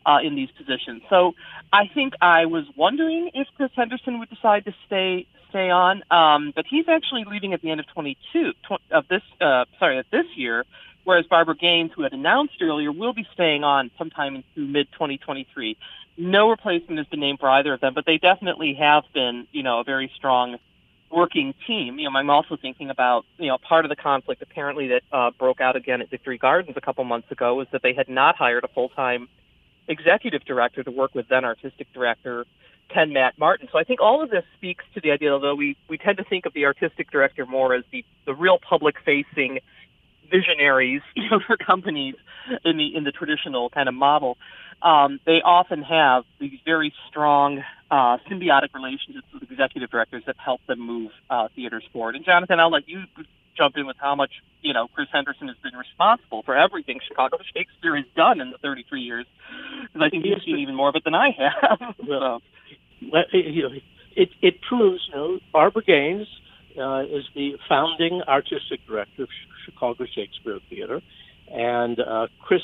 uh, 0.06 0.18
in 0.22 0.34
these 0.34 0.50
positions. 0.56 1.02
So 1.10 1.32
I 1.72 1.88
think 1.92 2.14
I 2.20 2.46
was 2.46 2.64
wondering 2.76 3.30
if 3.34 3.48
Chris 3.56 3.70
Henderson 3.74 4.18
would 4.18 4.30
decide 4.30 4.64
to 4.64 4.74
stay 4.86 5.26
stay 5.50 5.68
on, 5.68 6.04
um, 6.12 6.52
but 6.54 6.64
he's 6.70 6.84
actually 6.88 7.24
leaving 7.28 7.52
at 7.52 7.60
the 7.60 7.72
end 7.72 7.80
of 7.80 7.86
22 7.88 8.52
tw- 8.52 8.92
of 8.92 9.08
this 9.08 9.22
uh, 9.40 9.64
sorry 9.78 9.98
of 9.98 10.06
this 10.10 10.26
year. 10.36 10.64
Whereas 11.04 11.26
Barbara 11.26 11.56
Gaines, 11.56 11.90
who 11.96 12.02
had 12.02 12.12
announced 12.12 12.54
earlier, 12.60 12.92
will 12.92 13.14
be 13.14 13.26
staying 13.32 13.64
on 13.64 13.90
sometime 13.98 14.36
into 14.36 14.70
mid 14.70 14.86
2023 14.92 15.76
no 16.16 16.50
replacement 16.50 16.98
has 16.98 17.06
been 17.06 17.20
named 17.20 17.40
for 17.40 17.48
either 17.48 17.72
of 17.72 17.80
them, 17.80 17.94
but 17.94 18.04
they 18.06 18.18
definitely 18.18 18.74
have 18.74 19.04
been, 19.14 19.46
you 19.52 19.62
know, 19.62 19.80
a 19.80 19.84
very 19.84 20.10
strong 20.16 20.58
working 21.10 21.54
team. 21.66 21.98
You 21.98 22.10
know, 22.10 22.16
I'm 22.16 22.30
also 22.30 22.56
thinking 22.56 22.90
about, 22.90 23.24
you 23.38 23.48
know, 23.48 23.58
part 23.58 23.84
of 23.84 23.88
the 23.88 23.96
conflict 23.96 24.42
apparently 24.42 24.88
that 24.88 25.02
uh, 25.12 25.30
broke 25.38 25.60
out 25.60 25.76
again 25.76 26.00
at 26.00 26.10
Victory 26.10 26.38
Gardens 26.38 26.76
a 26.76 26.80
couple 26.80 27.02
months 27.04 27.30
ago 27.30 27.54
was 27.54 27.66
that 27.72 27.82
they 27.82 27.94
had 27.94 28.08
not 28.08 28.36
hired 28.36 28.64
a 28.64 28.68
full-time 28.68 29.28
executive 29.88 30.44
director 30.44 30.82
to 30.84 30.90
work 30.90 31.14
with 31.14 31.26
then 31.28 31.44
artistic 31.44 31.92
director 31.92 32.46
Ken 32.88 33.12
Matt 33.12 33.38
Martin. 33.38 33.68
So 33.72 33.78
I 33.78 33.84
think 33.84 34.00
all 34.00 34.22
of 34.22 34.30
this 34.30 34.44
speaks 34.56 34.84
to 34.94 35.00
the 35.00 35.10
idea, 35.10 35.32
although 35.32 35.54
we, 35.54 35.76
we 35.88 35.98
tend 35.98 36.18
to 36.18 36.24
think 36.24 36.46
of 36.46 36.52
the 36.52 36.64
artistic 36.66 37.10
director 37.10 37.46
more 37.46 37.74
as 37.74 37.84
the, 37.90 38.04
the 38.26 38.34
real 38.34 38.58
public 38.58 38.96
facing 39.04 39.60
visionaries, 40.30 41.02
you 41.16 41.28
know, 41.30 41.40
for 41.46 41.56
companies 41.56 42.14
in 42.64 42.76
the 42.76 42.96
in 42.96 43.04
the 43.04 43.12
traditional 43.12 43.70
kind 43.70 43.88
of 43.88 43.94
model 43.94 44.36
um, 44.82 45.20
they 45.26 45.42
often 45.44 45.82
have 45.82 46.24
these 46.38 46.58
very 46.64 46.92
strong 47.08 47.62
uh, 47.90 48.16
symbiotic 48.30 48.72
relationships 48.74 49.26
with 49.32 49.50
executive 49.50 49.90
directors 49.90 50.22
that 50.26 50.36
help 50.42 50.60
them 50.66 50.80
move 50.80 51.10
uh, 51.28 51.48
theaters 51.54 51.84
forward. 51.92 52.16
And 52.16 52.24
Jonathan, 52.24 52.60
I'll 52.60 52.70
let 52.70 52.88
you 52.88 53.02
jump 53.56 53.76
in 53.76 53.86
with 53.86 53.96
how 53.98 54.14
much 54.14 54.30
you 54.62 54.72
know 54.72 54.88
Chris 54.88 55.08
Henderson 55.12 55.48
has 55.48 55.56
been 55.62 55.78
responsible 55.78 56.42
for 56.44 56.56
everything 56.56 57.00
Chicago 57.06 57.38
Shakespeare 57.54 57.96
has 57.96 58.06
done 58.16 58.40
in 58.40 58.52
the 58.52 58.58
33 58.58 59.02
years, 59.02 59.26
because 59.82 60.02
I 60.02 60.08
think 60.08 60.24
he's 60.24 60.42
seen 60.44 60.58
even 60.58 60.74
more 60.74 60.88
of 60.88 60.96
it 60.96 61.04
than 61.04 61.14
I 61.14 61.30
have. 61.36 61.94
well, 62.08 62.40
so. 63.00 63.18
you 63.32 63.62
know, 63.62 63.74
it 64.16 64.30
it 64.40 64.62
proves 64.62 65.02
you 65.08 65.14
know 65.14 65.38
Barbara 65.52 65.82
Gaines 65.82 66.28
uh, 66.78 67.02
is 67.02 67.24
the 67.34 67.52
founding 67.68 68.22
artistic 68.26 68.86
director 68.86 69.24
of 69.24 69.28
Chicago 69.64 70.04
Shakespeare 70.14 70.58
Theater, 70.68 71.00
and 71.50 71.98
uh, 72.00 72.26
Chris 72.40 72.62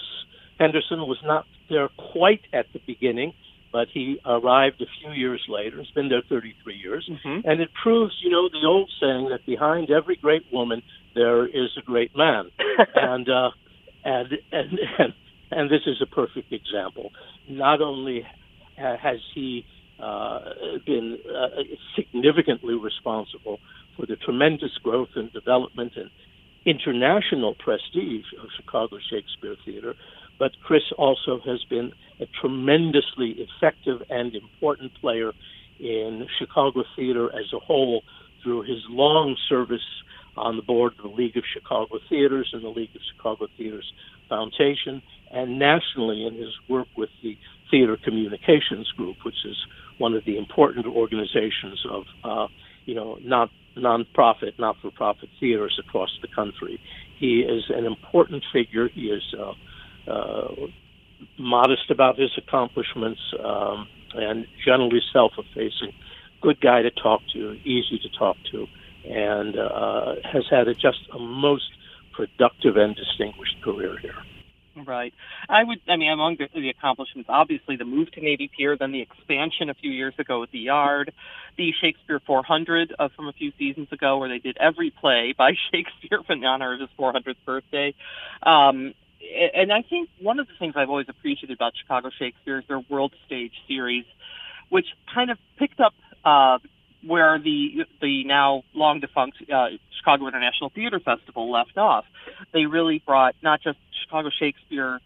Henderson 0.59 1.01
was 1.01 1.19
not 1.25 1.47
there 1.69 1.89
quite 2.13 2.43
at 2.53 2.67
the 2.73 2.81
beginning 2.87 3.33
but 3.77 3.89
he 3.93 4.19
arrived 4.25 4.81
a 4.81 4.87
few 5.01 5.13
years 5.13 5.43
later. 5.51 5.83
He's 5.83 5.91
been 5.91 6.09
there 6.09 6.23
33 6.31 6.77
years, 6.77 7.07
mm-hmm. 7.13 7.47
and 7.47 7.61
it 7.61 7.69
proves, 7.75 8.15
you 8.23 8.31
know, 8.31 8.49
the 8.49 8.67
old 8.67 8.91
saying 8.99 9.29
that 9.29 9.45
behind 9.45 9.91
every 9.91 10.17
great 10.17 10.47
woman 10.51 10.83
there 11.15 11.47
is 11.47 11.71
a 11.77 11.83
great 11.83 12.17
man, 12.17 12.51
and, 12.95 13.29
uh, 13.29 13.51
and 14.03 14.29
and 14.51 14.79
and 14.99 15.13
and 15.51 15.71
this 15.71 15.83
is 15.87 16.01
a 16.01 16.07
perfect 16.07 16.55
example. 16.55 17.13
Not 17.51 17.83
only 17.83 18.27
has 18.77 19.19
he 19.35 19.67
uh, 19.99 20.41
been 20.87 21.19
uh, 21.29 21.63
significantly 21.95 22.75
responsible 22.75 23.61
for 23.97 24.07
the 24.07 24.17
tremendous 24.17 24.73
growth 24.83 25.09
and 25.17 25.33
development 25.33 25.93
and 25.97 26.11
international 26.65 27.55
prestige 27.55 28.27
of 28.43 28.49
Chicago 28.57 28.99
Shakespeare 29.11 29.57
Theater, 29.65 29.95
but 30.39 30.53
Chris 30.65 30.83
also 30.99 31.41
has 31.47 31.63
been 31.71 31.93
a 32.21 32.27
tremendously 32.41 33.37
effective 33.39 34.03
and 34.11 34.35
important 34.35 34.93
player 35.01 35.33
in 35.79 36.27
Chicago 36.39 36.85
theater 36.97 37.27
as 37.35 37.53
a 37.53 37.59
whole 37.59 38.03
through 38.43 38.63
his 38.63 38.83
long 38.89 39.37
service 39.49 39.81
on 40.37 40.57
the 40.57 40.63
board 40.63 40.93
of 40.99 41.11
the 41.11 41.17
League 41.17 41.37
of 41.37 41.45
Chicago 41.53 41.99
Theaters 42.09 42.51
and 42.53 42.63
the 42.63 42.69
League 42.69 42.95
of 42.95 43.01
Chicago 43.15 43.47
Theaters 43.57 43.91
Foundation, 44.29 45.03
and 45.31 45.59
nationally 45.59 46.27
in 46.27 46.35
his 46.35 46.53
work 46.69 46.89
with 46.97 47.11
the 47.23 47.37
Theater 47.71 47.97
Communications 48.05 48.91
Group, 48.97 49.17
which 49.25 49.45
is 49.45 49.57
one 49.99 50.15
of 50.15 50.25
the 50.25 50.37
important 50.37 50.87
organizations 50.87 51.85
of, 51.91 52.05
uh, 52.25 52.47
you 52.85 52.95
know, 52.95 53.19
not 53.23 53.51
nonprofit, 53.77 54.59
not-for-profit 54.59 55.29
theaters 55.39 55.79
across 55.79 56.11
the 56.23 56.29
country. 56.29 56.81
He 57.19 57.41
is 57.41 57.65
an 57.71 57.85
important 57.85 58.45
figure. 58.53 58.89
He 58.89 59.11
is 59.11 59.35
uh, 59.39 60.11
uh, 60.11 60.55
modest 61.39 61.91
about 61.91 62.19
his 62.19 62.31
accomplishments, 62.37 63.21
um, 63.43 63.89
and 64.15 64.47
generally 64.65 65.01
self-effacing. 65.13 65.93
Good 66.41 66.61
guy 66.61 66.83
to 66.83 66.91
talk 66.91 67.23
to, 67.33 67.53
easy 67.65 67.99
to 67.99 68.09
talk 68.19 68.37
to, 68.53 68.67
and 69.05 69.59
uh, 69.59 70.17
has 70.25 70.45
had 70.51 70.69
a, 70.69 70.75
just 70.75 71.01
a 71.13 71.19
most 71.19 71.71
productive 72.13 72.77
and 72.77 72.95
distinguished 72.97 73.61
career 73.63 73.99
here. 73.99 74.15
Right. 74.85 75.15
I 75.49 75.65
would. 75.65 75.79
I 75.89 75.97
mean, 75.97 76.11
among 76.11 76.37
the, 76.37 76.49
the, 76.55 76.69
accomplishments, 76.69 77.31
obviously 77.33 77.77
the 77.77 77.87
move 77.87 78.11
to 78.13 78.21
Navy 78.21 78.51
Pier, 78.55 78.77
then 78.77 78.93
the 78.93 79.01
expansion 79.01 79.71
a 79.71 79.75
few 79.75 79.91
years 79.91 80.13
ago 80.19 80.43
at 80.43 80.51
the 80.51 80.59
Yard, 80.59 81.15
the 81.57 81.73
Shakespeare 81.81 82.21
400 82.27 82.95
uh, 82.99 83.09
from 83.17 83.29
a 83.29 83.33
few 83.33 83.53
seasons 83.59 83.89
ago, 83.91 84.19
where 84.19 84.29
they 84.29 84.39
did 84.39 84.59
every 84.61 84.91
play 84.91 85.35
by 85.37 85.53
Shakespeare 85.73 86.21
in 86.29 86.45
honor 86.45 86.75
of 86.75 86.81
his 86.81 86.91
400th 86.99 87.37
birthday, 87.47 87.95
um, 88.43 88.93
and 89.55 89.73
I 89.73 89.83
think 89.83 90.11
one 90.21 90.39
of 90.39 90.47
the 90.47 90.53
things 90.59 90.75
I've 90.77 90.91
always 90.91 91.09
appreciated 91.09 91.55
about 91.55 91.73
Chicago 91.81 92.11
Shakespeare 92.19 92.59
is 92.59 92.65
their 92.69 92.81
World 92.91 93.13
Stage 93.27 93.53
series, 93.67 94.05
which 94.69 94.87
kind 95.13 95.31
of 95.31 95.39
picked 95.59 95.81
up 95.81 95.95
uh, 96.25 96.59
where 97.05 97.39
the 97.39 97.85
the 98.01 98.25
now 98.25 98.63
long 98.75 99.01
defunct 99.01 99.39
uh, 99.53 99.69
Chicago 99.99 100.27
International 100.27 100.71
Theater 100.71 101.01
Festival 101.01 101.51
left 101.51 101.77
off. 101.77 102.05
They 102.53 102.67
really 102.67 103.03
brought 103.05 103.35
not 103.43 103.63
just 103.63 103.79
Chicago 104.05 104.31
Shakespeare 104.31 105.01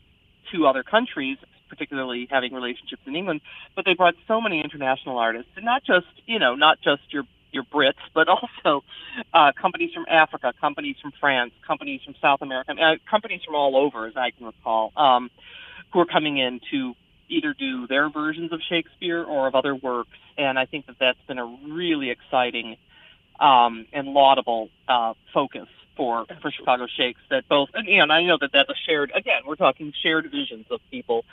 to 0.53 0.67
other 0.67 0.83
countries, 0.83 1.39
particularly 1.69 2.27
having 2.31 2.53
relationships 2.53 3.03
in 3.07 3.17
England, 3.17 3.41
but 3.77 3.85
they 3.85 3.95
brought 3.95 4.15
so 4.27 4.41
many 4.41 4.63
international 4.63 5.19
artists, 5.19 5.51
and 5.57 5.65
not 5.65 5.85
just 5.85 6.07
you 6.27 6.39
know 6.39 6.55
not 6.55 6.81
just 6.83 7.03
your 7.11 7.25
your 7.53 7.65
Brits, 7.65 7.95
but 8.15 8.29
also 8.29 8.85
uh, 9.35 9.53
companies 9.61 9.93
from 9.93 10.07
Africa, 10.09 10.53
companies 10.61 10.97
from 11.01 11.13
France, 11.19 11.53
companies 11.67 12.01
from 12.05 12.15
South 12.21 12.43
America, 12.43 12.73
uh, 12.73 12.97
companies 13.11 13.43
from 13.45 13.55
all 13.55 13.77
over, 13.77 14.07
as 14.07 14.17
I 14.17 14.31
can 14.31 14.47
recall, 14.47 14.93
um, 14.97 15.31
who 15.93 16.01
are 16.01 16.07
coming 16.07 16.39
in 16.39 16.61
to 16.71 16.95
either 17.31 17.55
do 17.55 17.87
their 17.87 18.11
versions 18.11 18.53
of 18.53 18.61
Shakespeare 18.69 19.23
or 19.23 19.47
of 19.47 19.55
other 19.55 19.75
works. 19.75 20.19
And 20.37 20.59
I 20.59 20.67
think 20.67 20.87
that 20.87 20.97
that's 20.99 21.21
been 21.27 21.39
a 21.39 21.47
really 21.69 22.11
exciting 22.11 22.77
um, 23.39 23.87
and 23.93 24.09
laudable 24.09 24.71
uh, 24.89 25.15
focus 25.33 25.69
for 25.97 26.27
for 26.41 26.51
Chicago 26.51 26.87
Shakes. 26.87 27.21
That 27.31 27.49
both, 27.49 27.71
and, 27.75 27.89
and 27.89 28.13
I 28.13 28.23
know 28.23 28.39
that 28.41 28.51
that's 28.53 28.71
a 28.71 28.75
shared. 28.87 29.13
Again, 29.15 29.43
we're 29.47 29.57
talking 29.57 29.93
shared 30.03 30.31
visions 30.31 30.67
of 30.71 30.81
people, 30.91 31.25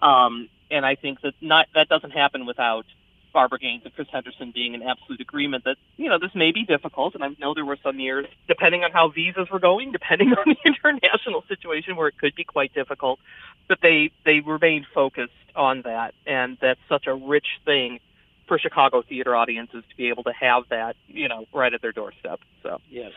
um, 0.00 0.48
and 0.70 0.86
I 0.86 0.94
think 0.94 1.20
that 1.22 1.34
not 1.40 1.66
that 1.74 1.88
doesn't 1.88 2.12
happen 2.12 2.46
without 2.46 2.86
Barbara 3.32 3.58
Gaines 3.58 3.82
and 3.84 3.94
Chris 3.94 4.08
Henderson 4.10 4.52
being 4.52 4.74
in 4.74 4.82
absolute 4.82 5.20
agreement 5.20 5.64
that, 5.64 5.76
you 5.96 6.08
know, 6.08 6.18
this 6.18 6.34
may 6.34 6.52
be 6.52 6.64
difficult. 6.64 7.14
And 7.14 7.24
I 7.24 7.28
know 7.38 7.54
there 7.54 7.64
were 7.64 7.78
some 7.82 8.00
years, 8.00 8.26
depending 8.46 8.84
on 8.84 8.92
how 8.92 9.08
visas 9.08 9.48
were 9.50 9.58
going, 9.58 9.92
depending 9.92 10.28
on 10.32 10.44
the 10.46 10.56
international 10.64 11.44
situation, 11.48 11.96
where 11.96 12.08
it 12.08 12.18
could 12.18 12.34
be 12.34 12.44
quite 12.44 12.72
difficult. 12.74 13.20
But 13.68 13.78
they, 13.82 14.10
they 14.24 14.40
remained 14.40 14.86
focused 14.94 15.32
on 15.54 15.82
that. 15.82 16.14
And 16.26 16.58
that's 16.60 16.80
such 16.88 17.06
a 17.06 17.14
rich 17.14 17.46
thing 17.64 18.00
for 18.46 18.58
Chicago 18.58 19.02
theater 19.02 19.36
audiences 19.36 19.84
to 19.88 19.96
be 19.96 20.08
able 20.08 20.24
to 20.24 20.32
have 20.32 20.64
that, 20.70 20.96
you 21.06 21.28
know, 21.28 21.46
right 21.52 21.72
at 21.72 21.82
their 21.82 21.92
doorstep. 21.92 22.40
So, 22.62 22.78
yes. 22.90 23.12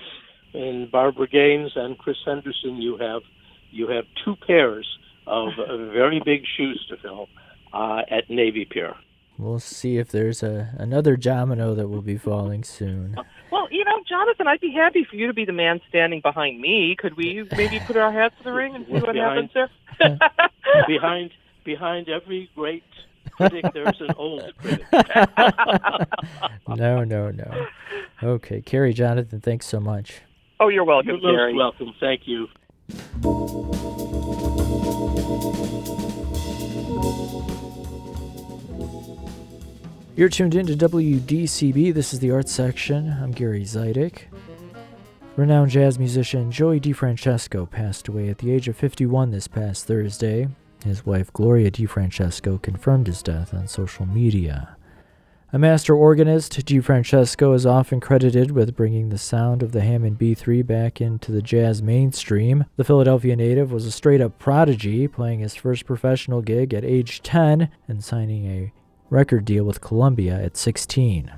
In 0.54 0.90
Barbara 0.92 1.28
Gaines 1.28 1.72
and 1.76 1.98
Chris 1.98 2.18
Henderson, 2.26 2.82
you 2.82 2.98
have 2.98 3.22
you 3.72 3.88
have 3.88 4.04
two 4.26 4.36
pairs 4.36 4.86
of 5.26 5.54
very 5.56 6.22
big 6.24 6.44
shoes 6.58 6.86
to 6.90 6.98
fill 6.98 7.30
uh, 7.74 8.02
at 8.10 8.30
Navy 8.30 8.66
Pier. 8.66 8.96
We'll 9.42 9.60
see 9.60 9.98
if 9.98 10.10
there's 10.10 10.44
a 10.44 10.70
another 10.78 11.18
domino 11.18 11.74
that 11.74 11.88
will 11.88 12.04
be 12.04 12.16
falling 12.16 12.64
soon. 12.64 13.18
Well, 13.52 13.68
you 13.72 13.84
know, 13.84 13.98
Jonathan, 14.08 14.46
I'd 14.48 14.60
be 14.60 14.72
happy 14.72 15.04
for 15.04 15.16
you 15.16 15.26
to 15.26 15.34
be 15.34 15.46
the 15.46 15.52
man 15.52 15.82
standing 15.90 16.22
behind 16.22 16.62
me. 16.62 16.96
Could 16.96 17.18
we 17.18 17.48
maybe 17.58 17.80
put 17.80 17.98
our 17.98 18.12
hats 18.12 18.36
in 18.38 18.44
the 18.44 18.54
ring 18.54 18.76
and 18.76 18.86
see 18.86 18.94
what 18.94 19.14
behind, 19.14 19.50
happens 19.52 19.70
there? 20.00 20.20
behind 20.88 21.32
behind 21.66 22.08
every 22.08 22.52
great 22.54 22.84
critic, 23.32 23.66
there's 23.74 24.00
an 24.00 24.12
old 24.16 24.44
critic. 24.60 24.86
no, 26.68 27.04
no, 27.04 27.32
no. 27.32 27.68
Okay, 28.22 28.62
Kerry, 28.62 28.94
Jonathan, 28.94 29.42
thanks 29.42 29.66
so 29.66 29.80
much. 29.80 30.22
Oh, 30.60 30.68
you're 30.68 30.84
welcome, 30.84 31.18
You're 31.20 31.36
Kerry. 31.36 31.54
most 31.56 31.80
welcome. 31.80 31.96
Thank 32.00 32.28
you. 32.28 32.48
You're 40.14 40.28
tuned 40.28 40.56
in 40.56 40.68
to 40.68 40.76
WDCB. 40.76 41.94
This 41.94 42.14
is 42.14 42.20
the 42.20 42.32
Arts 42.32 42.52
Section. 42.52 43.16
I'm 43.24 43.32
Gary 43.32 43.64
Zidek. 43.64 44.24
Renowned 45.38 45.72
jazz 45.72 45.98
musician 45.98 46.52
Joey 46.52 46.82
DeFrancesco 46.82 47.70
passed 47.70 48.10
away 48.10 48.28
at 48.28 48.40
the 48.40 48.52
age 48.52 48.68
of 48.68 48.76
51 48.76 49.32
this 49.32 49.48
past 49.48 49.88
Thursday. 49.88 50.50
His 50.84 51.06
wife 51.06 51.32
Gloria 51.32 51.72
DeFrancesco 51.72 52.62
confirmed 52.62 53.08
his 53.08 53.24
death 53.24 53.54
on 53.54 53.70
social 53.70 54.06
media. 54.06 54.76
A 55.54 55.60
master 55.60 55.96
organist, 55.96 56.66
DeFrancesco 56.66 57.56
is 57.56 57.66
often 57.66 58.02
credited 58.02 58.52
with 58.52 58.76
bringing 58.76 59.10
the 59.10 59.18
sound 59.18 59.64
of 59.64 59.72
the 59.72 59.82
Hammond 59.82 60.20
B3 60.20 60.68
back 60.68 61.00
into 61.00 61.32
the 61.32 61.42
jazz 61.42 61.82
mainstream. 61.82 62.66
The 62.76 62.84
Philadelphia 62.84 63.38
native 63.38 63.72
was 63.72 63.86
a 63.86 63.92
straight 63.92 64.20
up 64.20 64.38
prodigy, 64.40 65.08
playing 65.08 65.40
his 65.40 65.56
first 65.56 65.86
professional 65.86 66.42
gig 66.42 66.74
at 66.74 66.84
age 66.84 67.22
10 67.22 67.70
and 67.88 68.04
signing 68.04 68.46
a 68.46 68.74
record 69.12 69.44
deal 69.44 69.66
with 69.66 69.82
Columbia 69.82 70.42
at 70.42 70.56
16. 70.56 71.32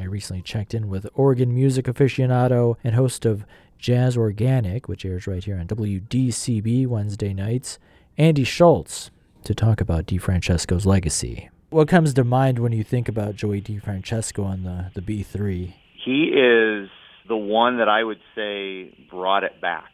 I 0.00 0.04
recently 0.04 0.42
checked 0.42 0.72
in 0.72 0.88
with 0.88 1.06
organ 1.14 1.54
music 1.54 1.84
aficionado 1.84 2.76
and 2.82 2.94
host 2.94 3.26
of 3.26 3.44
Jazz 3.78 4.16
Organic, 4.16 4.88
which 4.88 5.04
airs 5.04 5.26
right 5.26 5.44
here 5.44 5.58
on 5.58 5.66
WDCB 5.66 6.86
Wednesday 6.86 7.34
nights, 7.34 7.78
Andy 8.16 8.44
Schultz, 8.44 9.10
to 9.44 9.54
talk 9.54 9.82
about 9.82 10.06
DeFrancesco's 10.06 10.86
legacy. 10.86 11.50
What 11.68 11.86
comes 11.86 12.14
to 12.14 12.24
mind 12.24 12.58
when 12.58 12.72
you 12.72 12.82
think 12.82 13.10
about 13.10 13.36
Joey 13.36 13.60
DeFrancesco 13.60 14.42
on 14.42 14.62
the, 14.62 14.90
the 14.94 15.02
B3? 15.02 15.74
He 16.02 16.24
is 16.24 16.88
the 17.28 17.36
one 17.36 17.76
that 17.76 17.90
I 17.90 18.02
would 18.02 18.20
say 18.34 19.06
brought 19.10 19.44
it 19.44 19.60
back. 19.60 19.90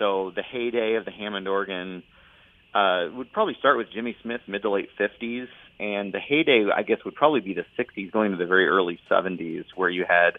So 0.00 0.32
the 0.34 0.42
heyday 0.42 0.94
of 0.94 1.04
the 1.04 1.12
Hammond 1.12 1.46
organ 1.46 2.02
uh, 2.74 3.06
would 3.14 3.32
probably 3.32 3.54
start 3.60 3.76
with 3.76 3.86
Jimmy 3.92 4.16
Smith, 4.22 4.40
mid 4.48 4.62
to 4.62 4.70
late 4.70 4.88
50s, 4.98 5.46
and 5.80 6.12
the 6.12 6.20
heyday, 6.20 6.66
I 6.74 6.82
guess, 6.82 6.98
would 7.06 7.14
probably 7.14 7.40
be 7.40 7.54
the 7.54 7.64
60s 7.78 8.12
going 8.12 8.32
to 8.32 8.36
the 8.36 8.44
very 8.44 8.68
early 8.68 9.00
70s, 9.10 9.64
where 9.74 9.88
you 9.88 10.04
had 10.06 10.32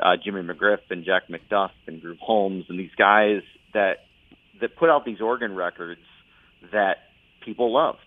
uh, 0.00 0.16
Jimmy 0.22 0.40
McGriff 0.40 0.78
and 0.88 1.04
Jack 1.04 1.24
McDuff 1.28 1.70
and 1.86 2.00
Groove 2.00 2.18
Holmes 2.18 2.64
and 2.70 2.78
these 2.78 2.94
guys 2.96 3.42
that 3.74 4.06
that 4.60 4.76
put 4.76 4.88
out 4.88 5.04
these 5.04 5.20
organ 5.20 5.54
records 5.54 6.00
that 6.72 6.96
people 7.44 7.72
loved. 7.72 7.98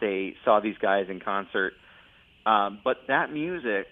They 0.00 0.34
saw 0.44 0.60
these 0.60 0.78
guys 0.78 1.06
in 1.10 1.20
concert, 1.20 1.74
um, 2.46 2.78
but 2.82 2.98
that 3.08 3.32
music 3.32 3.88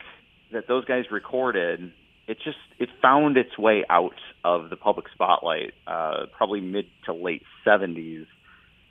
that 0.52 0.68
those 0.68 0.84
guys 0.84 1.04
recorded 1.10 1.92
it 2.28 2.38
just 2.44 2.58
it 2.78 2.88
found 3.02 3.36
its 3.36 3.58
way 3.58 3.84
out 3.90 4.14
of 4.44 4.70
the 4.70 4.76
public 4.76 5.06
spotlight, 5.12 5.72
uh, 5.86 6.26
probably 6.36 6.60
mid 6.60 6.86
to 7.06 7.12
late 7.12 7.42
'70s 7.66 8.26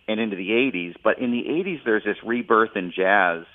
and 0.07 0.19
into 0.19 0.35
the 0.35 0.49
'80s. 0.49 0.95
But 1.03 1.19
in 1.19 1.31
the 1.31 1.43
'80s, 1.43 1.83
there's 1.85 2.03
this 2.03 2.17
rebirth 2.23 2.75
in 2.75 2.91
jazz, 2.95 3.45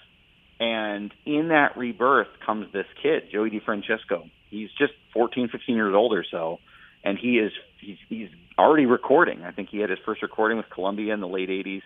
and 0.60 1.12
in 1.24 1.48
that 1.48 1.76
rebirth 1.76 2.28
comes 2.44 2.72
this 2.72 2.86
kid, 3.02 3.24
Joey 3.32 3.50
DeFrancesco. 3.50 4.30
He's 4.50 4.68
just 4.78 4.92
14, 5.14 5.48
15 5.48 5.76
years 5.76 5.94
old 5.94 6.12
or 6.12 6.24
so, 6.30 6.58
and 7.04 7.18
he 7.18 7.38
is 7.38 7.52
he's 7.80 7.98
he's 8.08 8.28
already 8.58 8.86
recording. 8.86 9.42
I 9.42 9.52
think 9.52 9.70
he 9.70 9.78
had 9.78 9.90
his 9.90 9.98
first 10.04 10.22
recording 10.22 10.58
with 10.58 10.66
Columbia 10.70 11.14
in 11.14 11.20
the 11.20 11.28
late 11.28 11.48
'80s, 11.48 11.82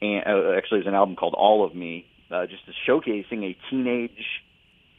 and 0.00 0.24
uh, 0.26 0.56
actually, 0.56 0.78
there's 0.78 0.86
an 0.86 0.94
album 0.94 1.16
called 1.16 1.34
All 1.34 1.64
of 1.64 1.74
Me, 1.74 2.06
uh, 2.30 2.46
just 2.46 2.62
showcasing 2.88 3.44
a 3.44 3.56
teenage 3.70 4.42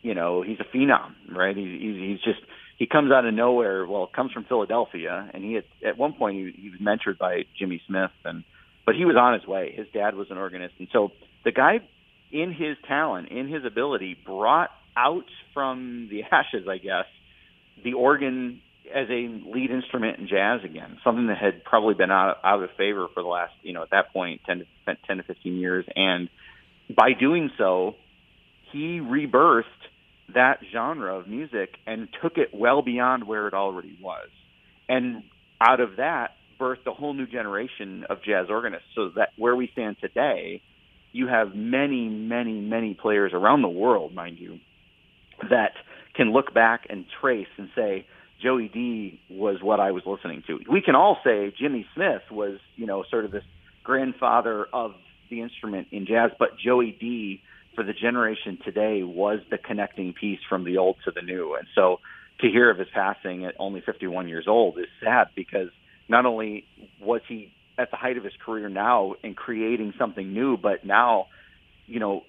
you 0.01 0.15
know, 0.15 0.41
he's 0.41 0.59
a 0.59 0.75
phenom, 0.75 1.13
right? 1.29 1.55
He's 1.55 1.81
he's, 1.81 1.95
he's 1.95 2.19
just 2.21 2.39
he 2.77 2.87
comes 2.87 3.11
out 3.11 3.25
of 3.25 3.33
nowhere. 3.33 3.85
Well, 3.85 4.07
comes 4.07 4.31
from 4.31 4.45
Philadelphia, 4.45 5.29
and 5.33 5.43
he 5.43 5.53
had, 5.55 5.63
at 5.85 5.97
one 5.97 6.13
point 6.13 6.37
he, 6.37 6.61
he 6.61 6.69
was 6.69 6.79
mentored 6.79 7.17
by 7.17 7.43
Jimmy 7.57 7.81
Smith, 7.87 8.11
and 8.23 8.43
but 8.87 8.95
he 8.95 9.03
was 9.03 9.17
on 9.17 9.33
his 9.33 9.45
way. 9.45 9.73
His 9.75 9.85
dad 9.93 10.15
was 10.15 10.31
an 10.31 10.37
organist, 10.37 10.75
and 10.79 10.87
so 10.93 11.11
the 11.43 11.51
guy, 11.51 11.81
in 12.31 12.53
his 12.53 12.77
talent, 12.87 13.27
in 13.29 13.49
his 13.49 13.65
ability, 13.65 14.17
brought 14.25 14.69
out 14.95 15.25
from 15.53 16.07
the 16.09 16.23
ashes, 16.31 16.67
I 16.67 16.77
guess, 16.77 17.05
the 17.83 17.93
organ 17.93 18.61
as 18.87 19.09
a 19.09 19.27
lead 19.53 19.71
instrument 19.71 20.19
in 20.19 20.29
jazz 20.29 20.61
again, 20.63 20.97
something 21.03 21.27
that 21.27 21.37
had 21.37 21.65
probably 21.65 21.95
been 21.95 22.09
out 22.09 22.37
out 22.45 22.63
of 22.63 22.69
favor 22.77 23.07
for 23.13 23.21
the 23.21 23.27
last, 23.27 23.51
you 23.61 23.73
know, 23.73 23.83
at 23.83 23.89
that 23.89 24.13
point, 24.13 24.39
10 24.45 24.59
to 24.59 24.97
10 25.05 25.17
to 25.17 25.23
15 25.23 25.57
years, 25.57 25.85
and 25.93 26.29
by 26.95 27.11
doing 27.11 27.51
so, 27.57 27.95
he 28.71 29.01
rebirthed 29.01 29.63
that 30.33 30.59
genre 30.71 31.19
of 31.19 31.27
music 31.27 31.75
and 31.85 32.07
took 32.21 32.37
it 32.37 32.51
well 32.53 32.81
beyond 32.81 33.27
where 33.27 33.49
it 33.49 33.53
already 33.53 33.97
was. 34.01 34.29
And 34.87 35.23
out 35.59 35.81
of 35.81 35.97
that 35.97 36.36
birthed 36.59 36.85
a 36.85 36.93
whole 36.93 37.13
new 37.13 37.27
generation 37.27 38.05
of 38.09 38.23
jazz 38.23 38.47
organists. 38.49 38.87
So 38.95 39.09
that 39.15 39.29
where 39.37 39.55
we 39.55 39.69
stand 39.73 39.97
today, 39.99 40.61
you 41.11 41.27
have 41.27 41.55
many, 41.55 42.09
many, 42.09 42.59
many 42.59 42.93
players 42.93 43.31
around 43.33 43.61
the 43.61 43.69
world, 43.69 44.13
mind 44.13 44.39
you, 44.39 44.59
that 45.49 45.71
can 46.15 46.31
look 46.31 46.53
back 46.53 46.87
and 46.89 47.05
trace 47.21 47.47
and 47.57 47.69
say, 47.75 48.05
Joey 48.41 48.69
D 48.71 49.19
was 49.29 49.57
what 49.61 49.79
I 49.79 49.91
was 49.91 50.03
listening 50.05 50.43
to. 50.47 50.59
We 50.69 50.81
can 50.81 50.95
all 50.95 51.17
say 51.23 51.53
Jimmy 51.57 51.87
Smith 51.95 52.21
was, 52.29 52.59
you 52.75 52.85
know, 52.85 53.03
sort 53.09 53.25
of 53.25 53.31
this 53.31 53.43
grandfather 53.83 54.67
of 54.73 54.93
the 55.29 55.41
instrument 55.41 55.87
in 55.91 56.05
jazz, 56.05 56.31
but 56.37 56.49
Joey 56.63 56.95
D 56.99 57.41
for 57.75 57.83
the 57.83 57.93
generation 57.93 58.57
today 58.63 59.03
was 59.03 59.39
the 59.49 59.57
connecting 59.57 60.13
piece 60.13 60.39
from 60.49 60.65
the 60.65 60.77
old 60.77 60.97
to 61.05 61.11
the 61.11 61.21
new. 61.21 61.55
And 61.55 61.67
so 61.75 61.99
to 62.41 62.47
hear 62.47 62.69
of 62.69 62.77
his 62.77 62.87
passing 62.93 63.45
at 63.45 63.55
only 63.59 63.81
51 63.81 64.27
years 64.27 64.45
old 64.47 64.77
is 64.77 64.87
sad 65.03 65.27
because 65.35 65.69
not 66.07 66.25
only 66.25 66.65
was 67.01 67.21
he 67.27 67.53
at 67.77 67.91
the 67.91 67.97
height 67.97 68.17
of 68.17 68.23
his 68.23 68.33
career 68.43 68.69
now 68.69 69.15
and 69.23 69.35
creating 69.35 69.93
something 69.99 70.33
new, 70.33 70.57
but 70.57 70.85
now, 70.85 71.27
you 71.85 71.99
know, 71.99 72.23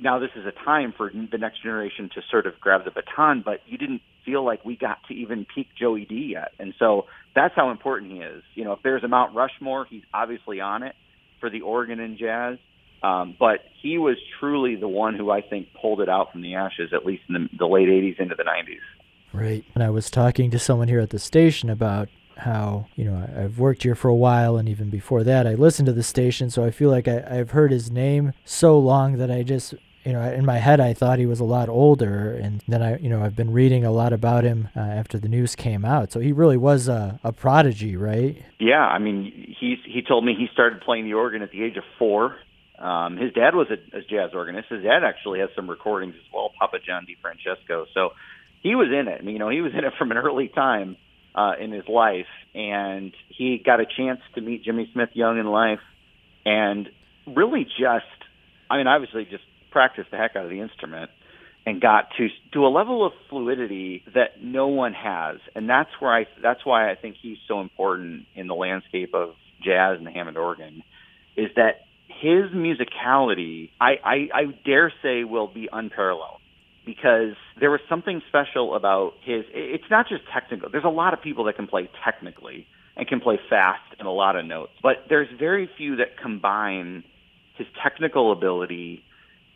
now 0.00 0.18
this 0.18 0.30
is 0.36 0.44
a 0.46 0.52
time 0.64 0.92
for 0.96 1.10
the 1.10 1.38
next 1.38 1.62
generation 1.62 2.10
to 2.14 2.22
sort 2.30 2.46
of 2.46 2.58
grab 2.60 2.84
the 2.84 2.90
baton, 2.90 3.42
but 3.44 3.60
you 3.66 3.78
didn't 3.78 4.02
feel 4.24 4.44
like 4.44 4.64
we 4.64 4.76
got 4.76 4.98
to 5.08 5.14
even 5.14 5.46
peak 5.54 5.68
Joey 5.78 6.04
D 6.04 6.32
yet. 6.32 6.52
And 6.58 6.74
so 6.78 7.06
that's 7.34 7.54
how 7.54 7.70
important 7.70 8.12
he 8.12 8.18
is. 8.18 8.42
You 8.54 8.64
know, 8.64 8.72
if 8.72 8.80
there's 8.82 9.04
a 9.04 9.08
Mount 9.08 9.34
Rushmore, 9.34 9.86
he's 9.88 10.02
obviously 10.12 10.60
on 10.60 10.82
it 10.82 10.94
for 11.40 11.50
the 11.50 11.62
organ 11.62 12.00
and 12.00 12.18
jazz. 12.18 12.58
Um, 13.02 13.34
but 13.38 13.60
he 13.80 13.96
was 13.96 14.16
truly 14.38 14.76
the 14.76 14.88
one 14.88 15.14
who 15.14 15.30
I 15.30 15.40
think 15.40 15.68
pulled 15.80 16.00
it 16.00 16.08
out 16.08 16.32
from 16.32 16.42
the 16.42 16.56
ashes, 16.56 16.90
at 16.92 17.06
least 17.06 17.22
in 17.28 17.34
the, 17.34 17.48
the 17.58 17.66
late 17.66 17.88
80s 17.88 18.20
into 18.20 18.34
the 18.34 18.44
90s. 18.44 18.80
Right. 19.32 19.64
And 19.74 19.82
I 19.82 19.90
was 19.90 20.10
talking 20.10 20.50
to 20.50 20.58
someone 20.58 20.88
here 20.88 21.00
at 21.00 21.10
the 21.10 21.18
station 21.18 21.70
about 21.70 22.08
how, 22.40 22.86
you 22.96 23.04
know, 23.04 23.28
I've 23.36 23.58
worked 23.58 23.82
here 23.82 23.94
for 23.94 24.08
a 24.08 24.14
while, 24.14 24.56
and 24.56 24.68
even 24.68 24.90
before 24.90 25.24
that, 25.24 25.46
I 25.46 25.54
listened 25.54 25.86
to 25.86 25.92
the 25.92 26.02
station, 26.02 26.50
so 26.50 26.64
I 26.64 26.70
feel 26.70 26.90
like 26.90 27.08
I, 27.08 27.24
I've 27.28 27.50
heard 27.50 27.70
his 27.70 27.90
name 27.90 28.32
so 28.44 28.78
long 28.78 29.18
that 29.18 29.30
I 29.30 29.42
just 29.42 29.74
you 30.04 30.14
know, 30.14 30.22
in 30.22 30.46
my 30.46 30.56
head, 30.56 30.80
I 30.80 30.94
thought 30.94 31.18
he 31.18 31.26
was 31.26 31.40
a 31.40 31.44
lot 31.44 31.68
older, 31.68 32.32
and 32.32 32.62
then 32.66 32.82
I, 32.82 32.96
you 32.98 33.10
know, 33.10 33.22
I've 33.22 33.36
been 33.36 33.52
reading 33.52 33.84
a 33.84 33.92
lot 33.92 34.12
about 34.12 34.44
him 34.44 34.68
uh, 34.74 34.80
after 34.80 35.18
the 35.18 35.28
news 35.28 35.54
came 35.54 35.84
out. 35.84 36.10
So 36.10 36.20
he 36.20 36.32
really 36.32 36.56
was 36.56 36.88
a, 36.88 37.20
a 37.22 37.32
prodigy, 37.32 37.96
right? 37.96 38.42
Yeah, 38.58 38.80
I 38.80 38.98
mean, 38.98 39.54
he's 39.60 39.78
he 39.84 40.00
told 40.00 40.24
me 40.24 40.34
he 40.34 40.48
started 40.52 40.80
playing 40.80 41.04
the 41.04 41.14
organ 41.14 41.42
at 41.42 41.50
the 41.50 41.62
age 41.62 41.76
of 41.76 41.84
four. 41.98 42.36
Um, 42.78 43.18
his 43.18 43.32
dad 43.34 43.54
was 43.54 43.66
a, 43.70 43.98
a 43.98 44.00
jazz 44.00 44.30
organist. 44.32 44.70
His 44.70 44.82
dad 44.82 45.04
actually 45.04 45.40
has 45.40 45.50
some 45.54 45.68
recordings 45.68 46.14
as 46.14 46.32
well, 46.32 46.50
Papa 46.58 46.78
John 46.84 47.06
DeFrancesco. 47.06 47.84
So 47.92 48.10
he 48.62 48.74
was 48.74 48.88
in 48.88 49.06
it. 49.06 49.20
I 49.20 49.22
mean, 49.22 49.34
you 49.34 49.38
know, 49.38 49.50
he 49.50 49.60
was 49.60 49.72
in 49.74 49.84
it 49.84 49.92
from 49.98 50.10
an 50.12 50.16
early 50.16 50.48
time 50.48 50.96
uh, 51.34 51.52
in 51.60 51.72
his 51.72 51.86
life, 51.88 52.26
and 52.54 53.14
he 53.28 53.62
got 53.64 53.80
a 53.80 53.86
chance 53.86 54.20
to 54.34 54.40
meet 54.40 54.64
Jimmy 54.64 54.88
Smith 54.92 55.10
young 55.14 55.38
in 55.38 55.46
life, 55.46 55.80
and 56.44 56.88
really 57.26 57.64
just, 57.64 58.04
I 58.70 58.76
mean, 58.76 58.86
obviously 58.86 59.24
just 59.24 59.44
practiced 59.70 60.10
the 60.10 60.16
heck 60.16 60.36
out 60.36 60.44
of 60.44 60.50
the 60.50 60.60
instrument 60.60 61.10
and 61.66 61.80
got 61.80 62.08
to 62.16 62.28
to 62.52 62.66
a 62.66 62.68
level 62.68 63.06
of 63.06 63.12
fluidity 63.28 64.02
that 64.14 64.42
no 64.42 64.68
one 64.68 64.94
has, 64.94 65.38
and 65.54 65.68
that's 65.68 65.90
where 66.00 66.12
I 66.12 66.26
that's 66.42 66.64
why 66.64 66.90
I 66.90 66.94
think 66.94 67.16
he's 67.20 67.38
so 67.46 67.60
important 67.60 68.26
in 68.34 68.46
the 68.46 68.54
landscape 68.54 69.14
of 69.14 69.34
jazz 69.62 69.98
and 69.98 70.06
the 70.06 70.10
Hammond 70.10 70.38
organ, 70.38 70.82
is 71.36 71.50
that 71.56 71.82
his 72.08 72.50
musicality, 72.52 73.70
I, 73.80 73.92
I, 74.04 74.14
I 74.34 74.44
dare 74.64 74.92
say, 75.02 75.24
will 75.24 75.46
be 75.46 75.68
unparalleled 75.72 76.39
because 76.94 77.36
there 77.60 77.70
was 77.70 77.80
something 77.88 78.20
special 78.28 78.74
about 78.74 79.12
his. 79.22 79.44
It's 79.52 79.84
not 79.90 80.08
just 80.08 80.22
technical. 80.32 80.68
There's 80.70 80.84
a 80.84 80.88
lot 80.88 81.14
of 81.14 81.22
people 81.22 81.44
that 81.44 81.56
can 81.56 81.66
play 81.66 81.88
technically 82.04 82.66
and 82.96 83.06
can 83.06 83.20
play 83.20 83.38
fast 83.48 83.94
and 83.98 84.08
a 84.08 84.10
lot 84.10 84.34
of 84.36 84.44
notes, 84.44 84.72
but 84.82 85.04
there's 85.08 85.28
very 85.38 85.70
few 85.78 85.96
that 85.96 86.18
combine 86.20 87.04
his 87.56 87.66
technical 87.82 88.32
ability 88.32 89.04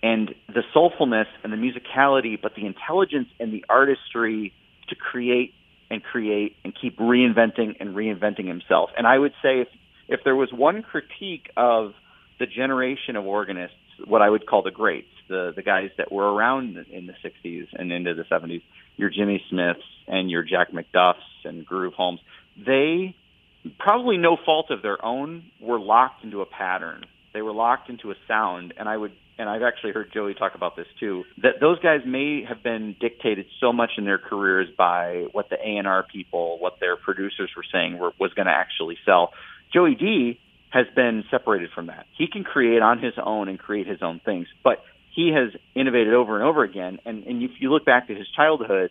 and 0.02 0.34
the 0.48 0.62
soulfulness 0.74 1.26
and 1.42 1.52
the 1.52 1.56
musicality, 1.56 2.40
but 2.40 2.52
the 2.54 2.66
intelligence 2.66 3.28
and 3.40 3.52
the 3.52 3.64
artistry 3.68 4.52
to 4.88 4.94
create 4.94 5.54
and 5.90 6.02
create 6.02 6.56
and 6.64 6.72
keep 6.80 6.98
reinventing 6.98 7.76
and 7.80 7.96
reinventing 7.96 8.46
himself. 8.46 8.90
And 8.96 9.06
I 9.06 9.18
would 9.18 9.32
say 9.42 9.60
if 9.60 9.68
if 10.06 10.20
there 10.22 10.36
was 10.36 10.50
one 10.52 10.82
critique 10.82 11.50
of 11.56 11.94
the 12.38 12.46
generation 12.46 13.16
of 13.16 13.24
organists, 13.24 13.76
what 14.06 14.22
I 14.22 14.28
would 14.28 14.46
call 14.46 14.62
the 14.62 14.70
greats, 14.70 15.08
the 15.28 15.52
the 15.54 15.62
guys 15.62 15.90
that 15.98 16.12
were 16.12 16.32
around 16.32 16.76
in 16.90 17.06
the 17.06 17.14
60s 17.24 17.66
and 17.72 17.92
into 17.92 18.14
the 18.14 18.24
70s, 18.24 18.62
your 18.96 19.10
Jimmy 19.10 19.42
Smiths 19.50 19.80
and 20.06 20.30
your 20.30 20.42
Jack 20.42 20.68
McDuffs 20.72 21.14
and 21.44 21.64
Groove 21.64 21.94
Holmes, 21.94 22.20
they 22.56 23.14
probably 23.78 24.18
no 24.18 24.36
fault 24.44 24.70
of 24.70 24.82
their 24.82 25.02
own 25.04 25.50
were 25.60 25.80
locked 25.80 26.24
into 26.24 26.40
a 26.42 26.46
pattern. 26.46 27.04
They 27.32 27.42
were 27.42 27.52
locked 27.52 27.90
into 27.90 28.10
a 28.10 28.14
sound, 28.28 28.74
and 28.78 28.88
I 28.88 28.96
would 28.96 29.12
and 29.38 29.48
I've 29.48 29.62
actually 29.62 29.92
heard 29.92 30.12
Joey 30.12 30.34
talk 30.34 30.54
about 30.54 30.76
this 30.76 30.86
too, 31.00 31.24
that 31.42 31.54
those 31.60 31.78
guys 31.80 32.00
may 32.06 32.44
have 32.48 32.62
been 32.62 32.94
dictated 33.00 33.46
so 33.60 33.72
much 33.72 33.90
in 33.98 34.04
their 34.04 34.18
careers 34.18 34.68
by 34.76 35.26
what 35.32 35.50
the 35.50 35.56
A&R 35.56 36.04
people, 36.12 36.58
what 36.60 36.78
their 36.80 36.96
producers 36.96 37.50
were 37.56 37.64
saying 37.72 37.98
were, 37.98 38.12
was 38.20 38.32
going 38.34 38.46
to 38.46 38.52
actually 38.52 38.96
sell. 39.04 39.32
Joey 39.72 39.96
D 39.96 40.38
has 40.70 40.86
been 40.94 41.24
separated 41.30 41.70
from 41.74 41.86
that. 41.86 42.06
He 42.16 42.26
can 42.26 42.44
create 42.44 42.82
on 42.82 42.98
his 42.98 43.14
own 43.22 43.48
and 43.48 43.58
create 43.58 43.86
his 43.86 44.02
own 44.02 44.20
things, 44.24 44.46
but 44.62 44.84
he 45.14 45.32
has 45.32 45.58
innovated 45.74 46.12
over 46.12 46.34
and 46.34 46.44
over 46.44 46.64
again. 46.64 46.98
And, 47.04 47.24
and 47.24 47.42
if 47.42 47.52
you 47.60 47.72
look 47.72 47.84
back 47.84 48.08
to 48.08 48.14
his 48.14 48.26
childhood, 48.36 48.90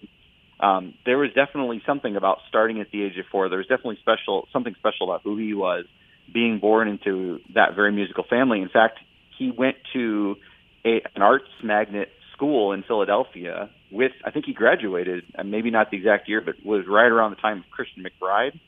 um, 0.59 0.93
there 1.05 1.17
was 1.17 1.31
definitely 1.33 1.81
something 1.85 2.15
about 2.15 2.39
starting 2.47 2.79
at 2.79 2.91
the 2.91 3.03
age 3.03 3.17
of 3.17 3.25
four. 3.31 3.49
There 3.49 3.57
was 3.57 3.67
definitely 3.67 3.97
special 4.01 4.47
something 4.53 4.75
special 4.79 5.09
about 5.09 5.21
who 5.23 5.37
he 5.37 5.53
was, 5.53 5.85
being 6.33 6.59
born 6.59 6.87
into 6.87 7.39
that 7.53 7.75
very 7.75 7.91
musical 7.91 8.23
family. 8.29 8.61
In 8.61 8.69
fact, 8.69 8.99
he 9.37 9.51
went 9.51 9.77
to 9.93 10.37
a, 10.85 11.01
an 11.15 11.21
arts 11.21 11.49
magnet 11.63 12.09
school 12.33 12.71
in 12.71 12.83
Philadelphia 12.83 13.69
with 13.91 14.11
I 14.25 14.31
think 14.31 14.45
he 14.45 14.53
graduated, 14.53 15.25
and 15.35 15.51
maybe 15.51 15.69
not 15.71 15.91
the 15.91 15.97
exact 15.97 16.29
year, 16.29 16.41
but 16.41 16.55
was 16.65 16.85
right 16.87 17.11
around 17.11 17.31
the 17.31 17.41
time 17.41 17.59
of 17.59 17.65
Christian 17.69 18.03
McBride 18.03 18.59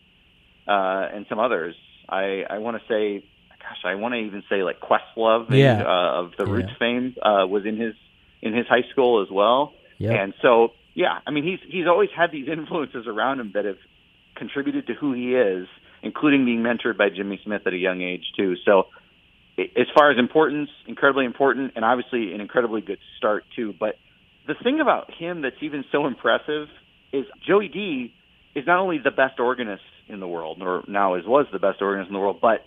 uh, 0.68 1.16
and 1.16 1.26
some 1.30 1.40
others. 1.40 1.76
I 2.10 2.44
I 2.50 2.58
want 2.58 2.82
to 2.82 2.88
say, 2.88 3.26
gosh, 3.68 3.80
I 3.84 3.96
want 3.96 4.14
to 4.14 4.20
even 4.20 4.44
say 4.50 4.64
like 4.64 4.80
Questlove 4.80 5.50
yeah. 5.50 5.78
and, 5.78 5.82
uh, 5.88 5.90
of 5.90 6.32
the 6.38 6.46
yeah. 6.46 6.52
Roots 6.52 6.72
fame 6.80 7.16
uh, 7.22 7.46
was 7.48 7.66
in 7.66 7.78
his 7.78 7.96
in 8.42 8.54
his 8.54 8.68
high 8.68 8.88
school 8.92 9.22
as 9.22 9.30
well. 9.32 9.74
Yep. 9.98 10.20
And 10.20 10.34
so, 10.42 10.70
yeah, 10.94 11.20
I 11.26 11.32
mean, 11.32 11.44
he's 11.44 11.60
he's 11.68 11.88
always 11.88 12.10
had 12.16 12.32
these 12.32 12.48
influences 12.52 13.08
around 13.08 13.40
him 13.40 13.52
that 13.54 13.66
have 13.66 13.78
contributed 14.36 14.88
to 14.88 14.94
who 14.94 15.14
he 15.14 15.36
is, 15.36 15.68
including 16.04 16.46
being 16.46 16.60
mentored 16.60 16.98
by 16.98 17.10
Jimmy 17.10 17.40
Smith 17.44 17.62
at 17.66 17.74
a 17.74 17.78
young 17.78 18.02
age 18.02 18.26
too. 18.38 18.56
So, 18.66 18.88
as 19.58 19.88
far 19.96 20.12
as 20.12 20.18
importance, 20.18 20.70
incredibly 20.88 21.26
important, 21.26 21.74
and 21.76 21.84
obviously 21.84 22.34
an 22.34 22.42
incredibly 22.42 22.82
good 22.82 23.00
start 23.18 23.46
too. 23.56 23.74
But 23.78 23.96
the 24.48 24.56
thing 24.62 24.80
about 24.80 25.12
him 25.12 25.42
that's 25.42 25.62
even 25.62 25.86
so 25.92 26.06
impressive 26.06 26.68
is 27.12 27.26
Joey 27.48 27.70
D 27.70 28.14
is 28.54 28.66
not 28.68 28.80
only 28.80 29.00
the 29.00 29.12
best 29.12 29.40
organist 29.40 29.84
in 30.08 30.20
the 30.20 30.28
world, 30.28 30.62
or 30.62 30.84
now 30.88 31.16
is 31.16 31.26
was 31.26 31.48
the 31.52 31.60
best 31.60 31.82
organist 31.82 32.10
in 32.10 32.14
the 32.14 32.20
world, 32.20 32.40
but 32.42 32.66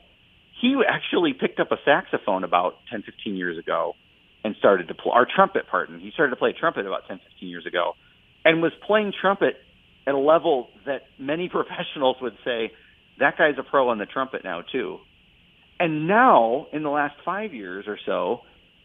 he 0.60 0.76
actually 0.86 1.32
picked 1.32 1.60
up 1.60 1.70
a 1.72 1.76
saxophone 1.84 2.44
about 2.44 2.74
10, 2.90 3.02
15 3.02 3.36
years 3.36 3.58
ago 3.58 3.94
and 4.44 4.54
started 4.58 4.88
to 4.88 4.94
play, 4.94 5.12
our 5.14 5.26
trumpet, 5.26 5.64
pardon. 5.70 6.00
He 6.00 6.10
started 6.10 6.30
to 6.30 6.36
play 6.36 6.52
trumpet 6.58 6.86
about 6.86 7.06
10, 7.08 7.20
15 7.32 7.48
years 7.48 7.66
ago 7.66 7.94
and 8.44 8.62
was 8.62 8.72
playing 8.86 9.12
trumpet 9.20 9.56
at 10.06 10.14
a 10.14 10.18
level 10.18 10.68
that 10.86 11.02
many 11.18 11.48
professionals 11.52 12.16
would 12.20 12.36
say 12.44 12.72
that 13.18 13.36
guy's 13.36 13.54
a 13.58 13.62
pro 13.62 13.88
on 13.88 13.98
the 13.98 14.06
trumpet 14.06 14.44
now 14.44 14.62
too. 14.62 14.98
And 15.80 16.08
now, 16.08 16.66
in 16.72 16.82
the 16.82 16.90
last 16.90 17.14
five 17.24 17.54
years 17.54 17.84
or 17.86 17.98
so, 18.04 18.40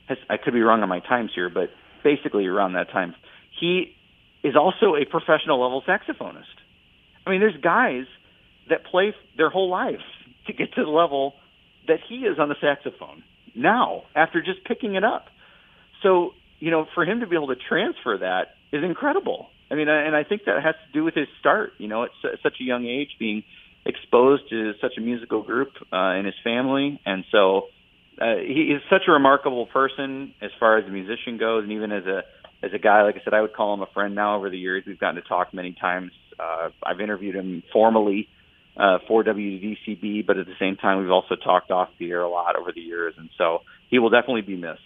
has, 0.07 0.17
I 0.29 0.37
could 0.37 0.53
be 0.53 0.61
wrong 0.61 0.81
on 0.81 0.89
my 0.89 0.99
times 0.99 1.31
here, 1.33 1.49
but 1.49 1.69
basically 2.03 2.45
around 2.45 2.73
that 2.73 2.91
time, 2.91 3.15
he 3.59 3.95
is 4.43 4.55
also 4.55 4.95
a 4.95 5.05
professional 5.09 5.61
level 5.61 5.81
saxophonist. 5.87 6.43
I 7.25 7.31
mean, 7.31 7.39
there's 7.39 7.59
guys 7.61 8.05
that 8.69 8.85
play 8.85 9.15
their 9.37 9.49
whole 9.49 9.69
lives 9.69 10.03
to 10.47 10.53
get 10.53 10.73
to 10.73 10.83
the 10.83 10.89
level 10.89 11.33
that 11.87 11.99
he 12.07 12.17
is 12.19 12.39
on 12.39 12.49
the 12.49 12.55
saxophone 12.61 13.23
now 13.55 14.03
after 14.15 14.41
just 14.41 14.63
picking 14.65 14.95
it 14.95 15.03
up. 15.03 15.25
So, 16.01 16.33
you 16.59 16.71
know, 16.71 16.87
for 16.93 17.05
him 17.05 17.19
to 17.21 17.27
be 17.27 17.35
able 17.35 17.47
to 17.47 17.55
transfer 17.55 18.17
that 18.19 18.55
is 18.71 18.83
incredible. 18.83 19.49
I 19.71 19.75
mean, 19.75 19.87
and 19.87 20.15
I 20.15 20.23
think 20.23 20.45
that 20.45 20.61
has 20.61 20.75
to 20.75 20.91
do 20.93 21.03
with 21.03 21.15
his 21.15 21.27
start, 21.39 21.73
you 21.77 21.87
know, 21.87 22.03
at 22.03 22.11
such 22.41 22.57
a 22.59 22.63
young 22.63 22.85
age, 22.85 23.09
being 23.19 23.43
exposed 23.85 24.49
to 24.49 24.73
such 24.81 24.93
a 24.97 25.01
musical 25.01 25.41
group 25.41 25.69
uh, 25.91 26.13
in 26.13 26.25
his 26.25 26.35
family. 26.43 27.01
And 27.05 27.25
so 27.31 27.67
uh, 28.21 28.35
he 28.35 28.73
is 28.75 28.81
such 28.89 29.03
a 29.07 29.11
remarkable 29.11 29.65
person 29.65 30.33
as 30.41 30.51
far 30.59 30.77
as 30.77 30.85
a 30.85 30.91
musician 30.91 31.37
goes, 31.37 31.63
and 31.63 31.71
even 31.71 31.91
as 31.91 32.05
a 32.05 32.23
as 32.61 32.71
a 32.73 32.79
guy, 32.79 33.03
like 33.03 33.15
I 33.15 33.23
said, 33.25 33.33
I 33.33 33.41
would 33.41 33.53
call 33.53 33.73
him 33.73 33.81
a 33.81 33.87
friend 33.87 34.15
now 34.15 34.37
over 34.37 34.49
the 34.49 34.57
years. 34.57 34.85
We've 34.87 34.99
gotten 34.99 35.21
to 35.21 35.27
talk 35.27 35.53
many 35.53 35.73
times. 35.73 36.11
Uh, 36.39 36.69
I've 36.81 37.01
interviewed 37.01 37.35
him 37.35 37.61
formally 37.73 38.29
uh, 38.29 38.42
Uh, 38.75 38.97
for 39.07 39.23
WDCB, 39.23 40.25
but 40.25 40.35
at 40.37 40.47
the 40.47 40.55
same 40.59 40.75
time, 40.75 40.97
we've 40.97 41.11
also 41.11 41.35
talked 41.35 41.69
off 41.69 41.89
the 41.99 42.09
air 42.09 42.23
a 42.23 42.27
lot 42.27 42.55
over 42.55 42.71
the 42.71 42.81
years, 42.81 43.13
and 43.19 43.29
so 43.37 43.59
he 43.91 43.99
will 43.99 44.09
definitely 44.09 44.41
be 44.41 44.55
missed. 44.55 44.81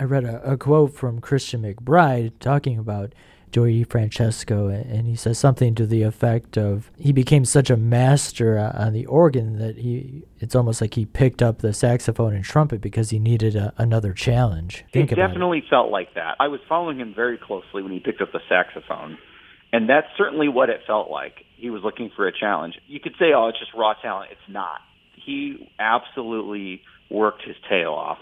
I 0.00 0.04
read 0.04 0.24
a, 0.24 0.42
a 0.42 0.56
quote 0.56 0.92
from 0.92 1.20
Christian 1.20 1.62
McBride 1.62 2.32
talking 2.40 2.80
about 2.80 3.12
Joey 3.50 3.84
Francesco, 3.84 4.68
and 4.68 5.06
he 5.06 5.16
says 5.16 5.38
something 5.38 5.74
to 5.74 5.86
the 5.86 6.02
effect 6.02 6.56
of 6.56 6.90
he 6.98 7.12
became 7.12 7.44
such 7.44 7.70
a 7.70 7.76
master 7.76 8.58
on 8.58 8.92
the 8.92 9.06
organ 9.06 9.58
that 9.58 9.78
he 9.78 10.24
it's 10.38 10.54
almost 10.54 10.80
like 10.80 10.94
he 10.94 11.06
picked 11.06 11.42
up 11.42 11.58
the 11.58 11.72
saxophone 11.72 12.34
and 12.34 12.44
trumpet 12.44 12.80
because 12.80 13.10
he 13.10 13.18
needed 13.18 13.56
a, 13.56 13.72
another 13.78 14.12
challenge. 14.12 14.84
Think 14.92 15.12
it 15.12 15.16
definitely 15.16 15.58
it. 15.58 15.64
felt 15.70 15.90
like 15.90 16.14
that. 16.14 16.36
I 16.40 16.48
was 16.48 16.60
following 16.68 17.00
him 17.00 17.14
very 17.14 17.38
closely 17.38 17.82
when 17.82 17.92
he 17.92 18.00
picked 18.00 18.20
up 18.20 18.32
the 18.32 18.40
saxophone, 18.48 19.18
and 19.72 19.88
that's 19.88 20.08
certainly 20.16 20.48
what 20.48 20.68
it 20.68 20.80
felt 20.86 21.10
like. 21.10 21.44
He 21.58 21.70
was 21.70 21.82
looking 21.82 22.10
for 22.14 22.26
a 22.26 22.32
challenge. 22.32 22.78
You 22.86 23.00
could 23.00 23.14
say, 23.18 23.32
"Oh, 23.34 23.48
it's 23.48 23.58
just 23.58 23.74
raw 23.74 23.94
talent." 23.94 24.30
It's 24.30 24.48
not. 24.48 24.80
He 25.14 25.70
absolutely 25.78 26.82
worked 27.10 27.42
his 27.42 27.56
tail 27.68 27.92
off 27.92 28.18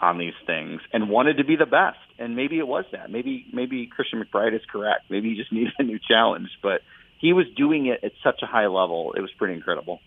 on 0.00 0.18
these 0.18 0.34
things 0.46 0.80
and 0.92 1.10
wanted 1.10 1.36
to 1.36 1.44
be 1.44 1.56
the 1.56 1.66
best. 1.66 1.98
And 2.18 2.34
maybe 2.34 2.58
it 2.58 2.66
was 2.66 2.84
that. 2.92 3.10
Maybe 3.10 3.46
maybe 3.52 3.86
Christian 3.86 4.22
McBride 4.22 4.54
is 4.54 4.62
correct. 4.70 5.04
Maybe 5.10 5.30
he 5.30 5.36
just 5.36 5.52
needed 5.56 5.74
a 5.78 5.82
new 5.82 5.98
challenge. 5.98 6.48
But 6.62 6.80
he 7.18 7.32
was 7.32 7.46
doing 7.56 7.86
it 7.86 8.02
at 8.02 8.12
such 8.24 8.40
a 8.42 8.46
high 8.46 8.66
level. 8.66 9.12
It 9.16 9.20
was 9.20 9.30
pretty 9.36 9.54
incredible. 9.54 10.00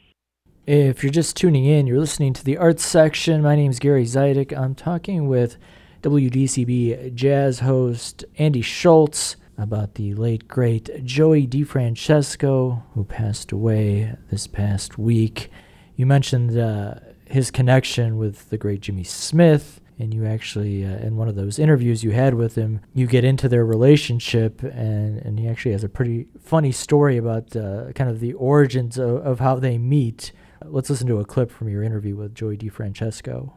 If 0.65 1.03
you're 1.03 1.11
just 1.11 1.36
tuning 1.36 1.65
in, 1.65 1.88
you're 1.88 1.99
listening 1.99 2.34
to 2.34 2.43
the 2.43 2.57
arts 2.57 2.86
section. 2.86 3.41
My 3.41 3.55
name 3.55 3.69
is 3.69 3.80
Gary 3.80 4.05
Zidek. 4.05 4.57
I'm 4.57 4.76
talking 4.76 5.28
with 5.28 5.57
WDCB 6.01 7.13
jazz 7.13 7.59
host 7.59 8.24
Andy 8.38 8.61
Schultz 8.61 9.36
about 9.58 9.95
the 9.95 10.14
late 10.14 10.47
great 10.47 11.04
Joey 11.06 11.47
DeFrancesco, 11.47 12.84
who 12.93 13.04
passed 13.04 13.51
away 13.51 14.16
this 14.32 14.47
past 14.47 14.97
week. 14.97 15.49
You 15.95 16.06
mentioned 16.06 16.58
uh, 16.58 16.95
his 17.26 17.51
connection 17.51 18.18
with 18.18 18.49
the 18.49 18.58
great 18.58 18.82
Jimmy 18.82 19.04
Smith 19.04 19.82
and 19.99 20.14
you 20.14 20.26
actually 20.26 20.84
uh, 20.84 20.97
in 20.97 21.16
one 21.16 21.28
of 21.28 21.36
those 21.36 21.60
interviews 21.60 22.04
you 22.04 22.12
had 22.12 22.34
with 22.34 22.56
him 22.56 22.82
you 22.93 23.08
get 23.08 23.24
into 23.24 23.47
their 23.47 23.66
relationship 23.66 24.62
and, 24.64 25.20
and 25.20 25.39
he 25.39 25.47
actually 25.47 25.72
has 25.72 25.84
a 25.84 25.89
pretty 25.89 26.28
funny 26.41 26.72
story 26.72 27.18
about 27.18 27.56
uh, 27.56 27.91
kind 27.93 28.10
of 28.10 28.20
the 28.20 28.34
origins 28.34 28.97
of, 28.97 29.18
of 29.26 29.39
how 29.39 29.56
they 29.56 29.78
meet 29.78 30.32
let's 30.66 30.89
listen 30.89 31.08
to 31.08 31.20
a 31.20 31.26
clip 31.26 31.51
from 31.51 31.70
your 31.70 31.84
interview 31.84 32.16
with 32.16 32.34
joey 32.34 32.58
DeFrancesco 32.58 33.51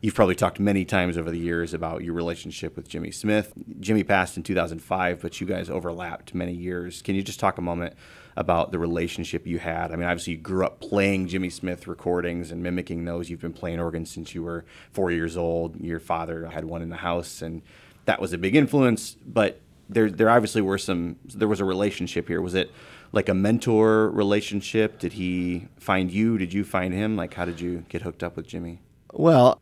You've 0.00 0.14
probably 0.14 0.34
talked 0.34 0.58
many 0.58 0.84
times 0.84 1.18
over 1.18 1.30
the 1.30 1.38
years 1.38 1.74
about 1.74 2.02
your 2.02 2.14
relationship 2.14 2.74
with 2.74 2.88
Jimmy 2.88 3.10
Smith. 3.10 3.52
Jimmy 3.80 4.02
passed 4.02 4.36
in 4.36 4.42
2005, 4.42 5.20
but 5.20 5.40
you 5.40 5.46
guys 5.46 5.68
overlapped 5.68 6.34
many 6.34 6.54
years. 6.54 7.02
Can 7.02 7.14
you 7.14 7.22
just 7.22 7.38
talk 7.38 7.58
a 7.58 7.62
moment 7.62 7.94
about 8.36 8.72
the 8.72 8.78
relationship 8.78 9.46
you 9.46 9.58
had. 9.58 9.92
I 9.92 9.96
mean, 9.96 10.06
obviously, 10.08 10.32
you 10.34 10.38
grew 10.38 10.64
up 10.64 10.80
playing 10.80 11.28
Jimmy 11.28 11.50
Smith 11.50 11.86
recordings 11.86 12.50
and 12.50 12.62
mimicking 12.62 13.04
those. 13.04 13.28
You've 13.28 13.40
been 13.40 13.52
playing 13.52 13.80
organ 13.80 14.06
since 14.06 14.34
you 14.34 14.42
were 14.42 14.64
four 14.92 15.10
years 15.10 15.36
old. 15.36 15.78
Your 15.80 16.00
father 16.00 16.46
had 16.46 16.64
one 16.64 16.82
in 16.82 16.88
the 16.88 16.96
house, 16.96 17.42
and 17.42 17.62
that 18.04 18.20
was 18.20 18.32
a 18.32 18.38
big 18.38 18.56
influence. 18.56 19.16
But 19.26 19.60
there, 19.88 20.10
there 20.10 20.30
obviously 20.30 20.62
were 20.62 20.78
some. 20.78 21.16
There 21.24 21.48
was 21.48 21.60
a 21.60 21.64
relationship 21.64 22.28
here. 22.28 22.40
Was 22.40 22.54
it 22.54 22.70
like 23.12 23.28
a 23.28 23.34
mentor 23.34 24.10
relationship? 24.10 24.98
Did 24.98 25.14
he 25.14 25.68
find 25.78 26.10
you? 26.10 26.38
Did 26.38 26.54
you 26.54 26.64
find 26.64 26.94
him? 26.94 27.16
Like, 27.16 27.34
how 27.34 27.44
did 27.44 27.60
you 27.60 27.84
get 27.88 28.02
hooked 28.02 28.22
up 28.22 28.36
with 28.36 28.46
Jimmy? 28.46 28.80
Well, 29.12 29.60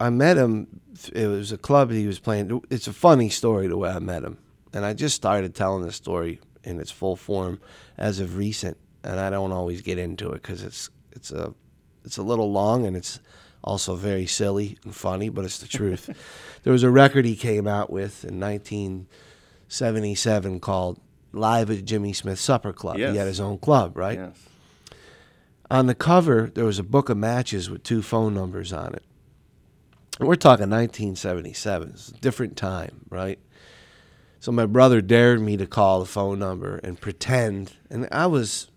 I 0.00 0.10
met 0.10 0.36
him. 0.36 0.80
It 1.12 1.26
was 1.26 1.52
a 1.52 1.58
club 1.58 1.90
he 1.90 2.06
was 2.06 2.18
playing. 2.18 2.62
It's 2.70 2.86
a 2.86 2.92
funny 2.92 3.28
story 3.28 3.66
the 3.66 3.76
way 3.76 3.90
I 3.90 3.98
met 3.98 4.22
him, 4.22 4.38
and 4.72 4.84
I 4.84 4.94
just 4.94 5.16
started 5.16 5.54
telling 5.54 5.84
the 5.84 5.92
story 5.92 6.40
in 6.62 6.80
its 6.80 6.90
full 6.90 7.16
form 7.16 7.60
as 7.96 8.20
of 8.20 8.36
recent, 8.36 8.76
and 9.02 9.20
I 9.20 9.30
don't 9.30 9.52
always 9.52 9.82
get 9.82 9.98
into 9.98 10.30
it 10.30 10.42
because 10.42 10.62
it's 10.62 10.90
it's 11.12 11.30
a 11.30 11.54
it's 12.04 12.18
a 12.18 12.22
little 12.22 12.52
long 12.52 12.86
and 12.86 12.96
it's 12.96 13.18
also 13.62 13.96
very 13.96 14.26
silly 14.26 14.78
and 14.84 14.94
funny, 14.94 15.28
but 15.28 15.44
it's 15.44 15.58
the 15.58 15.66
truth. 15.66 16.08
there 16.62 16.72
was 16.72 16.82
a 16.82 16.90
record 16.90 17.24
he 17.24 17.36
came 17.36 17.66
out 17.66 17.90
with 17.90 18.24
in 18.24 18.38
1977 18.38 20.60
called 20.60 21.00
Live 21.32 21.70
at 21.70 21.84
Jimmy 21.84 22.12
Smith 22.12 22.38
Supper 22.38 22.72
Club. 22.72 22.98
Yes. 22.98 23.12
He 23.12 23.18
had 23.18 23.26
his 23.26 23.40
own 23.40 23.58
club, 23.58 23.96
right? 23.96 24.18
Yes. 24.18 24.38
On 25.70 25.86
the 25.86 25.94
cover, 25.94 26.50
there 26.54 26.66
was 26.66 26.78
a 26.78 26.82
book 26.82 27.08
of 27.08 27.16
matches 27.16 27.70
with 27.70 27.82
two 27.82 28.02
phone 28.02 28.34
numbers 28.34 28.70
on 28.72 28.94
it. 28.94 29.02
We're 30.20 30.36
talking 30.36 30.70
1977. 30.70 31.90
It's 31.90 32.08
a 32.10 32.14
different 32.14 32.56
time, 32.56 33.04
right? 33.10 33.40
So 34.38 34.52
my 34.52 34.64
brother 34.64 35.00
dared 35.00 35.40
me 35.40 35.56
to 35.56 35.66
call 35.66 35.98
the 35.98 36.06
phone 36.06 36.38
number 36.38 36.76
and 36.84 37.00
pretend, 37.00 37.72
and 37.90 38.06
I 38.12 38.26
was 38.26 38.68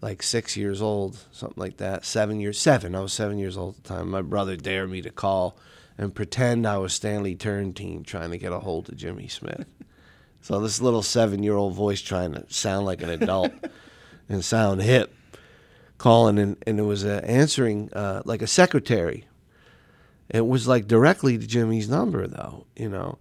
like 0.00 0.24
six 0.24 0.56
years 0.56 0.82
old, 0.82 1.24
something 1.30 1.60
like 1.60 1.76
that. 1.76 2.04
Seven 2.04 2.40
years, 2.40 2.58
seven. 2.58 2.96
I 2.96 3.00
was 3.00 3.12
seven 3.12 3.38
years 3.38 3.56
old 3.56 3.76
at 3.76 3.84
the 3.84 3.88
time. 3.94 4.10
My 4.10 4.22
brother 4.22 4.56
dared 4.56 4.90
me 4.90 5.02
to 5.02 5.10
call 5.10 5.56
and 5.96 6.14
pretend 6.14 6.66
I 6.66 6.78
was 6.78 6.92
Stanley 6.92 7.36
Turrentine 7.36 8.02
trying 8.02 8.32
to 8.32 8.38
get 8.38 8.52
a 8.52 8.58
hold 8.58 8.88
of 8.88 8.96
Jimmy 8.96 9.28
Smith. 9.28 9.66
so 10.40 10.58
this 10.58 10.80
little 10.80 11.02
seven-year-old 11.02 11.74
voice 11.74 12.00
trying 12.02 12.32
to 12.32 12.44
sound 12.48 12.86
like 12.86 13.02
an 13.02 13.10
adult 13.10 13.52
and 14.28 14.44
sound 14.44 14.82
hip, 14.82 15.14
calling, 15.96 16.38
and, 16.40 16.56
and 16.66 16.80
it 16.80 16.82
was 16.84 17.04
answering 17.04 17.88
uh, 17.92 18.22
like 18.24 18.42
a 18.42 18.48
secretary. 18.48 19.26
It 20.28 20.46
was 20.46 20.66
like 20.66 20.86
directly 20.86 21.38
to 21.38 21.46
Jimmy's 21.46 21.88
number, 21.88 22.26
though, 22.26 22.66
you 22.76 22.88
know 22.88 23.18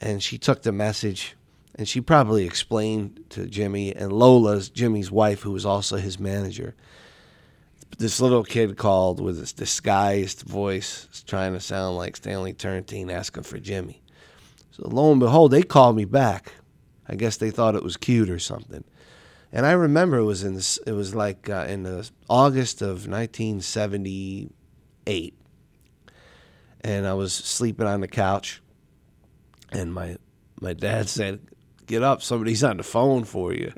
and 0.00 0.22
she 0.22 0.38
took 0.38 0.62
the 0.62 0.72
message 0.72 1.36
and 1.74 1.86
she 1.88 2.00
probably 2.00 2.46
explained 2.46 3.24
to 3.30 3.46
Jimmy 3.46 3.92
and 3.94 4.12
Lola's 4.12 4.68
Jimmy's 4.70 5.10
wife, 5.10 5.42
who 5.42 5.50
was 5.52 5.66
also 5.66 5.96
his 5.96 6.18
manager. 6.18 6.74
This 7.98 8.18
little 8.20 8.44
kid 8.44 8.78
called 8.78 9.20
with 9.20 9.38
this 9.38 9.52
disguised 9.52 10.40
voice, 10.42 11.06
trying 11.26 11.52
to 11.52 11.60
sound 11.60 11.98
like 11.98 12.16
Stanley 12.16 12.54
Turrentine, 12.54 13.10
asking 13.10 13.42
for 13.42 13.58
Jimmy. 13.58 14.00
So 14.70 14.88
lo 14.88 15.10
and 15.10 15.20
behold, 15.20 15.50
they 15.50 15.62
called 15.62 15.96
me 15.96 16.06
back. 16.06 16.54
I 17.06 17.14
guess 17.14 17.36
they 17.36 17.50
thought 17.50 17.74
it 17.74 17.84
was 17.84 17.98
cute 17.98 18.30
or 18.30 18.38
something. 18.38 18.84
And 19.52 19.66
I 19.66 19.72
remember 19.72 20.16
it 20.16 20.24
was 20.24 20.44
in 20.44 20.54
this, 20.54 20.78
it 20.86 20.92
was 20.92 21.14
like 21.14 21.50
uh, 21.50 21.66
in 21.68 21.82
the 21.82 22.08
August 22.28 22.80
of 22.80 23.06
1978, 23.06 25.34
and 26.86 27.04
I 27.04 27.14
was 27.14 27.34
sleeping 27.34 27.88
on 27.88 28.00
the 28.00 28.06
couch 28.06 28.62
and 29.72 29.92
my 29.92 30.16
my 30.60 30.72
dad 30.72 31.08
said, 31.08 31.40
"Get 31.86 32.02
up, 32.02 32.22
somebody's 32.22 32.62
on 32.62 32.76
the 32.76 32.84
phone 32.84 33.24
for 33.24 33.52
you." 33.52 33.72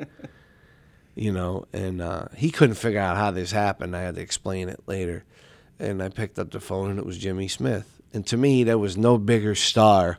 you 1.14 1.32
know, 1.32 1.64
and 1.72 2.02
uh, 2.02 2.26
he 2.36 2.50
couldn't 2.50 2.76
figure 2.76 3.00
out 3.00 3.16
how 3.16 3.30
this 3.30 3.50
happened. 3.50 3.96
I 3.96 4.02
had 4.02 4.16
to 4.16 4.20
explain 4.20 4.68
it 4.68 4.80
later, 4.86 5.24
and 5.78 6.02
I 6.02 6.10
picked 6.10 6.38
up 6.38 6.50
the 6.50 6.60
phone, 6.60 6.90
and 6.90 6.98
it 6.98 7.06
was 7.06 7.18
Jimmy 7.18 7.48
Smith. 7.48 8.00
And 8.12 8.26
to 8.26 8.36
me, 8.36 8.62
there 8.62 8.78
was 8.78 8.96
no 8.96 9.16
bigger 9.16 9.54
star 9.54 10.18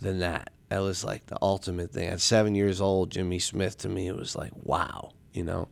than 0.00 0.18
that. 0.18 0.50
That 0.68 0.80
was 0.80 1.04
like 1.04 1.26
the 1.26 1.38
ultimate 1.40 1.92
thing. 1.92 2.08
At 2.08 2.20
seven 2.20 2.54
years 2.54 2.80
old, 2.80 3.10
Jimmy 3.10 3.38
Smith 3.38 3.78
to 3.78 3.88
me, 3.88 4.08
it 4.08 4.16
was 4.16 4.34
like 4.34 4.52
wow, 4.64 5.12
you 5.32 5.44
know. 5.44 5.68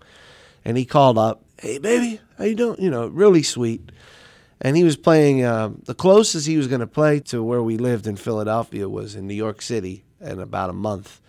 And 0.64 0.76
he 0.76 0.84
called 0.84 1.18
up, 1.18 1.44
"Hey, 1.58 1.78
baby, 1.78 2.20
how 2.38 2.44
you 2.44 2.54
doing?" 2.54 2.80
You 2.80 2.90
know, 2.90 3.08
really 3.08 3.42
sweet 3.42 3.90
and 4.60 4.76
he 4.76 4.84
was 4.84 4.96
playing 4.96 5.44
uh, 5.44 5.70
the 5.84 5.94
closest 5.94 6.46
he 6.46 6.56
was 6.56 6.68
going 6.68 6.80
to 6.80 6.86
play 6.86 7.20
to 7.20 7.42
where 7.42 7.62
we 7.62 7.76
lived 7.76 8.06
in 8.06 8.16
Philadelphia 8.16 8.88
was 8.88 9.14
in 9.14 9.26
New 9.26 9.34
York 9.34 9.60
City 9.60 10.04
in 10.20 10.40
about 10.40 10.70
a 10.70 10.74
month, 10.74 11.20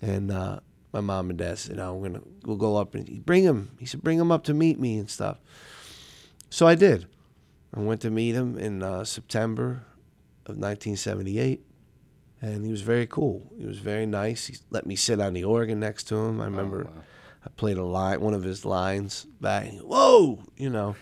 and 0.00 0.30
uh, 0.30 0.60
my 0.92 1.00
mom 1.00 1.30
and 1.30 1.38
dad 1.38 1.58
said, 1.58 1.76
"No, 1.76 1.94
we're 1.94 2.08
gonna 2.08 2.22
we'll 2.44 2.56
go 2.56 2.76
up 2.76 2.94
and 2.94 3.24
bring 3.24 3.44
him." 3.44 3.70
He 3.78 3.86
said, 3.86 4.02
"Bring 4.02 4.18
him 4.18 4.32
up 4.32 4.44
to 4.44 4.54
meet 4.54 4.78
me 4.80 4.98
and 4.98 5.08
stuff." 5.10 5.38
So 6.50 6.66
I 6.66 6.74
did. 6.74 7.06
I 7.74 7.80
went 7.80 8.00
to 8.02 8.10
meet 8.10 8.34
him 8.34 8.58
in 8.58 8.82
uh, 8.82 9.04
September 9.04 9.84
of 10.46 10.56
1978, 10.56 11.60
and 12.40 12.64
he 12.64 12.70
was 12.70 12.80
very 12.80 13.06
cool. 13.06 13.52
He 13.58 13.66
was 13.66 13.78
very 13.78 14.06
nice. 14.06 14.46
He 14.46 14.56
let 14.70 14.86
me 14.86 14.96
sit 14.96 15.20
on 15.20 15.34
the 15.34 15.44
organ 15.44 15.80
next 15.80 16.04
to 16.04 16.16
him. 16.16 16.40
I 16.40 16.46
remember 16.46 16.84
wow. 16.84 17.02
I 17.44 17.48
played 17.50 17.78
a 17.78 17.84
line, 17.84 18.20
one 18.20 18.34
of 18.34 18.42
his 18.42 18.64
lines 18.64 19.26
back. 19.40 19.70
Whoa, 19.74 20.42
you 20.56 20.70
know, 20.70 20.96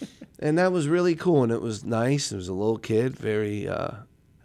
and 0.40 0.58
that 0.58 0.72
was 0.72 0.88
really 0.88 1.14
cool. 1.14 1.44
And 1.44 1.52
it 1.52 1.62
was 1.62 1.84
nice. 1.84 2.32
It 2.32 2.36
was 2.36 2.48
a 2.48 2.54
little 2.54 2.78
kid, 2.78 3.16
very. 3.16 3.68
Uh, 3.68 3.92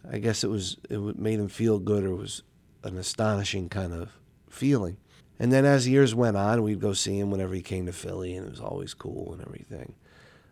I 0.08 0.18
guess 0.18 0.44
it 0.44 0.50
was 0.50 0.76
it 0.88 1.18
made 1.18 1.40
him 1.40 1.48
feel 1.48 1.78
good, 1.78 2.04
or 2.04 2.14
was 2.14 2.42
an 2.84 2.96
astonishing 2.96 3.68
kind 3.68 3.92
of 3.92 4.10
feeling. 4.48 4.98
And 5.38 5.52
then 5.52 5.64
as 5.64 5.88
years 5.88 6.14
went 6.14 6.36
on, 6.36 6.62
we'd 6.62 6.80
go 6.80 6.92
see 6.92 7.18
him 7.18 7.30
whenever 7.30 7.54
he 7.54 7.62
came 7.62 7.86
to 7.86 7.92
Philly, 7.92 8.36
and 8.36 8.46
it 8.46 8.50
was 8.50 8.60
always 8.60 8.94
cool 8.94 9.32
and 9.32 9.42
everything. 9.42 9.94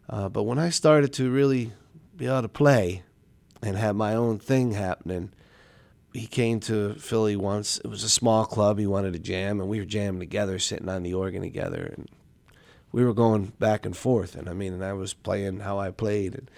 Uh, 0.08 0.28
but 0.28 0.42
when 0.42 0.58
I 0.58 0.70
started 0.70 1.12
to 1.14 1.30
really 1.30 1.72
be 2.16 2.26
able 2.26 2.42
to 2.42 2.48
play 2.48 3.02
and 3.62 3.76
have 3.76 3.96
my 3.96 4.14
own 4.14 4.38
thing 4.38 4.72
happening, 4.72 5.32
he 6.12 6.26
came 6.26 6.60
to 6.60 6.94
Philly 6.94 7.34
once. 7.34 7.78
It 7.78 7.88
was 7.88 8.04
a 8.04 8.10
small 8.10 8.44
club. 8.44 8.78
He 8.78 8.86
wanted 8.86 9.14
to 9.14 9.18
jam, 9.18 9.60
and 9.60 9.68
we 9.68 9.78
were 9.78 9.86
jamming 9.86 10.20
together, 10.20 10.58
sitting 10.58 10.88
on 10.88 11.02
the 11.02 11.14
organ 11.14 11.42
together, 11.42 11.94
and 11.96 12.08
we 12.94 13.04
were 13.04 13.12
going 13.12 13.46
back 13.58 13.84
and 13.84 13.96
forth. 13.96 14.36
And 14.36 14.48
I 14.48 14.52
mean, 14.52 14.72
and 14.72 14.84
I 14.84 14.92
was 14.92 15.14
playing 15.14 15.60
how 15.60 15.80
I 15.80 15.90
played, 15.90 16.34
and 16.36 16.48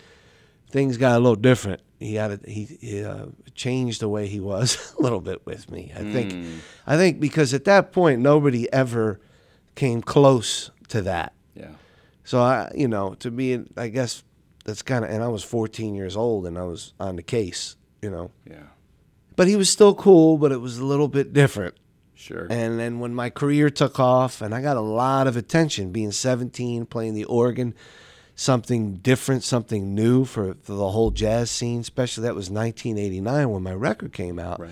things 0.71 0.99
got 0.99 1.17
a 1.17 1.19
little 1.19 1.35
different. 1.35 1.81
He 1.99 2.17
had 2.17 2.31
a, 2.33 2.41
he, 2.51 2.65
he 2.79 3.03
uh, 3.03 3.27
changed 3.55 4.03
the 4.03 4.09
way 4.11 4.27
he 4.27 4.39
was 4.39 4.95
a 4.99 5.03
little 5.03 5.23
bit 5.23 5.47
with 5.47 5.71
me. 5.71 5.93
I 5.97 6.01
think, 6.13 6.33
Mm. 6.33 6.59
I 6.87 6.97
think 6.99 7.21
because 7.21 7.55
at 7.55 7.65
that 7.65 7.91
point 7.91 8.21
nobody 8.21 8.71
ever 8.71 9.19
came 9.77 10.03
close 10.03 10.71
to 10.89 11.01
that. 11.03 11.33
Yeah. 11.55 11.71
So 12.25 12.41
I, 12.43 12.71
you 12.75 12.87
know, 12.89 13.15
to 13.21 13.31
me, 13.31 13.65
I 13.77 13.89
guess 13.89 14.23
that's 14.67 14.83
kind 14.83 15.05
of. 15.07 15.11
And 15.11 15.23
I 15.25 15.29
was 15.29 15.43
14 15.43 15.95
years 15.95 16.17
old, 16.19 16.47
and 16.47 16.59
I 16.59 16.65
was 16.65 16.93
on 17.01 17.17
the 17.17 17.23
case, 17.23 17.77
you 18.03 18.11
know. 18.11 18.31
Yeah. 18.45 18.69
But 19.37 19.49
he 19.49 19.57
was 19.57 19.71
still 19.71 19.95
cool, 19.95 20.37
but 20.37 20.53
it 20.53 20.61
was 20.61 20.77
a 20.77 20.85
little 20.85 21.09
bit 21.09 21.33
different. 21.33 21.75
Sure. 22.17 22.47
And 22.51 22.79
then 22.81 22.99
when 22.99 23.15
my 23.15 23.31
career 23.31 23.71
took 23.71 24.01
off, 24.01 24.41
and 24.41 24.55
I 24.55 24.61
got 24.63 24.77
a 24.77 24.81
lot 24.81 25.27
of 25.27 25.37
attention, 25.37 25.93
being 25.93 26.11
17, 26.13 26.87
playing 26.87 27.15
the 27.15 27.25
organ, 27.25 27.75
something 28.35 28.97
different, 28.97 29.43
something 29.45 29.95
new 29.95 30.25
for, 30.25 30.55
for 30.63 30.73
the 30.75 30.91
whole 30.91 31.11
jazz 31.11 31.51
scene. 31.51 31.81
Especially 31.81 32.23
that 32.23 32.35
was 32.35 32.51
1989 32.51 33.51
when 33.51 33.63
my 33.63 33.73
record 33.75 34.13
came 34.13 34.39
out, 34.39 34.61
right. 34.61 34.71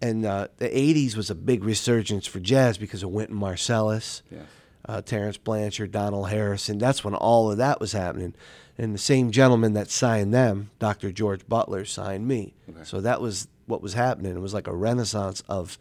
and 0.00 0.24
uh, 0.24 0.48
the 0.58 0.68
80s 0.68 1.16
was 1.16 1.30
a 1.30 1.34
big 1.34 1.64
resurgence 1.64 2.26
for 2.26 2.40
jazz 2.40 2.78
because 2.78 3.02
of 3.02 3.10
Wynton 3.10 3.36
Marsalis 3.36 4.22
Yeah. 4.30 4.40
uh, 4.88 5.02
Terence 5.02 5.36
Blanchard, 5.36 5.92
Donald 5.92 6.30
Harrison. 6.30 6.78
That's 6.78 7.04
when 7.04 7.14
all 7.14 7.50
of 7.50 7.58
that 7.58 7.80
was 7.80 7.92
happening. 7.92 8.34
And 8.78 8.94
the 8.94 8.98
same 8.98 9.30
gentleman 9.30 9.72
that 9.72 9.90
signed 9.90 10.34
them, 10.34 10.70
Dr. 10.78 11.10
George 11.10 11.46
Butler, 11.48 11.86
signed 11.86 12.28
me. 12.28 12.52
Okay. 12.68 12.80
So 12.84 13.00
that 13.00 13.20
was 13.22 13.48
what 13.66 13.80
was 13.82 13.94
happening. 13.94 14.36
It 14.36 14.40
was 14.40 14.52
like 14.54 14.66
a 14.68 14.74
renaissance 14.76 15.42
of 15.48 15.78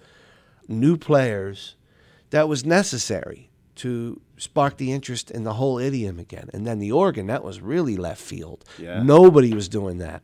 new 0.68 0.98
players 0.98 1.76
that 2.32 2.48
was 2.50 2.66
necessary 2.66 3.50
to 3.76 4.20
spark 4.38 4.78
the 4.78 4.92
interest 4.92 5.32
in 5.32 5.44
the 5.44 5.54
whole 5.54 5.78
idiom 5.80 6.18
again. 6.20 6.50
And 6.54 6.66
then 6.66 6.80
the 6.80 6.92
organ, 6.92 7.28
that 7.28 7.44
was 7.44 7.62
really 7.62 7.98
left 7.98 8.22
field. 8.22 8.64
Yeah. 8.78 9.04
Nobody 9.04 9.54
was 9.54 9.68
doing 9.70 9.98
that. 10.00 10.24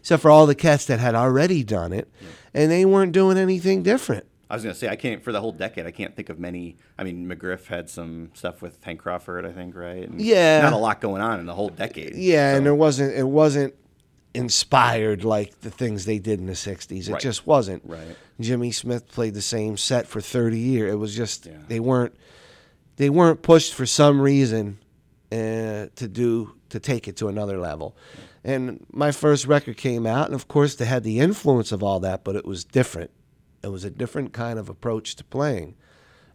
Except 0.00 0.22
for 0.22 0.30
all 0.30 0.46
the 0.46 0.54
cats 0.54 0.84
that 0.86 1.00
had 1.00 1.14
already 1.14 1.62
done 1.64 1.92
it, 1.92 2.08
and 2.54 2.70
they 2.70 2.84
weren't 2.84 3.12
doing 3.12 3.36
anything 3.36 3.82
different. 3.82 4.24
I 4.48 4.54
was 4.54 4.62
gonna 4.62 4.74
say 4.74 4.88
I 4.88 4.96
can't 4.96 5.22
for 5.22 5.32
the 5.32 5.40
whole 5.40 5.52
decade. 5.52 5.86
I 5.86 5.90
can't 5.90 6.16
think 6.16 6.30
of 6.30 6.38
many. 6.38 6.76
I 6.96 7.04
mean, 7.04 7.28
McGriff 7.28 7.66
had 7.66 7.90
some 7.90 8.30
stuff 8.32 8.62
with 8.62 8.82
Hank 8.82 9.00
Crawford, 9.00 9.44
I 9.44 9.52
think, 9.52 9.74
right? 9.76 10.08
And 10.08 10.20
Yeah. 10.20 10.62
Not 10.62 10.72
a 10.72 10.76
lot 10.78 11.00
going 11.02 11.20
on 11.20 11.40
in 11.40 11.46
the 11.46 11.52
whole 11.54 11.68
decade. 11.68 12.14
Yeah, 12.14 12.54
and 12.54 12.60
so- 12.60 12.64
there 12.64 12.74
wasn't 12.74 13.14
it 13.16 13.28
wasn't 13.28 13.74
inspired 14.38 15.24
like 15.24 15.60
the 15.62 15.70
things 15.70 16.04
they 16.04 16.18
did 16.18 16.38
in 16.38 16.46
the 16.46 16.54
'60s. 16.54 17.08
It 17.08 17.12
Right. 17.12 17.20
just 17.20 17.46
wasn't. 17.46 17.82
Right. 17.84 18.16
Jimmy 18.40 18.70
Smith 18.70 19.08
played 19.08 19.34
the 19.34 19.42
same 19.42 19.76
set 19.76 20.06
for 20.06 20.20
30 20.20 20.58
years. 20.58 20.92
It 20.92 20.96
was 20.96 21.14
just 21.14 21.46
Yeah. 21.46 21.52
they 21.68 21.80
weren't 21.80 22.14
they 22.96 23.10
weren't 23.10 23.42
pushed 23.42 23.74
for 23.74 23.86
some 23.86 24.20
reason 24.20 24.78
uh, 25.30 25.86
to 25.94 26.08
do 26.08 26.54
to 26.70 26.80
take 26.80 27.06
it 27.08 27.16
to 27.16 27.28
another 27.28 27.58
level. 27.58 27.96
And 28.44 28.84
my 28.92 29.10
first 29.12 29.46
record 29.46 29.76
came 29.76 30.06
out, 30.06 30.26
and 30.26 30.34
of 30.34 30.48
course 30.48 30.74
they 30.76 30.84
had 30.86 31.02
the 31.04 31.18
influence 31.20 31.70
of 31.72 31.82
all 31.82 32.00
that, 32.00 32.24
but 32.24 32.34
it 32.36 32.44
was 32.44 32.64
different. 32.64 33.10
It 33.62 33.68
was 33.68 33.84
a 33.84 33.90
different 33.90 34.32
kind 34.32 34.58
of 34.58 34.68
approach 34.68 35.16
to 35.16 35.24
playing, 35.24 35.74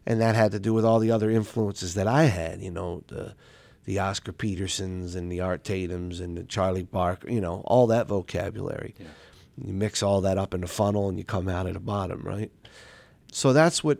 and 0.06 0.20
that 0.20 0.34
had 0.36 0.52
to 0.52 0.58
do 0.60 0.72
with 0.74 0.84
all 0.84 0.98
the 1.00 1.10
other 1.10 1.30
influences 1.30 1.94
that 1.94 2.06
I 2.06 2.24
had. 2.24 2.60
You 2.62 2.70
know, 2.70 3.02
the 3.08 3.34
the 3.84 3.98
Oscar 3.98 4.32
Petersons 4.32 5.14
and 5.14 5.30
the 5.30 5.40
Art 5.40 5.64
Tatum's 5.64 6.20
and 6.20 6.36
the 6.36 6.44
Charlie 6.44 6.84
Parker. 6.84 7.30
You 7.30 7.40
know, 7.40 7.62
all 7.66 7.86
that 7.88 8.08
vocabulary. 8.08 8.94
You 9.56 9.72
mix 9.72 10.02
all 10.02 10.20
that 10.22 10.38
up 10.38 10.52
in 10.54 10.62
the 10.62 10.66
funnel, 10.66 11.08
and 11.08 11.16
you 11.16 11.24
come 11.24 11.48
out 11.48 11.66
at 11.66 11.74
the 11.74 11.80
bottom, 11.80 12.22
right? 12.22 12.50
So 13.30 13.52
that's 13.52 13.84
what 13.84 13.98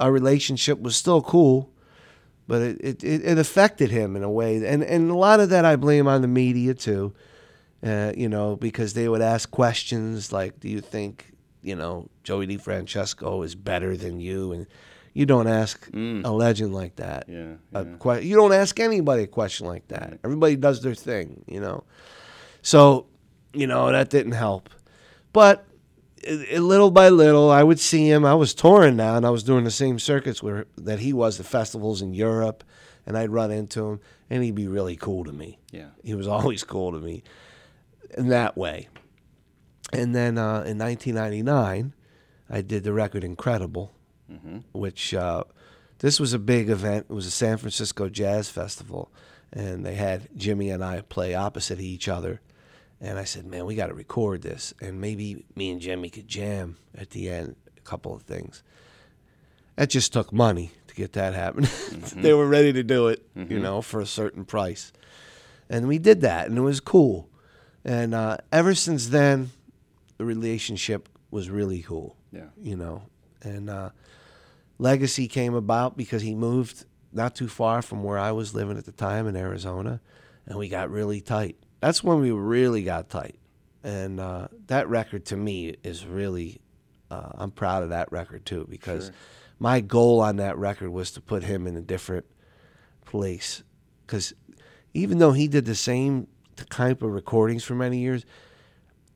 our 0.00 0.12
relationship 0.12 0.80
was 0.80 0.96
still 0.96 1.22
cool, 1.22 1.70
but 2.46 2.62
it, 2.62 2.80
it, 2.80 3.04
it, 3.04 3.24
it 3.24 3.38
affected 3.38 3.90
him 3.90 4.16
in 4.16 4.22
a 4.22 4.30
way. 4.30 4.56
And, 4.64 4.82
and 4.82 5.10
a 5.10 5.14
lot 5.14 5.40
of 5.40 5.50
that 5.50 5.64
I 5.64 5.76
blame 5.76 6.08
on 6.08 6.22
the 6.22 6.28
media 6.28 6.74
too, 6.74 7.12
uh, 7.82 8.12
you 8.16 8.28
know, 8.28 8.56
because 8.56 8.94
they 8.94 9.08
would 9.08 9.20
ask 9.20 9.50
questions 9.50 10.32
like, 10.32 10.60
do 10.60 10.68
you 10.68 10.80
think, 10.80 11.32
you 11.62 11.76
know, 11.76 12.08
Joey 12.24 12.46
DeFrancesco 12.46 13.44
is 13.44 13.54
better 13.54 13.96
than 13.96 14.20
you? 14.20 14.52
And 14.52 14.66
you 15.12 15.26
don't 15.26 15.46
ask 15.48 15.88
a 15.92 16.30
legend 16.30 16.72
like 16.74 16.96
that. 16.96 17.24
Yeah, 17.28 17.54
A 17.74 17.84
yeah. 17.84 17.94
que- 18.00 18.22
you 18.24 18.36
don't 18.36 18.52
ask 18.52 18.78
anybody 18.78 19.24
a 19.24 19.26
question 19.26 19.66
like 19.66 19.88
that. 19.88 20.18
Everybody 20.24 20.56
does 20.56 20.82
their 20.82 20.94
thing, 20.94 21.44
you 21.48 21.60
know. 21.60 21.84
So, 22.62 23.06
you 23.52 23.66
know, 23.66 23.90
that 23.90 24.10
didn't 24.10 24.32
help. 24.32 24.68
But 25.32 25.64
i- 26.28 26.46
i- 26.54 26.58
little 26.58 26.90
by 26.90 27.08
little, 27.08 27.50
I 27.50 27.62
would 27.62 27.80
see 27.80 28.08
him. 28.08 28.24
I 28.24 28.34
was 28.34 28.54
touring 28.54 28.96
now, 28.96 29.16
and 29.16 29.26
I 29.26 29.30
was 29.30 29.42
doing 29.42 29.64
the 29.64 29.70
same 29.70 29.98
circuits 29.98 30.42
where 30.42 30.66
that 30.76 31.00
he 31.00 31.12
was, 31.12 31.38
the 31.38 31.44
festivals 31.44 32.02
in 32.02 32.14
Europe, 32.14 32.62
and 33.06 33.16
I'd 33.18 33.30
run 33.30 33.50
into 33.50 33.84
him, 33.86 34.00
and 34.28 34.44
he'd 34.44 34.54
be 34.54 34.68
really 34.68 34.94
cool 34.96 35.24
to 35.24 35.32
me. 35.32 35.58
Yeah. 35.72 35.88
He 36.04 36.14
was 36.14 36.28
always 36.36 36.62
cool 36.62 36.92
to 36.92 36.98
me 37.00 37.22
in 38.16 38.28
that 38.28 38.56
way. 38.56 38.88
And 39.92 40.14
then 40.14 40.38
uh, 40.38 40.62
in 40.66 40.78
1999, 40.78 41.94
I 42.48 42.60
did 42.62 42.84
the 42.84 42.92
record 42.92 43.24
Incredible, 43.24 43.92
which 44.72 45.14
uh, 45.14 45.44
this 45.98 46.18
was 46.20 46.32
a 46.32 46.38
big 46.38 46.68
event. 46.70 47.06
It 47.08 47.12
was 47.12 47.26
a 47.26 47.30
San 47.30 47.56
Francisco 47.58 48.08
Jazz 48.08 48.48
Festival, 48.50 49.10
and 49.52 49.84
they 49.84 49.94
had 49.94 50.28
Jimmy 50.36 50.70
and 50.70 50.84
I 50.84 51.02
play 51.02 51.34
opposite 51.34 51.80
each 51.80 52.08
other. 52.08 52.40
And 53.02 53.18
I 53.18 53.24
said, 53.24 53.46
man, 53.46 53.64
we 53.64 53.74
got 53.74 53.86
to 53.86 53.94
record 53.94 54.42
this, 54.42 54.74
and 54.80 55.00
maybe 55.00 55.46
me 55.54 55.70
and 55.70 55.80
Jimmy 55.80 56.10
could 56.10 56.28
jam 56.28 56.76
at 56.94 57.10
the 57.10 57.30
end, 57.30 57.56
a 57.76 57.80
couple 57.80 58.14
of 58.14 58.22
things. 58.22 58.62
That 59.76 59.88
just 59.88 60.12
took 60.12 60.34
money 60.34 60.72
to 60.86 60.94
get 60.94 61.14
that 61.14 61.32
happening. 61.32 61.70
they 62.16 62.34
were 62.34 62.46
ready 62.46 62.74
to 62.74 62.82
do 62.82 63.08
it, 63.08 63.26
you 63.34 63.58
know, 63.58 63.80
for 63.80 64.00
a 64.00 64.06
certain 64.06 64.44
price. 64.44 64.92
And 65.70 65.88
we 65.88 65.98
did 65.98 66.20
that, 66.20 66.48
and 66.48 66.58
it 66.58 66.62
was 66.62 66.80
cool. 66.80 67.30
And 67.84 68.14
uh, 68.14 68.36
ever 68.52 68.74
since 68.74 69.08
then, 69.08 69.50
the 70.18 70.26
relationship 70.26 71.08
was 71.30 71.48
really 71.48 71.80
cool. 71.80 72.16
Yeah. 72.32 72.48
You 72.60 72.76
know, 72.76 73.02
and 73.42 73.70
uh, 73.70 73.90
Legacy 74.80 75.28
came 75.28 75.52
about 75.52 75.94
because 75.94 76.22
he 76.22 76.34
moved 76.34 76.86
not 77.12 77.34
too 77.34 77.48
far 77.48 77.82
from 77.82 78.02
where 78.02 78.18
I 78.18 78.32
was 78.32 78.54
living 78.54 78.78
at 78.78 78.86
the 78.86 78.92
time 78.92 79.26
in 79.26 79.36
Arizona, 79.36 80.00
and 80.46 80.58
we 80.58 80.70
got 80.70 80.90
really 80.90 81.20
tight. 81.20 81.56
That's 81.80 82.02
when 82.02 82.20
we 82.20 82.30
really 82.30 82.82
got 82.82 83.10
tight. 83.10 83.38
And 83.84 84.18
uh, 84.18 84.48
that 84.68 84.88
record 84.88 85.26
to 85.26 85.36
me 85.36 85.76
is 85.84 86.06
really, 86.06 86.62
uh, 87.10 87.28
I'm 87.34 87.50
proud 87.50 87.82
of 87.82 87.90
that 87.90 88.10
record 88.10 88.46
too 88.46 88.66
because 88.70 89.12
my 89.58 89.80
goal 89.80 90.20
on 90.20 90.36
that 90.36 90.56
record 90.56 90.88
was 90.88 91.10
to 91.10 91.20
put 91.20 91.42
him 91.42 91.66
in 91.66 91.76
a 91.76 91.82
different 91.82 92.24
place. 93.04 93.62
Because 94.06 94.32
even 94.94 95.18
though 95.18 95.32
he 95.32 95.46
did 95.46 95.66
the 95.66 95.74
same 95.74 96.26
type 96.70 97.02
of 97.02 97.12
recordings 97.12 97.64
for 97.64 97.74
many 97.74 97.98
years, 97.98 98.24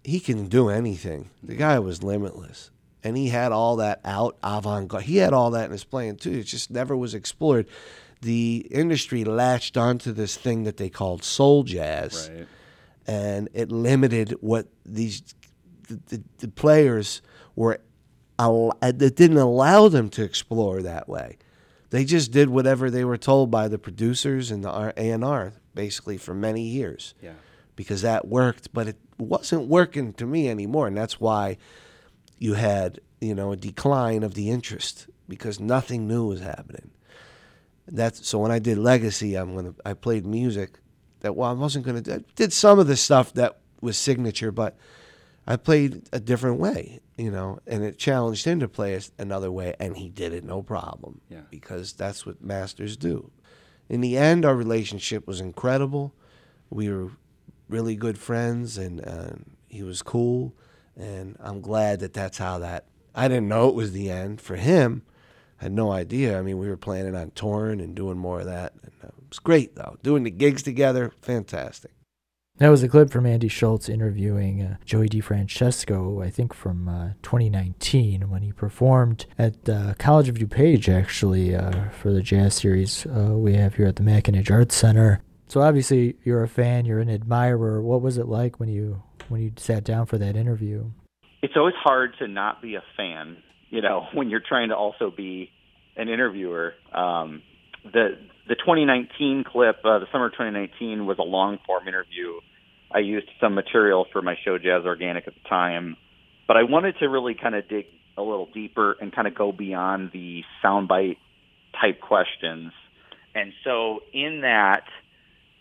he 0.03 0.21
can 0.21 0.47
do 0.49 0.69
anything. 0.69 1.31
The 1.43 1.55
guy 1.55 1.79
was 1.79 2.03
limitless. 2.03 2.71
And 3.05 3.17
he 3.17 3.29
had 3.29 3.53
all 3.53 3.77
that 3.77 4.01
out 4.05 4.37
avant 4.43 4.89
garde. 4.89 5.05
He 5.05 5.19
had 5.19 5.33
all 5.35 5.51
that 5.51 5.67
in 5.67 5.71
his 5.73 5.85
playing 5.85 6.17
too. 6.17 6.33
It 6.33 6.45
just 6.45 6.71
never 6.71 6.97
was 6.97 7.15
explored. 7.15 7.67
The 8.23 8.67
industry 8.71 9.25
latched 9.25 9.77
onto 9.77 10.11
this 10.13 10.37
thing 10.37 10.65
that 10.65 10.79
they 10.79 10.89
called 10.89 11.23
soul 11.23 11.63
jazz 11.65 12.31
Right. 12.35 12.47
and 13.07 13.49
it 13.53 13.71
limited 13.71 14.33
what 14.41 14.69
these 14.87 15.23
the, 15.89 16.01
the, 16.09 16.23
the 16.39 16.49
players 16.49 17.21
were 17.55 17.79
it 18.39 19.15
didn't 19.15 19.37
allow 19.37 19.89
them 19.89 20.09
to 20.11 20.23
explore 20.25 20.83
that 20.83 21.09
way 21.09 21.37
they 21.91 22.05
just 22.05 22.33
did 22.33 22.49
whatever 22.49 22.91
they 22.91 23.05
were 23.05 23.19
told 23.19 23.51
by 23.51 23.69
the 23.69 23.79
producers 23.79 24.51
and 24.51 24.65
the 24.65 24.71
R- 24.71 24.93
A&R 24.97 25.53
basically 25.75 26.17
for 26.17 26.35
many 26.35 26.63
years 26.63 27.15
Yeah. 27.23 27.35
because 27.77 28.03
that 28.03 28.27
worked 28.27 28.73
but 28.73 28.89
it 28.89 28.97
wasn't 29.19 29.69
working 29.69 30.13
to 30.15 30.27
me 30.27 30.49
anymore 30.49 30.87
and 30.89 30.97
that's 30.97 31.21
why 31.21 31.59
you 32.45 32.55
had 32.55 33.01
you 33.21 33.35
know 33.35 33.53
a 33.53 33.57
decline 33.57 34.23
of 34.23 34.35
the 34.35 34.51
interest 34.51 35.07
because 35.29 35.59
nothing 35.59 36.07
new 36.07 36.25
was 36.27 36.41
happening 36.41 36.91
that's 37.87 38.27
so 38.27 38.39
when 38.39 38.51
I 38.51 38.59
did 38.59 38.79
Legacy, 38.79 39.35
I'm 39.35 39.55
gonna 39.55 39.75
I 39.85 39.95
played 39.95 40.27
music 40.27 40.79
that 41.21 41.37
well 41.37 41.51
I 41.51 41.53
wasn't 41.53 41.85
gonna 41.85 42.01
do, 42.01 42.15
I 42.15 42.19
did 42.35 42.53
some 42.53 42.79
of 42.79 42.87
the 42.87 42.97
stuff 42.97 43.33
that 43.35 43.59
was 43.81 43.99
signature, 43.99 44.51
but 44.51 44.77
I 45.47 45.57
played 45.57 46.09
a 46.13 46.21
different 46.21 46.59
way, 46.59 47.01
you 47.19 47.31
know, 47.31 47.59
and 47.67 47.83
it 47.85 47.99
challenged 47.99 48.47
him 48.47 48.61
to 48.61 48.69
play 48.69 48.99
another 49.19 49.53
way, 49.53 49.75
and 49.79 49.97
he 49.97 50.09
did 50.09 50.33
it 50.33 50.45
no 50.45 50.63
problem. 50.63 51.21
Yeah. 51.29 51.43
Because 51.51 51.93
that's 51.93 52.25
what 52.25 52.43
masters 52.43 52.97
do. 52.97 53.31
In 53.91 54.01
the 54.01 54.17
end, 54.17 54.47
our 54.47 54.55
relationship 54.55 55.27
was 55.27 55.43
incredible. 55.43 56.15
We 56.71 56.89
were 56.89 57.11
really 57.69 57.95
good 57.95 58.17
friends, 58.17 58.79
and 58.79 59.07
uh, 59.07 59.33
he 59.69 59.83
was 59.83 60.01
cool, 60.01 60.55
and 60.97 61.37
I'm 61.41 61.61
glad 61.61 62.01
that 62.01 62.13
that's 62.13 62.39
how 62.39 62.59
that. 62.59 62.87
I 63.15 63.29
didn't 63.29 63.49
know 63.49 63.69
it 63.69 63.75
was 63.75 63.93
the 63.93 64.11
end 64.11 64.41
for 64.41 64.57
him. 64.57 65.03
I 65.61 65.65
had 65.65 65.73
no 65.73 65.93
idea. 65.93 66.39
I 66.39 66.43
mean, 66.43 66.59
we 66.59 66.69
were 66.69 66.77
planning 66.77 67.15
on 67.15 67.31
touring 67.31 67.81
and 67.81 67.95
doing 67.95 68.19
more 68.19 68.41
of 68.41 68.47
that. 68.47 68.73
And, 68.83 68.93
uh, 69.03 69.07
it 69.09 69.29
was 69.29 69.39
great 69.39 69.77
though. 69.77 69.97
Doing 70.03 70.25
the 70.25 70.31
gigs 70.31 70.63
together, 70.63 71.13
fantastic. 71.21 71.93
That 72.59 72.69
was 72.69 72.85
a 72.85 72.89
clip 72.89 73.11
from 73.11 73.27
Andy 73.27 73.49
Schultz 73.49 73.89
interviewing 73.89 74.63
uh, 74.63 74.77
Joey 74.85 75.09
DeFrancesco, 75.09 76.25
I 76.25 76.31
think 76.31 76.55
from 76.55 76.89
uh, 76.89 77.09
2019, 77.23 78.31
when 78.31 78.43
he 78.43 78.53
performed 78.53 79.27
at 79.37 79.69
uh, 79.69 79.95
College 79.99 80.29
of 80.29 80.37
DuPage, 80.37 80.89
actually, 80.89 81.57
uh, 81.57 81.89
for 81.89 82.13
the 82.13 82.23
jazz 82.23 82.55
series 82.55 83.07
uh, 83.07 83.33
we 83.33 83.55
have 83.55 83.75
here 83.75 83.87
at 83.87 83.97
the 83.97 84.05
McAninch 84.05 84.53
Arts 84.53 84.77
Center. 84.77 85.21
So 85.49 85.63
obviously, 85.63 86.15
you're 86.23 86.45
a 86.45 86.49
fan, 86.49 86.85
you're 86.85 87.01
an 87.01 87.11
admirer. 87.11 87.83
What 87.83 88.03
was 88.03 88.19
it 88.19 88.29
like 88.29 88.61
when 88.61 88.69
you 88.69 89.03
when 89.29 89.43
you 89.43 89.53
sat 89.57 89.85
down 89.85 90.07
for 90.07 90.19
that 90.19 90.37
interview? 90.37 90.85
It's 91.43 91.55
always 91.57 91.75
hard 91.83 92.15
to 92.19 92.29
not 92.29 92.63
be 92.63 92.77
a 92.77 92.83
fan, 92.97 93.37
you 93.71 93.83
know, 93.83 94.07
when 94.15 94.31
you're 94.31 94.43
trying 94.47 94.71
to 94.71 94.77
also 94.77 95.11
be 95.11 95.51
an 95.97 96.09
interviewer. 96.09 96.75
Um, 96.93 97.43
the 97.85 98.19
the 98.47 98.57
2019 98.57 99.45
clip, 99.47 99.77
uh, 99.85 99.99
the 99.99 100.07
summer 100.13 100.29
2019, 100.29 101.07
was 101.07 101.19
a 101.19 101.23
long 101.23 101.59
form 101.67 101.89
interview. 101.89 102.41
I 102.93 102.99
used 102.99 103.27
some 103.41 103.55
material 103.55 104.07
for 104.13 104.23
my 104.23 104.37
show 104.45 104.59
Jazz 104.59 104.85
Organic 104.85 105.27
at 105.27 105.35
the 105.35 105.49
time, 105.49 105.97
but 106.47 106.57
I 106.57 106.63
wanted 106.65 106.97
to 107.01 107.09
really 107.09 107.35
kind 107.35 107.55
of 107.55 107.69
dig 107.69 107.87
a 108.17 108.23
little 108.23 108.49
deeper 108.53 108.97
and 109.01 109.13
kind 109.15 109.27
of 109.27 109.35
go 109.35 109.51
beyond 109.51 110.11
the 110.13 110.43
soundbite 110.63 111.17
type 111.81 112.01
questions. 112.01 112.73
And 113.35 113.53
so 113.65 114.01
in 114.13 114.43
that, 114.43 114.85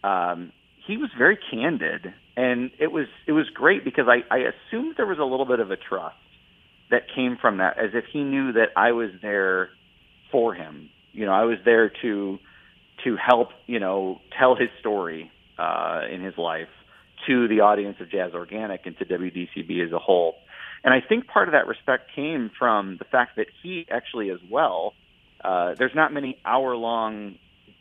um, 0.04 0.52
he 0.86 0.98
was 0.98 1.10
very 1.18 1.40
candid, 1.52 2.14
and 2.36 2.72
it 2.80 2.92
was 2.92 3.08
it 3.28 3.32
was 3.32 3.50
great 3.54 3.84
because 3.84 4.06
I, 4.08 4.24
I 4.34 4.40
assumed 4.40 4.96
there 4.98 5.06
was 5.06 5.20
a 5.20 5.26
little 5.26 5.46
bit 5.46 5.60
of 5.60 5.72
a 5.72 5.78
trust 5.78 6.16
that 6.90 7.04
came 7.16 7.38
from 7.40 7.58
that, 7.58 7.78
as 7.78 7.92
if 7.94 8.06
he 8.12 8.24
knew 8.24 8.54
that 8.54 8.70
I 8.76 8.92
was 8.92 9.10
there 9.22 9.70
for 10.32 10.54
him. 10.54 10.90
You 11.12 11.26
know, 11.26 11.32
I 11.34 11.44
was 11.44 11.58
there 11.66 11.92
to 12.02 12.40
to 13.04 13.16
help 13.18 13.50
you 13.68 13.80
know 13.80 14.22
tell 14.38 14.56
his 14.56 14.70
story 14.80 15.32
uh, 15.58 16.02
in 16.12 16.22
his 16.22 16.38
life 16.38 16.70
to 17.28 17.48
the 17.48 17.62
audience 17.62 17.98
of 18.00 18.10
Jazz 18.10 18.34
Organic 18.34 18.86
and 18.86 18.98
to 18.98 19.06
WDCB 19.06 19.86
as 19.86 19.92
a 19.92 20.00
whole. 20.00 20.36
And 20.84 20.94
I 20.94 21.00
think 21.08 21.28
part 21.28 21.48
of 21.48 21.54
that 21.54 21.68
respect 21.68 22.10
came 22.14 22.52
from 22.58 22.98
the 22.98 23.06
fact 23.06 23.38
that 23.38 23.48
he 23.62 23.86
actually, 23.90 24.30
as 24.30 24.40
well, 24.50 24.94
uh, 25.44 25.76
there's 25.78 25.96
not 25.96 26.12
many 26.12 26.38
hour 26.46 26.76
long 26.76 27.36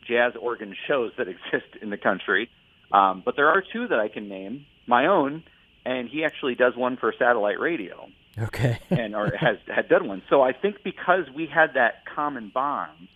jazz 0.07 0.33
organ 0.39 0.75
shows 0.87 1.11
that 1.17 1.27
exist 1.27 1.75
in 1.81 1.89
the 1.89 1.97
country, 1.97 2.49
um, 2.93 3.21
but 3.25 3.35
there 3.35 3.49
are 3.49 3.61
two 3.61 3.87
that 3.87 3.99
I 3.99 4.07
can 4.07 4.29
name 4.29 4.65
my 4.87 5.07
own, 5.07 5.43
and 5.85 6.07
he 6.07 6.23
actually 6.23 6.55
does 6.55 6.75
one 6.75 6.97
for 6.97 7.13
satellite 7.17 7.59
radio. 7.59 8.07
Okay. 8.37 8.79
and 8.89 9.15
or 9.15 9.31
has 9.37 9.57
had 9.67 9.89
done 9.89 10.07
one. 10.07 10.23
So 10.29 10.41
I 10.41 10.53
think 10.53 10.77
because 10.83 11.25
we 11.35 11.47
had 11.47 11.73
that 11.75 12.05
common 12.15 12.49
bond 12.53 13.07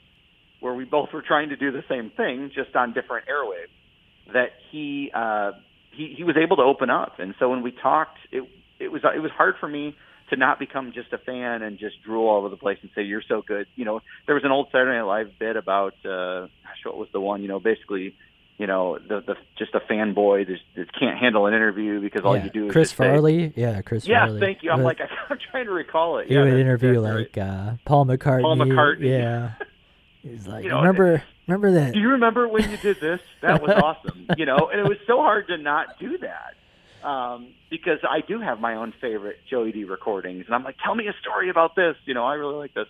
where 0.60 0.74
we 0.74 0.86
both 0.86 1.10
were 1.14 1.22
trying 1.22 1.50
to 1.50 1.56
do 1.56 1.72
the 1.72 1.84
same 1.88 2.10
thing, 2.10 2.52
just 2.54 2.76
on 2.76 2.94
different 2.94 3.28
airwaves, 3.28 4.34
that 4.34 4.50
he 4.72 5.12
uh, 5.14 5.52
he 5.92 6.14
he 6.18 6.24
was 6.24 6.36
able 6.38 6.58
to 6.58 6.64
open 6.64 6.90
up. 6.90 7.20
And 7.20 7.36
so 7.40 7.50
when 7.50 7.62
we 7.62 7.72
talked, 7.72 8.18
it 8.32 8.44
it 8.80 8.90
was 8.90 9.02
it 9.16 9.20
was 9.20 9.32
hard 9.32 9.56
for 9.60 9.68
me 9.68 9.96
to 10.30 10.36
not 10.36 10.60
become 10.60 10.92
just 10.94 11.14
a 11.14 11.18
fan 11.18 11.62
and 11.62 11.80
just 11.80 12.02
drool 12.04 12.28
all 12.28 12.38
over 12.40 12.50
the 12.50 12.58
place 12.58 12.78
and 12.82 12.92
say 12.94 13.04
you're 13.04 13.24
so 13.28 13.42
good. 13.42 13.68
You 13.76 13.86
know, 13.86 14.02
there 14.26 14.36
was 14.36 14.44
an 14.44 14.52
old 14.52 14.68
Saturday 14.72 14.98
Night 14.98 15.04
Live 15.04 15.40
bit 15.40 15.56
about 15.56 15.94
uh, 16.04 16.48
gosh, 16.64 16.84
what 16.84 16.98
was 16.98 17.10
the 17.14 17.22
one? 17.22 17.42
You 17.42 17.48
know, 17.48 17.60
basically. 17.60 18.16
You 18.58 18.66
know, 18.66 18.98
the 18.98 19.22
the 19.22 19.36
just 19.58 19.76
a 19.76 19.80
fanboy 19.80 20.48
that, 20.48 20.58
that 20.76 20.94
can't 21.00 21.18
handle 21.20 21.46
an 21.46 21.54
interview 21.54 22.02
because 22.02 22.22
all 22.26 22.36
yeah. 22.36 22.46
you 22.46 22.50
do 22.50 22.66
is 22.68 22.72
Chris 22.72 22.92
Farley. 22.92 23.50
Say, 23.50 23.54
yeah, 23.56 23.82
Chris 23.84 24.08
yeah, 24.08 24.26
Farley. 24.26 24.40
thank 24.40 24.64
you. 24.64 24.72
I'm 24.72 24.80
But 24.80 24.86
like 24.86 25.00
I'm 25.30 25.38
trying 25.52 25.66
to 25.66 25.72
recall 25.72 26.18
it. 26.18 26.28
he 26.28 26.34
yeah, 26.34 26.44
would 26.44 26.54
interview 26.54 27.00
like 27.00 27.36
right. 27.36 27.38
uh, 27.38 27.74
Paul 27.86 28.06
McCartney. 28.06 28.42
Paul 28.42 28.58
McCartney. 28.58 29.10
Yeah. 29.10 29.52
He's 30.24 30.48
like, 30.48 30.64
You 30.64 30.72
know, 30.72 30.78
remember, 30.78 31.24
remember 31.48 31.72
that? 31.74 31.94
Do 31.94 32.00
you 32.00 32.10
remember 32.10 32.48
when 32.48 32.70
you 32.70 32.78
did 32.78 33.00
this? 33.00 33.22
That 33.42 33.62
was 33.62 33.72
awesome. 33.84 34.28
You 34.38 34.46
know, 34.46 34.70
and 34.72 34.80
it 34.80 34.88
was 34.90 34.98
so 35.06 35.18
hard 35.18 35.48
to 35.48 35.58
not 35.58 36.00
do 36.00 36.18
that 36.18 37.08
um, 37.08 37.54
because 37.70 38.00
I 38.10 38.22
do 38.28 38.40
have 38.42 38.60
my 38.60 38.76
own 38.76 38.94
favorite 39.00 39.38
Joey 39.50 39.72
D 39.72 39.84
recordings, 39.84 40.46
and 40.48 40.56
I'm 40.56 40.64
like, 40.64 40.76
tell 40.84 40.96
me 40.96 41.08
a 41.08 41.14
story 41.22 41.50
about 41.50 41.76
this. 41.76 41.96
You 42.06 42.14
know, 42.14 42.26
I 42.26 42.34
really 42.34 42.56
like 42.56 42.74
this. 42.74 42.88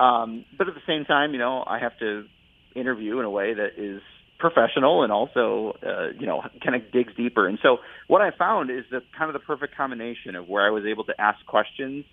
Um, 0.00 0.44
but 0.56 0.68
at 0.68 0.74
the 0.74 0.80
same 0.86 1.04
time, 1.04 1.32
you 1.32 1.38
know, 1.38 1.62
I 1.66 1.78
have 1.78 1.98
to 1.98 2.26
interview 2.74 3.18
in 3.18 3.26
a 3.26 3.30
way 3.30 3.54
that 3.54 3.72
is 3.76 4.00
professional 4.42 5.04
and 5.04 5.12
also, 5.12 5.76
uh, 5.86 6.08
you 6.18 6.26
know, 6.26 6.42
kind 6.62 6.74
of 6.74 6.90
digs 6.92 7.14
deeper. 7.16 7.46
And 7.46 7.58
so 7.62 7.78
what 8.08 8.20
I 8.20 8.30
found 8.36 8.70
is 8.70 8.84
that 8.90 9.02
kind 9.16 9.30
of 9.30 9.34
the 9.34 9.46
perfect 9.46 9.76
combination 9.76 10.34
of 10.34 10.48
where 10.48 10.66
I 10.66 10.70
was 10.70 10.84
able 10.84 11.04
to 11.04 11.14
ask 11.18 11.38
questions 11.46 12.04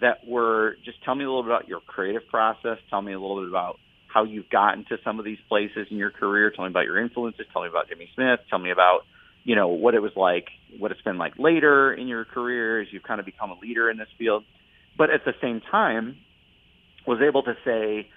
that 0.00 0.26
were 0.26 0.76
just 0.84 1.02
tell 1.04 1.14
me 1.14 1.24
a 1.24 1.26
little 1.26 1.42
bit 1.42 1.50
about 1.50 1.68
your 1.68 1.80
creative 1.80 2.26
process, 2.28 2.78
tell 2.88 3.02
me 3.02 3.12
a 3.12 3.20
little 3.20 3.40
bit 3.40 3.48
about 3.48 3.78
how 4.06 4.24
you've 4.24 4.48
gotten 4.48 4.84
to 4.90 4.96
some 5.04 5.18
of 5.18 5.24
these 5.24 5.38
places 5.48 5.88
in 5.90 5.96
your 5.96 6.10
career, 6.10 6.50
tell 6.50 6.64
me 6.64 6.70
about 6.70 6.84
your 6.84 6.98
influences, 7.02 7.46
tell 7.52 7.62
me 7.62 7.68
about 7.68 7.88
Jimmy 7.88 8.08
Smith, 8.14 8.40
tell 8.48 8.58
me 8.58 8.70
about, 8.70 9.00
you 9.44 9.56
know, 9.56 9.68
what 9.68 9.94
it 9.94 10.00
was 10.00 10.12
like, 10.14 10.46
what 10.78 10.92
it's 10.92 11.02
been 11.02 11.18
like 11.18 11.34
later 11.38 11.92
in 11.92 12.06
your 12.06 12.24
career 12.24 12.80
as 12.80 12.88
you've 12.92 13.02
kind 13.02 13.20
of 13.20 13.26
become 13.26 13.50
a 13.50 13.58
leader 13.58 13.90
in 13.90 13.96
this 13.98 14.08
field. 14.18 14.44
But 14.96 15.10
at 15.10 15.24
the 15.24 15.32
same 15.42 15.60
time, 15.70 16.18
was 17.06 17.20
able 17.26 17.42
to 17.42 17.54
say, 17.64 18.08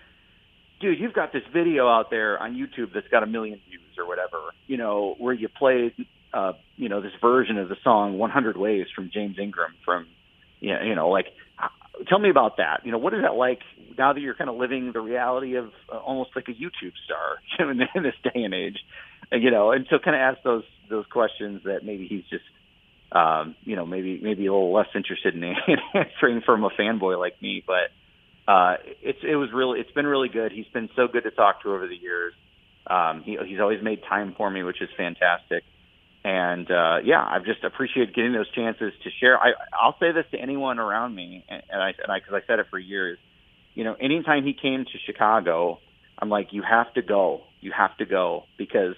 dude, 0.80 0.99
you've 0.99 1.13
got 1.13 1.32
this 1.34 1.43
video 1.53 1.88
out 1.88 2.09
there 2.09 2.41
on 2.41 2.53
YouTube 2.53 2.93
that's 2.93 3.07
got 3.07 3.23
a 3.23 3.26
million 3.28 3.59
views 3.69 3.82
or 3.97 4.07
whatever, 4.07 4.38
you 4.67 4.78
know, 4.78 5.15
where 5.17 5.34
you 5.34 5.47
play, 5.47 5.93
uh, 6.34 6.53
you 6.76 6.89
know, 6.89 7.01
this 7.01 7.13
version 7.21 7.57
of 7.57 7.69
the 7.69 7.78
song 7.84 8.17
100 8.17 8.57
Ways 8.57 8.88
from 8.95 9.09
James 9.13 9.38
Ingram 9.39 9.73
from, 9.84 10.07
you 10.59 10.73
know, 10.73 10.82
you 10.82 10.95
know, 10.95 11.09
like, 11.09 11.28
tell 12.09 12.19
me 12.19 12.30
about 12.30 12.57
that. 12.57 12.82
You 12.84 12.91
know, 12.91 12.97
what 12.97 13.13
is 13.13 13.21
that 13.21 13.36
like 13.36 13.59
now 13.97 14.13
that 14.13 14.19
you're 14.19 14.36
kind 14.36 14.49
of 14.49 14.57
living 14.57 14.91
the 14.93 14.99
reality 14.99 15.55
of 15.55 15.71
uh, 15.91 15.97
almost 15.97 16.32
like 16.36 16.47
a 16.49 16.51
YouTube 16.51 16.93
star 17.05 17.38
in, 17.71 17.82
in 17.95 18.03
this 18.03 18.15
day 18.23 18.43
and 18.43 18.53
age, 18.53 18.78
you 19.32 19.51
know, 19.51 19.71
and 19.71 19.86
so 19.89 19.97
kind 20.03 20.15
of 20.15 20.21
ask 20.21 20.43
those, 20.43 20.63
those 20.89 21.05
questions 21.07 21.61
that 21.65 21.84
maybe 21.84 22.07
he's 22.07 22.23
just, 22.30 22.43
um, 23.11 23.55
you 23.63 23.76
know, 23.76 23.86
maybe, 23.86 24.19
maybe 24.21 24.45
a 24.45 24.51
little 24.51 24.73
less 24.73 24.88
interested 24.93 25.36
in 25.36 25.43
answering 25.93 26.41
from 26.45 26.63
a 26.63 26.69
fanboy 26.69 27.17
like 27.17 27.41
me, 27.41 27.63
but, 27.65 27.91
uh, 28.48 28.76
it's 29.02 29.20
it 29.24 29.36
was 29.36 29.50
really 29.54 29.80
it's 29.80 29.91
been 29.91 30.06
really 30.06 30.30
good. 30.30 30.52
He's 30.52 30.68
been 30.68 30.89
so 30.96 31.08
good 31.08 31.24
to 31.24 31.32
talk 31.32 31.64
to 31.64 31.74
over 31.74 31.88
the 31.88 31.96
years. 31.96 32.34
Um, 32.88 33.24
he, 33.26 33.38
he's 33.48 33.60
always 33.60 33.82
made 33.84 34.02
time 34.08 34.36
for 34.38 34.50
me, 34.50 34.62
which 34.64 34.82
is 34.82 34.89
fantastic. 34.96 35.64
And 36.24 36.70
uh, 36.70 36.98
yeah, 37.04 37.24
I've 37.24 37.46
just 37.46 37.64
appreciated 37.64 38.16
getting 38.16 38.34
those 38.34 38.52
chances 38.52 38.93
to 39.04 39.10
share. 39.20 39.38
I, 39.38 39.52
I'll 39.80 39.96
say 40.00 40.12
this 40.12 40.26
to 40.32 40.38
anyone 40.38 40.80
around 40.80 41.14
me, 41.16 41.43
and, 41.50 41.64
and 41.70 41.82
I 41.82 41.89
and 42.02 42.12
I 42.12 42.20
because 42.20 42.41
I 42.43 42.48
said 42.48 42.60
it 42.60 42.68
for 42.70 42.80
years. 42.80 43.18
You 43.74 43.84
know, 43.84 43.96
anytime 44.00 44.46
he 44.46 44.54
came 44.54 44.86
to 44.86 44.98
Chicago, 45.06 45.80
I'm 46.20 46.30
like, 46.30 46.48
you 46.52 46.62
have 46.62 46.93
to 46.93 47.02
go. 47.02 47.41
You 47.62 47.72
have 47.78 47.98
to 47.98 48.06
go 48.06 48.43
because 48.58 48.96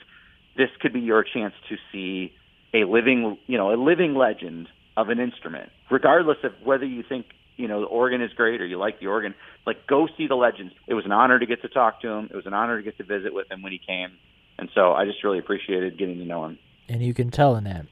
this 0.55 0.69
could 0.81 0.93
be 0.93 0.99
your 0.99 1.23
chance 1.23 1.53
to 1.69 1.75
see 1.91 2.33
a 2.73 2.85
living, 2.85 3.37
you 3.47 3.57
know, 3.57 3.73
a 3.73 3.79
living 3.81 4.15
legend 4.15 4.67
of 4.95 5.09
an 5.09 5.19
instrument, 5.19 5.69
regardless 5.89 6.37
of 6.43 6.51
whether 6.63 6.85
you 6.85 7.03
think 7.07 7.25
you 7.57 7.67
know 7.67 7.81
the 7.81 7.87
organ 7.87 8.21
is 8.21 8.31
great 8.33 8.61
or 8.61 8.65
you 8.65 8.77
like 8.77 8.99
the 8.99 9.07
organ 9.07 9.35
like 9.67 9.85
go 9.85 10.07
see 10.17 10.27
the 10.27 10.35
legends. 10.35 10.73
It 10.87 10.93
was 10.93 11.05
an 11.05 11.11
honor 11.11 11.37
to 11.37 11.45
get 11.45 11.61
to 11.61 11.67
talk 11.67 12.01
to 12.01 12.07
him. 12.07 12.29
It 12.31 12.35
was 12.35 12.45
an 12.45 12.53
honor 12.53 12.77
to 12.77 12.83
get 12.83 12.97
to 12.97 13.03
visit 13.03 13.33
with 13.33 13.51
him 13.51 13.61
when 13.61 13.73
he 13.73 13.81
came. 13.85 14.11
And 14.57 14.69
so 14.73 14.93
i 14.93 15.05
just 15.05 15.23
really 15.23 15.37
appreciated 15.37 15.99
getting 15.99 16.17
to 16.17 16.25
know 16.25 16.45
him. 16.45 16.57
And 16.89 17.03
you 17.03 17.13
can 17.13 17.29
tell 17.29 17.55
in 17.57 17.65
that 17.65 17.85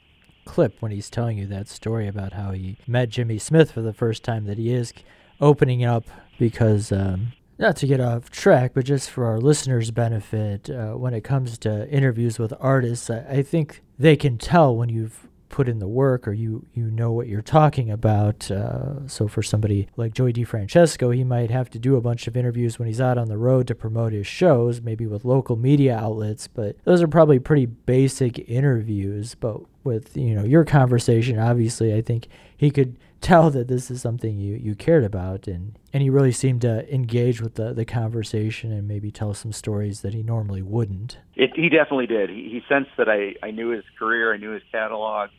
clip 0.45 0.82
when 0.82 0.91
he's 0.91 1.09
telling 1.09 1.38
you 1.38 1.45
that 1.47 1.68
story 1.68 2.07
about 2.07 2.34
how 2.34 2.51
he 2.51 2.78
met 2.88 3.09
Jimmy 3.09 3.38
Smith 3.38 3.72
for 3.72 3.82
the 3.82 3.93
first 3.93 4.24
time 4.24 4.45
that 4.45 4.57
he 4.57 4.74
is 4.74 4.93
opening 5.41 5.84
up 5.84 6.05
because, 6.39 6.91
um, 6.91 7.34
not 7.57 7.76
to 7.78 7.88
get 7.88 7.99
off 7.99 8.30
track, 8.30 8.72
but 8.74 8.86
just 8.86 9.09
for 9.09 9.26
our 9.26 9.39
listeners' 9.39 9.91
benefit, 9.91 10.70
uh, 10.70 10.93
when 10.93 11.13
it 11.13 11.24
comes 11.24 11.57
to 11.59 11.89
interviews 11.89 12.38
with 12.38 12.53
artists, 12.59 13.09
I, 13.09 13.20
I 13.20 13.43
think 13.43 13.82
they 13.97 14.16
can 14.16 14.38
tell 14.38 14.76
when 14.76 14.89
you've 14.89 15.28
put 15.50 15.68
in 15.70 15.80
the 15.80 15.88
work 15.88 16.28
or 16.28 16.34
you 16.34 16.66
you 16.74 16.89
know 16.89 17.12
what 17.12 17.28
you're 17.28 17.41
talking 17.41 17.89
about. 17.89 18.50
Uh, 18.50 19.08
so 19.08 19.28
for 19.28 19.43
somebody 19.43 19.88
like 19.96 20.14
Joey 20.14 20.34
DeFrancesco, 20.34 21.16
he 21.16 21.24
might 21.24 21.52
have 21.52 21.70
to 21.72 21.80
do 21.80 21.96
a 21.96 22.02
bunch 22.02 22.28
of 22.28 22.36
interviews 22.36 22.80
when 22.80 22.88
he's 22.88 23.02
out 23.02 23.18
on 23.18 23.28
the 23.28 23.38
road 23.38 23.68
to 23.68 23.76
promote 23.76 24.14
his 24.14 24.28
shows, 24.28 24.82
maybe 24.82 25.06
with 25.06 25.26
local 25.26 25.56
media 25.56 25.98
outlets. 25.98 26.48
But 26.48 26.78
those 26.84 27.02
are 27.02 27.08
probably 27.08 27.39
pretty 27.39 27.66
basic 27.66 28.39
interviews. 28.50 29.36
But 29.36 29.62
with 29.84 30.18
you 30.18 30.36
know 30.36 30.43
your 30.43 30.66
conversation, 30.66 31.39
obviously, 31.39 31.93
I 31.93 32.02
think 32.02 32.28
he 32.58 32.72
could 32.72 32.98
tell 33.22 33.49
that 33.51 33.68
this 33.68 33.89
is 33.89 34.01
something 34.01 34.38
you, 34.38 34.55
you 34.55 34.76
cared 34.76 35.03
about 35.03 35.47
and, 35.47 35.78
and 35.93 36.03
he 36.03 36.09
really 36.09 36.32
seemed 36.32 36.61
to 36.61 36.93
engage 36.93 37.41
with 37.41 37.55
the, 37.55 37.74
the 37.74 37.86
conversation 37.86 38.72
and 38.72 38.88
maybe 38.88 39.11
tell 39.11 39.34
some 39.34 39.51
stories 39.51 40.01
that 40.01 40.13
he 40.13 40.22
normally 40.22 40.61
wouldn't. 40.61 41.18
It, 41.36 41.51
he 41.55 41.70
definitely 41.70 42.07
did. 42.07 42.30
He, 42.30 42.49
he 42.51 42.61
sensed 42.70 42.91
that 42.97 43.09
I, 43.09 43.36
I 43.45 43.51
knew 43.51 43.70
his 43.70 43.84
career, 43.97 44.34
I 44.34 44.38
knew 44.38 44.51
his 44.51 44.63
catalog, 44.72 45.30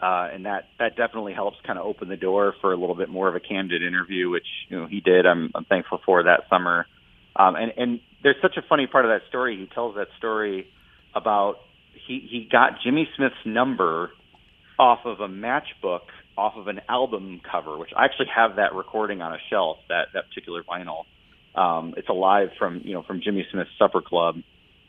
Uh, 0.00 0.28
and 0.34 0.44
that 0.44 0.64
that 0.78 0.96
definitely 0.96 1.32
helps 1.32 1.56
kind 1.64 1.78
of 1.78 1.86
open 1.86 2.08
the 2.08 2.16
door 2.16 2.52
for 2.60 2.72
a 2.72 2.76
little 2.76 2.96
bit 2.96 3.08
more 3.08 3.28
of 3.28 3.36
a 3.36 3.40
candid 3.40 3.80
interview, 3.80 4.28
which 4.28 4.46
you 4.68 4.76
know 4.76 4.86
he 4.86 5.00
did. 5.00 5.24
I'm 5.24 5.50
I'm 5.54 5.64
thankful 5.64 6.00
for 6.04 6.24
that 6.24 6.40
summer. 6.50 6.86
Um, 7.36 7.54
and 7.54 7.72
and 7.76 8.00
there's 8.22 8.36
such 8.42 8.56
a 8.58 8.62
funny 8.68 8.86
part 8.86 9.06
of 9.06 9.10
that 9.10 9.22
story. 9.28 9.56
He 9.56 9.66
tells 9.72 9.94
that 9.94 10.08
story 10.18 10.66
about 11.14 11.54
he 12.06 12.26
he 12.28 12.48
got 12.50 12.82
Jimmy 12.82 13.08
Smith's 13.16 13.46
number 13.46 14.10
off 14.78 15.06
of 15.06 15.20
a 15.20 15.28
matchbook 15.28 16.06
off 16.36 16.54
of 16.56 16.68
an 16.68 16.80
album 16.88 17.40
cover, 17.50 17.78
which 17.78 17.90
I 17.96 18.04
actually 18.04 18.28
have 18.34 18.56
that 18.56 18.74
recording 18.74 19.22
on 19.22 19.32
a 19.32 19.38
shelf. 19.50 19.78
That 19.88 20.08
that 20.14 20.28
particular 20.28 20.62
vinyl. 20.62 21.04
Um, 21.54 21.94
it's 21.96 22.08
alive 22.08 22.50
from 22.58 22.82
you 22.84 22.94
know 22.94 23.02
from 23.02 23.20
Jimmy 23.22 23.46
Smith's 23.50 23.70
Supper 23.78 24.00
Club, 24.00 24.36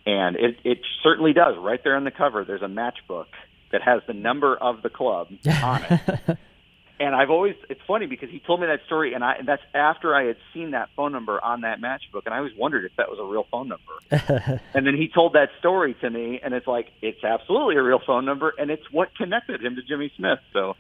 and 0.06 0.36
it 0.36 0.58
it 0.64 0.80
certainly 1.04 1.34
does. 1.34 1.56
Right 1.58 1.80
there 1.84 1.96
on 1.96 2.04
the 2.04 2.12
cover, 2.12 2.44
there's 2.46 2.64
a 2.64 2.68
matchbook 2.68 3.28
that 3.72 3.82
has 3.82 4.02
the 4.08 4.14
number 4.14 4.56
of 4.56 4.82
the 4.82 4.90
club 4.90 5.28
on 5.48 5.84
it. 5.84 6.38
and 7.00 7.14
I've 7.14 7.30
always 7.30 7.56
it's 7.70 7.82
funny 7.88 8.06
because 8.06 8.30
he 8.30 8.40
told 8.40 8.62
me 8.62 8.68
that 8.68 8.80
story 8.86 9.14
and 9.14 9.24
I 9.24 9.36
and 9.40 9.48
that's 9.48 9.62
after 9.74 10.16
I 10.16 10.26
had 10.26 10.38
seen 10.54 10.72
that 10.72 10.90
phone 10.96 11.12
number 11.12 11.44
on 11.44 11.62
that 11.62 11.82
matchbook 11.82 12.22
and 12.26 12.34
I 12.34 12.38
always 12.38 12.56
wondered 12.58 12.86
if 12.86 12.92
that 12.98 13.10
was 13.10 13.20
a 13.20 13.26
real 13.26 13.46
phone 13.52 13.68
number. 13.68 14.62
and 14.74 14.88
then 14.88 14.96
he 14.96 15.10
told 15.14 15.34
that 15.34 15.50
story 15.60 15.96
to 16.02 16.10
me 16.10 16.40
and 16.44 16.54
it's 16.54 16.68
like 16.68 16.88
it's 17.02 17.24
absolutely 17.24 17.76
a 17.76 17.84
real 17.84 18.00
phone 18.06 18.26
number 18.26 18.54
and 18.58 18.72
it's 18.72 18.90
what 18.92 19.14
connected 19.16 19.64
him 19.64 19.76
to 19.76 19.82
Jimmy 19.82 20.12
Smith. 20.16 20.40
So 20.54 20.76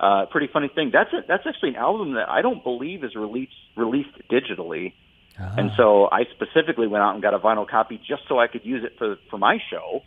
uh 0.00 0.26
pretty 0.26 0.48
funny 0.52 0.68
thing. 0.74 0.90
That's 0.92 1.12
a, 1.12 1.26
that's 1.28 1.44
actually 1.46 1.70
an 1.70 1.76
album 1.76 2.14
that 2.14 2.28
I 2.28 2.42
don't 2.42 2.62
believe 2.64 3.04
is 3.04 3.14
released 3.14 3.52
released 3.76 4.16
digitally. 4.30 4.94
Ah. 5.38 5.54
And 5.56 5.70
so 5.76 6.08
I 6.10 6.24
specifically 6.34 6.86
went 6.86 7.02
out 7.02 7.14
and 7.14 7.22
got 7.22 7.34
a 7.34 7.38
vinyl 7.38 7.68
copy 7.68 7.98
just 7.98 8.22
so 8.28 8.38
I 8.38 8.46
could 8.46 8.64
use 8.64 8.84
it 8.84 8.98
for 8.98 9.16
for 9.30 9.38
my 9.38 9.58
show, 9.70 10.02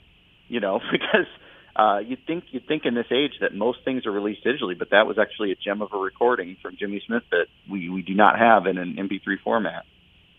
you 0.48 0.60
know, 0.60 0.80
because 0.92 1.28
uh, 1.76 2.00
you'd 2.06 2.26
think 2.26 2.46
you'd 2.52 2.68
think 2.68 2.86
in 2.86 2.94
this 2.94 3.08
age 3.12 3.34
that 3.42 3.54
most 3.54 3.80
things 3.84 4.06
are 4.06 4.12
released 4.12 4.46
digitally, 4.46 4.78
but 4.78 4.92
that 4.92 5.08
was 5.08 5.18
actually 5.18 5.52
a 5.52 5.56
gem 5.56 5.82
of 5.82 5.92
a 5.94 5.98
recording 5.98 6.58
from 6.62 6.76
Jimmy 6.78 7.02
Smith 7.06 7.24
that 7.32 7.48
we, 7.70 7.90
we 7.90 8.04
do 8.04 8.14
not 8.14 8.38
have 8.38 8.68
in 8.68 8.78
an 8.78 8.96
MP3 8.96 9.42
format. 9.44 9.86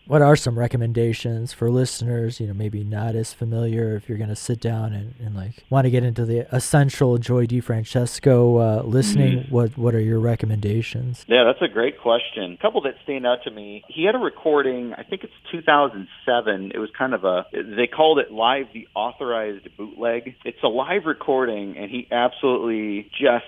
What 0.07 0.21
are 0.21 0.35
some 0.35 0.57
recommendations 0.57 1.51
for 1.51 1.69
listeners, 1.71 2.39
you 2.39 2.45
know, 2.47 2.53
maybe 2.53 2.83
not 2.83 3.15
as 3.15 3.33
familiar 3.33 3.95
if 3.95 4.07
you're 4.07 4.19
going 4.19 4.29
to 4.29 4.35
sit 4.35 4.59
down 4.59 4.93
and, 4.93 5.15
and 5.19 5.35
like 5.35 5.63
want 5.69 5.85
to 5.85 5.89
get 5.91 6.03
into 6.03 6.25
the 6.25 6.47
essential 6.55 7.17
Joey 7.17 7.47
DeFrancesco 7.47 8.81
uh, 8.81 8.83
listening? 8.83 9.39
Mhm. 9.45 9.51
What 9.51 9.77
what 9.77 9.95
are 9.95 9.99
your 9.99 10.19
recommendations? 10.19 11.25
Yeah, 11.27 11.43
that's 11.43 11.61
a 11.61 11.67
great 11.73 11.99
question. 11.99 12.53
A 12.53 12.57
couple 12.61 12.81
that 12.81 12.95
stand 13.03 13.25
out 13.25 13.39
to 13.45 13.51
me. 13.51 13.83
He 13.87 14.05
had 14.05 14.15
a 14.15 14.19
recording, 14.19 14.93
I 14.93 15.03
think 15.03 15.23
it's 15.23 15.33
2007. 15.51 16.71
It 16.73 16.77
was 16.77 16.89
kind 16.97 17.13
of 17.13 17.23
a, 17.23 17.45
they 17.51 17.87
called 17.87 18.19
it 18.19 18.31
live 18.31 18.67
the 18.73 18.87
authorized 18.95 19.67
bootleg. 19.77 20.35
It's 20.45 20.61
a 20.63 20.67
live 20.67 21.05
recording, 21.05 21.77
and 21.77 21.89
he 21.89 22.07
absolutely 22.11 23.09
just 23.19 23.45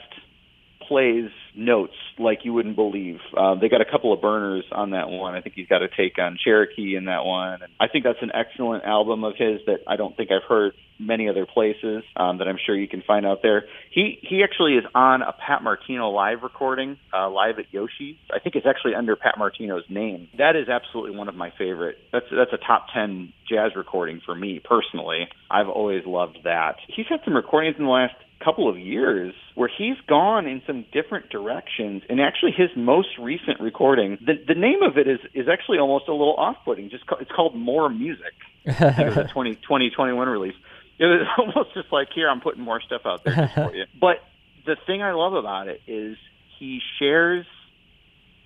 plays 0.88 1.30
notes 1.56 1.94
like 2.20 2.40
you 2.44 2.54
wouldn't 2.54 2.76
believe. 2.76 3.20
Uh, 3.36 3.56
they 3.56 3.70
got 3.70 3.82
a 3.82 3.92
couple 3.92 4.14
of 4.14 4.22
burners 4.22 4.64
on 4.72 4.92
that 4.92 5.10
one. 5.10 5.34
I 5.36 5.42
think 5.42 5.56
he's 5.56 5.68
got 5.68 5.82
a 5.82 5.88
take 5.88 6.20
on 6.20 6.38
Cherokee 6.44 6.96
in 6.96 7.06
that 7.06 7.26
one. 7.26 7.62
And 7.64 7.72
I 7.80 7.88
think 7.88 8.04
that's 8.04 8.22
an 8.22 8.32
excellent 8.34 8.84
album 8.84 9.24
of 9.24 9.34
his 9.38 9.62
that 9.66 9.80
I 9.88 9.96
don't 9.96 10.16
think 10.16 10.30
I've 10.32 10.48
heard 10.48 10.74
many 11.00 11.30
other 11.30 11.46
places 11.46 12.04
um, 12.16 12.40
that 12.40 12.48
I'm 12.48 12.58
sure 12.64 12.76
you 12.76 12.88
can 12.88 13.04
find 13.06 13.26
out 13.26 13.40
there. 13.44 13.66
He 13.92 14.20
he 14.22 14.44
actually 14.44 14.74
is 14.74 14.84
on 14.96 15.22
a 15.22 15.34
Pat 15.34 15.64
Martino 15.64 16.10
live 16.10 16.40
recording, 16.44 16.98
uh, 17.14 17.30
live 17.30 17.60
at 17.60 17.72
Yoshi's. 17.72 18.18
I 18.32 18.40
think 18.40 18.56
it's 18.56 18.66
actually 18.68 18.96
under 18.96 19.16
Pat 19.16 19.36
Martino's 19.38 19.84
name. 19.90 20.30
That 20.38 20.56
is 20.56 20.70
absolutely 20.70 21.18
one 21.18 21.30
of 21.30 21.36
my 21.36 21.52
favorite. 21.58 21.98
That's 22.12 22.26
that's 22.32 22.54
a 22.54 22.66
top 22.66 22.88
ten 22.94 23.34
jazz 23.50 23.72
recording 23.76 24.22
for 24.26 24.36
me 24.36 24.60
personally. 24.64 25.28
I've 25.50 25.70
always 25.70 26.04
loved 26.06 26.40
that. 26.44 26.76
He's 26.88 27.06
had 27.10 27.20
some 27.24 27.36
recordings 27.36 27.76
in 27.78 27.86
the 27.86 27.92
last 27.92 28.16
couple 28.44 28.70
of 28.70 28.78
years 28.78 29.34
where 29.56 29.70
he's 29.76 29.98
gone 30.08 30.48
in 30.48 30.62
some 30.68 30.86
different 30.92 31.30
directions. 31.30 32.04
And 32.10 32.22
actually 32.22 32.52
his 32.52 32.70
most 32.76 33.10
recent 33.20 33.60
recording 33.60 34.18
the 34.22 34.34
the 34.48 34.54
name 34.54 34.84
of 34.84 34.98
it 34.98 35.08
is 35.08 35.20
is 35.34 35.48
actually 35.48 35.80
almost 35.80 36.08
a 36.08 36.12
little 36.12 36.36
off-putting. 36.36 36.90
Just 36.90 37.06
ca- 37.08 37.18
it's 37.20 37.32
called 37.32 37.56
more 37.56 37.90
music. 37.90 38.34
It 38.66 39.08
was 39.08 39.18
a 39.18 39.24
20, 39.34 39.56
2021 39.56 40.28
release. 40.28 40.56
It 41.00 41.06
was 41.06 41.28
almost 41.38 41.74
just 41.74 41.92
like 41.92 42.10
here 42.14 42.30
i'm 42.30 42.42
putting 42.42 42.64
more 42.64 42.82
stuff 42.82 43.02
out 43.06 43.24
there 43.24 43.52
for 43.54 43.74
you. 43.76 43.86
But 44.00 44.18
the 44.66 44.76
thing 44.86 45.02
i 45.02 45.12
love 45.14 45.34
about 45.34 45.68
it 45.68 45.82
is 45.88 46.18
he 46.60 46.80
shares 47.00 47.46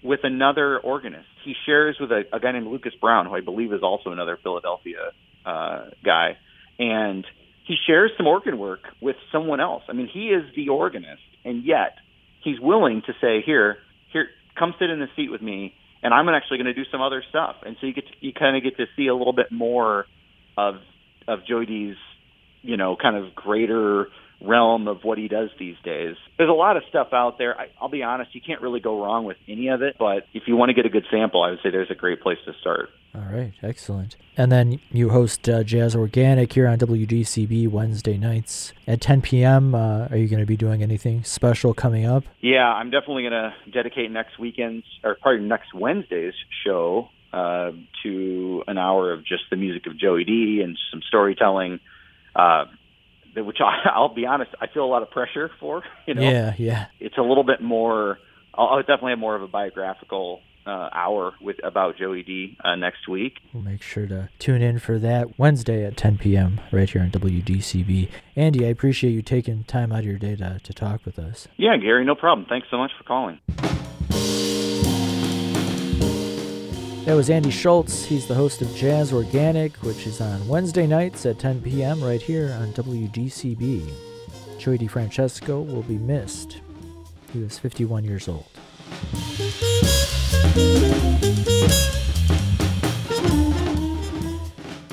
with 0.04 0.22
another 0.24 0.80
organist. 0.80 1.28
He 1.46 1.54
shares 1.66 1.98
with 2.00 2.12
a, 2.12 2.24
a 2.34 2.40
guy 2.40 2.52
named 2.54 2.68
lucas 2.68 2.94
brown 3.00 3.26
who 3.26 3.36
i 3.36 3.42
believe 3.42 3.72
is 3.74 3.84
also 3.84 4.12
another 4.12 4.38
philadelphia 4.42 5.12
uh 5.46 5.90
guy. 6.04 6.38
And 6.80 7.26
he 7.72 7.78
shares 7.88 8.12
some 8.18 8.28
organ 8.28 8.58
work 8.58 8.82
with 9.02 9.16
someone 9.32 9.62
else. 9.62 9.84
I 9.88 9.94
mean, 9.94 10.10
he 10.12 10.28
is 10.30 10.44
the 10.56 10.70
organist, 10.70 11.22
and 11.46 11.64
yet 11.64 11.96
he's 12.44 12.60
willing 12.60 13.02
to 13.06 13.14
say, 13.22 13.42
"Here, 13.42 13.78
here, 14.12 14.30
come 14.58 14.76
sit 14.78 14.90
in 14.90 15.00
the 15.00 15.08
seat 15.16 15.32
with 15.32 15.42
me, 15.42 15.74
and 16.04 16.14
I'm 16.14 16.28
actually 16.28 16.58
going 16.58 16.66
to 16.66 16.74
do 16.74 16.84
some 16.92 17.02
other 17.02 17.24
stuff." 17.30 17.56
And 17.66 17.78
so 17.80 17.88
you 17.88 17.94
get 17.94 18.08
to, 18.08 18.14
you 18.20 18.34
kind 18.34 18.58
of 18.58 18.64
get 18.64 18.76
to 18.76 18.88
see 18.98 19.08
a 19.08 19.16
little 19.16 19.34
bit 19.34 19.52
more 19.52 20.06
of 20.58 20.82
of 21.28 21.46
Joey 21.46 21.66
D's, 21.66 21.96
you 22.62 22.76
know, 22.76 22.98
kind 23.02 23.16
of 23.16 23.34
greater 23.34 24.08
realm 24.42 24.88
of 24.88 25.04
what 25.04 25.18
he 25.18 25.28
does 25.28 25.50
these 25.60 25.76
days. 25.84 26.16
There's 26.38 26.50
a 26.50 26.54
lot 26.54 26.78
of 26.78 26.84
stuff 26.90 27.10
out 27.14 27.38
there. 27.38 27.60
I, 27.60 27.68
I'll 27.80 27.90
be 27.90 28.04
honest, 28.04 28.34
you 28.34 28.42
can't 28.42 28.62
really 28.62 28.80
go 28.80 29.02
wrong 29.02 29.26
with 29.26 29.38
any 29.48 29.68
of 29.68 29.82
it. 29.82 29.96
But 30.00 30.28
if 30.34 30.44
you 30.48 30.56
want 30.56 30.70
to 30.70 30.74
get 30.74 30.86
a 30.86 30.90
good 30.90 31.06
sample, 31.12 31.44
I 31.44 31.52
would 31.52 31.60
say 31.64 31.70
there's 31.70 31.92
a 31.92 31.96
great 31.96 32.22
place 32.22 32.40
to 32.46 32.54
start. 32.60 32.90
All 33.14 33.28
right, 33.30 33.54
excellent. 33.62 34.16
And 34.38 34.52
then 34.52 34.80
you 34.90 35.10
host 35.10 35.50
uh, 35.50 35.64
Jazz 35.64 35.96
Organic 35.96 36.54
here 36.54 36.68
on 36.68 36.80
WDCB 36.80 37.68
Wednesday 37.68 38.18
nights 38.18 38.72
at 38.88 39.02
10 39.02 39.22
p.m. 39.22 39.76
Uh, 39.76 40.08
are 40.08 40.18
you 40.18 40.30
going 40.30 40.40
to 40.40 40.46
be 40.46 40.58
doing 40.58 40.82
anything 40.82 41.24
special 41.24 41.74
coming 41.74 42.06
up? 42.06 42.24
Yeah, 42.40 42.68
I'm 42.68 42.90
definitely 42.90 43.24
going 43.24 43.34
to 43.34 43.54
dedicate 43.72 44.12
next 44.12 44.40
weekend's, 44.40 44.86
or 45.04 45.16
probably 45.22 45.46
next 45.46 45.74
Wednesday's 45.74 46.34
show 46.66 47.10
uh, 47.34 47.72
to 48.04 48.64
an 48.68 48.78
hour 48.78 49.12
of 49.12 49.26
just 49.26 49.44
the 49.50 49.58
music 49.58 49.88
of 49.88 49.98
Joey 49.98 50.24
D 50.24 50.62
and 50.64 50.78
some 50.90 51.02
storytelling. 51.08 51.80
Uh, 52.34 52.66
which 53.36 53.58
I, 53.62 53.90
I'll 53.96 54.14
be 54.14 54.26
honest, 54.26 54.52
I 54.60 54.68
feel 54.68 54.84
a 54.84 54.88
lot 54.88 55.02
of 55.04 55.10
pressure 55.12 55.50
for. 55.60 55.84
You 56.08 56.16
know, 56.16 56.22
Yeah, 56.24 56.54
yeah. 56.58 56.86
it's 57.00 57.18
a 57.18 57.22
little 57.22 57.44
bit 57.44 57.62
more. 57.62 58.18
I'll, 58.54 58.68
I'll 58.68 58.80
definitely 58.80 59.12
have 59.12 59.20
more 59.20 59.36
of 59.36 59.42
a 59.44 59.48
biographical 59.48 60.42
uh, 60.66 60.90
hour 60.94 61.34
with 61.42 61.56
about 61.64 61.98
Joey 61.98 62.24
D 62.24 62.58
uh, 62.64 62.76
next 62.76 63.08
week. 63.08 63.34
We'll 63.54 63.64
make 63.64 63.82
sure 63.82 64.06
to 64.08 64.30
tune 64.40 64.62
in 64.62 64.80
for 64.80 65.00
that 65.00 65.40
Wednesday 65.40 65.86
at 65.86 65.96
10 65.98 66.18
p.m. 66.18 66.60
right 66.72 66.90
here 66.90 67.02
on 67.02 67.10
WDCB. 67.12 68.10
Andy, 68.36 68.66
I 68.66 68.70
appreciate 68.70 69.12
you 69.12 69.22
taking 69.22 69.64
time 69.64 69.92
out 69.92 70.00
of 70.00 70.06
your 70.06 70.18
day 70.20 70.36
to, 70.36 70.60
to 70.62 70.74
talk 70.74 71.06
with 71.06 71.18
us. 71.18 71.48
Yeah, 71.58 71.78
Gary, 71.78 72.04
no 72.06 72.16
problem. 72.16 72.46
Thanks 72.50 72.68
so 72.70 72.78
much 72.78 72.92
for 72.98 73.04
calling. 73.04 73.40
That 77.12 77.18
was 77.18 77.30
Andy 77.30 77.52
Schultz. 77.52 78.06
He's 78.06 78.26
the 78.26 78.36
host 78.36 78.62
of 78.62 78.74
Jazz 78.74 79.12
Organic, 79.12 79.76
which 79.84 80.08
is 80.08 80.22
on 80.22 80.48
Wednesday 80.48 80.88
nights 80.88 81.26
at 81.26 81.40
10 81.40 81.62
p.m. 81.62 82.02
right 82.02 82.22
here 82.22 82.54
on 82.54 82.72
WDCB. 82.72 83.92
Joey 84.58 84.78
DeFrancesco 84.78 85.66
will 85.70 85.84
be 85.84 85.98
missed. 85.98 86.62
He 87.34 87.40
was 87.40 87.60
51 87.60 88.06
years 88.06 88.30
old. 88.30 88.46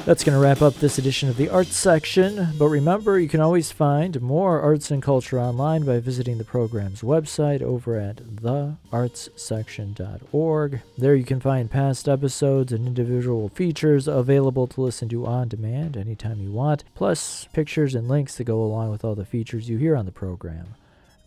That's 0.09 0.25
going 0.25 0.35
to 0.37 0.41
wrap 0.41 0.63
up 0.63 0.77
this 0.77 0.97
edition 0.97 1.29
of 1.29 1.37
the 1.37 1.51
arts 1.51 1.77
section. 1.77 2.55
But 2.57 2.69
remember, 2.69 3.21
you 3.21 3.29
can 3.29 3.43
always 3.43 3.71
find 3.71 4.23
more 4.23 4.59
arts 4.59 4.91
and 4.91 5.03
culture 5.03 5.39
online 5.39 5.85
by 5.85 6.01
visiting 6.01 6.39
the 6.39 6.45
program's 6.45 7.03
website 7.03 7.61
over 7.61 7.95
at 7.95 8.17
theartssection.org. 8.17 10.81
There 10.97 11.15
you 11.15 11.25
can 11.25 11.41
find 11.41 11.71
past 11.71 12.09
episodes 12.09 12.73
and 12.73 12.87
individual 12.87 13.51
features 13.51 14.09
available 14.09 14.67
to 14.69 14.81
listen 14.81 15.11
to 15.11 15.27
on 15.27 15.49
demand 15.49 15.99
anytime 15.99 16.41
you 16.41 16.53
want, 16.53 16.85
plus 16.95 17.47
pictures 17.53 17.95
and 17.95 18.09
links 18.09 18.35
to 18.37 18.45
go 18.45 18.63
along 18.63 18.91
with 18.91 19.05
all 19.05 19.15
the 19.15 19.27
features 19.27 19.69
you 19.69 19.77
hear 19.77 19.95
on 19.95 20.07
the 20.07 20.11
program. 20.11 20.75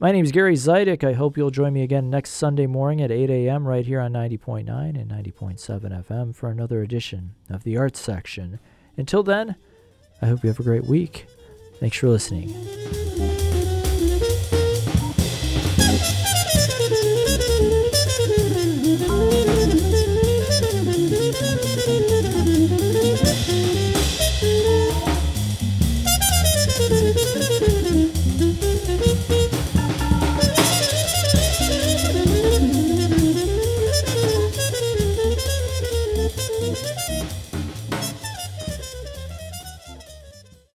My 0.01 0.11
name 0.11 0.25
is 0.25 0.31
Gary 0.31 0.55
Zidek. 0.55 1.03
I 1.03 1.13
hope 1.13 1.37
you'll 1.37 1.51
join 1.51 1.73
me 1.73 1.83
again 1.83 2.09
next 2.09 2.31
Sunday 2.31 2.65
morning 2.65 3.03
at 3.03 3.11
8 3.11 3.29
a.m. 3.29 3.67
right 3.67 3.85
here 3.85 3.99
on 3.99 4.13
90.9 4.13 4.67
and 4.67 5.11
90.7 5.11 6.05
FM 6.07 6.33
for 6.33 6.49
another 6.49 6.81
edition 6.81 7.35
of 7.51 7.63
the 7.63 7.77
Arts 7.77 7.99
Section. 7.99 8.59
Until 9.01 9.23
then, 9.23 9.55
I 10.21 10.27
hope 10.27 10.43
you 10.43 10.49
have 10.49 10.59
a 10.59 10.63
great 10.63 10.83
week. 10.83 11.25
Thanks 11.79 11.97
for 11.97 12.07
listening. 12.07 12.53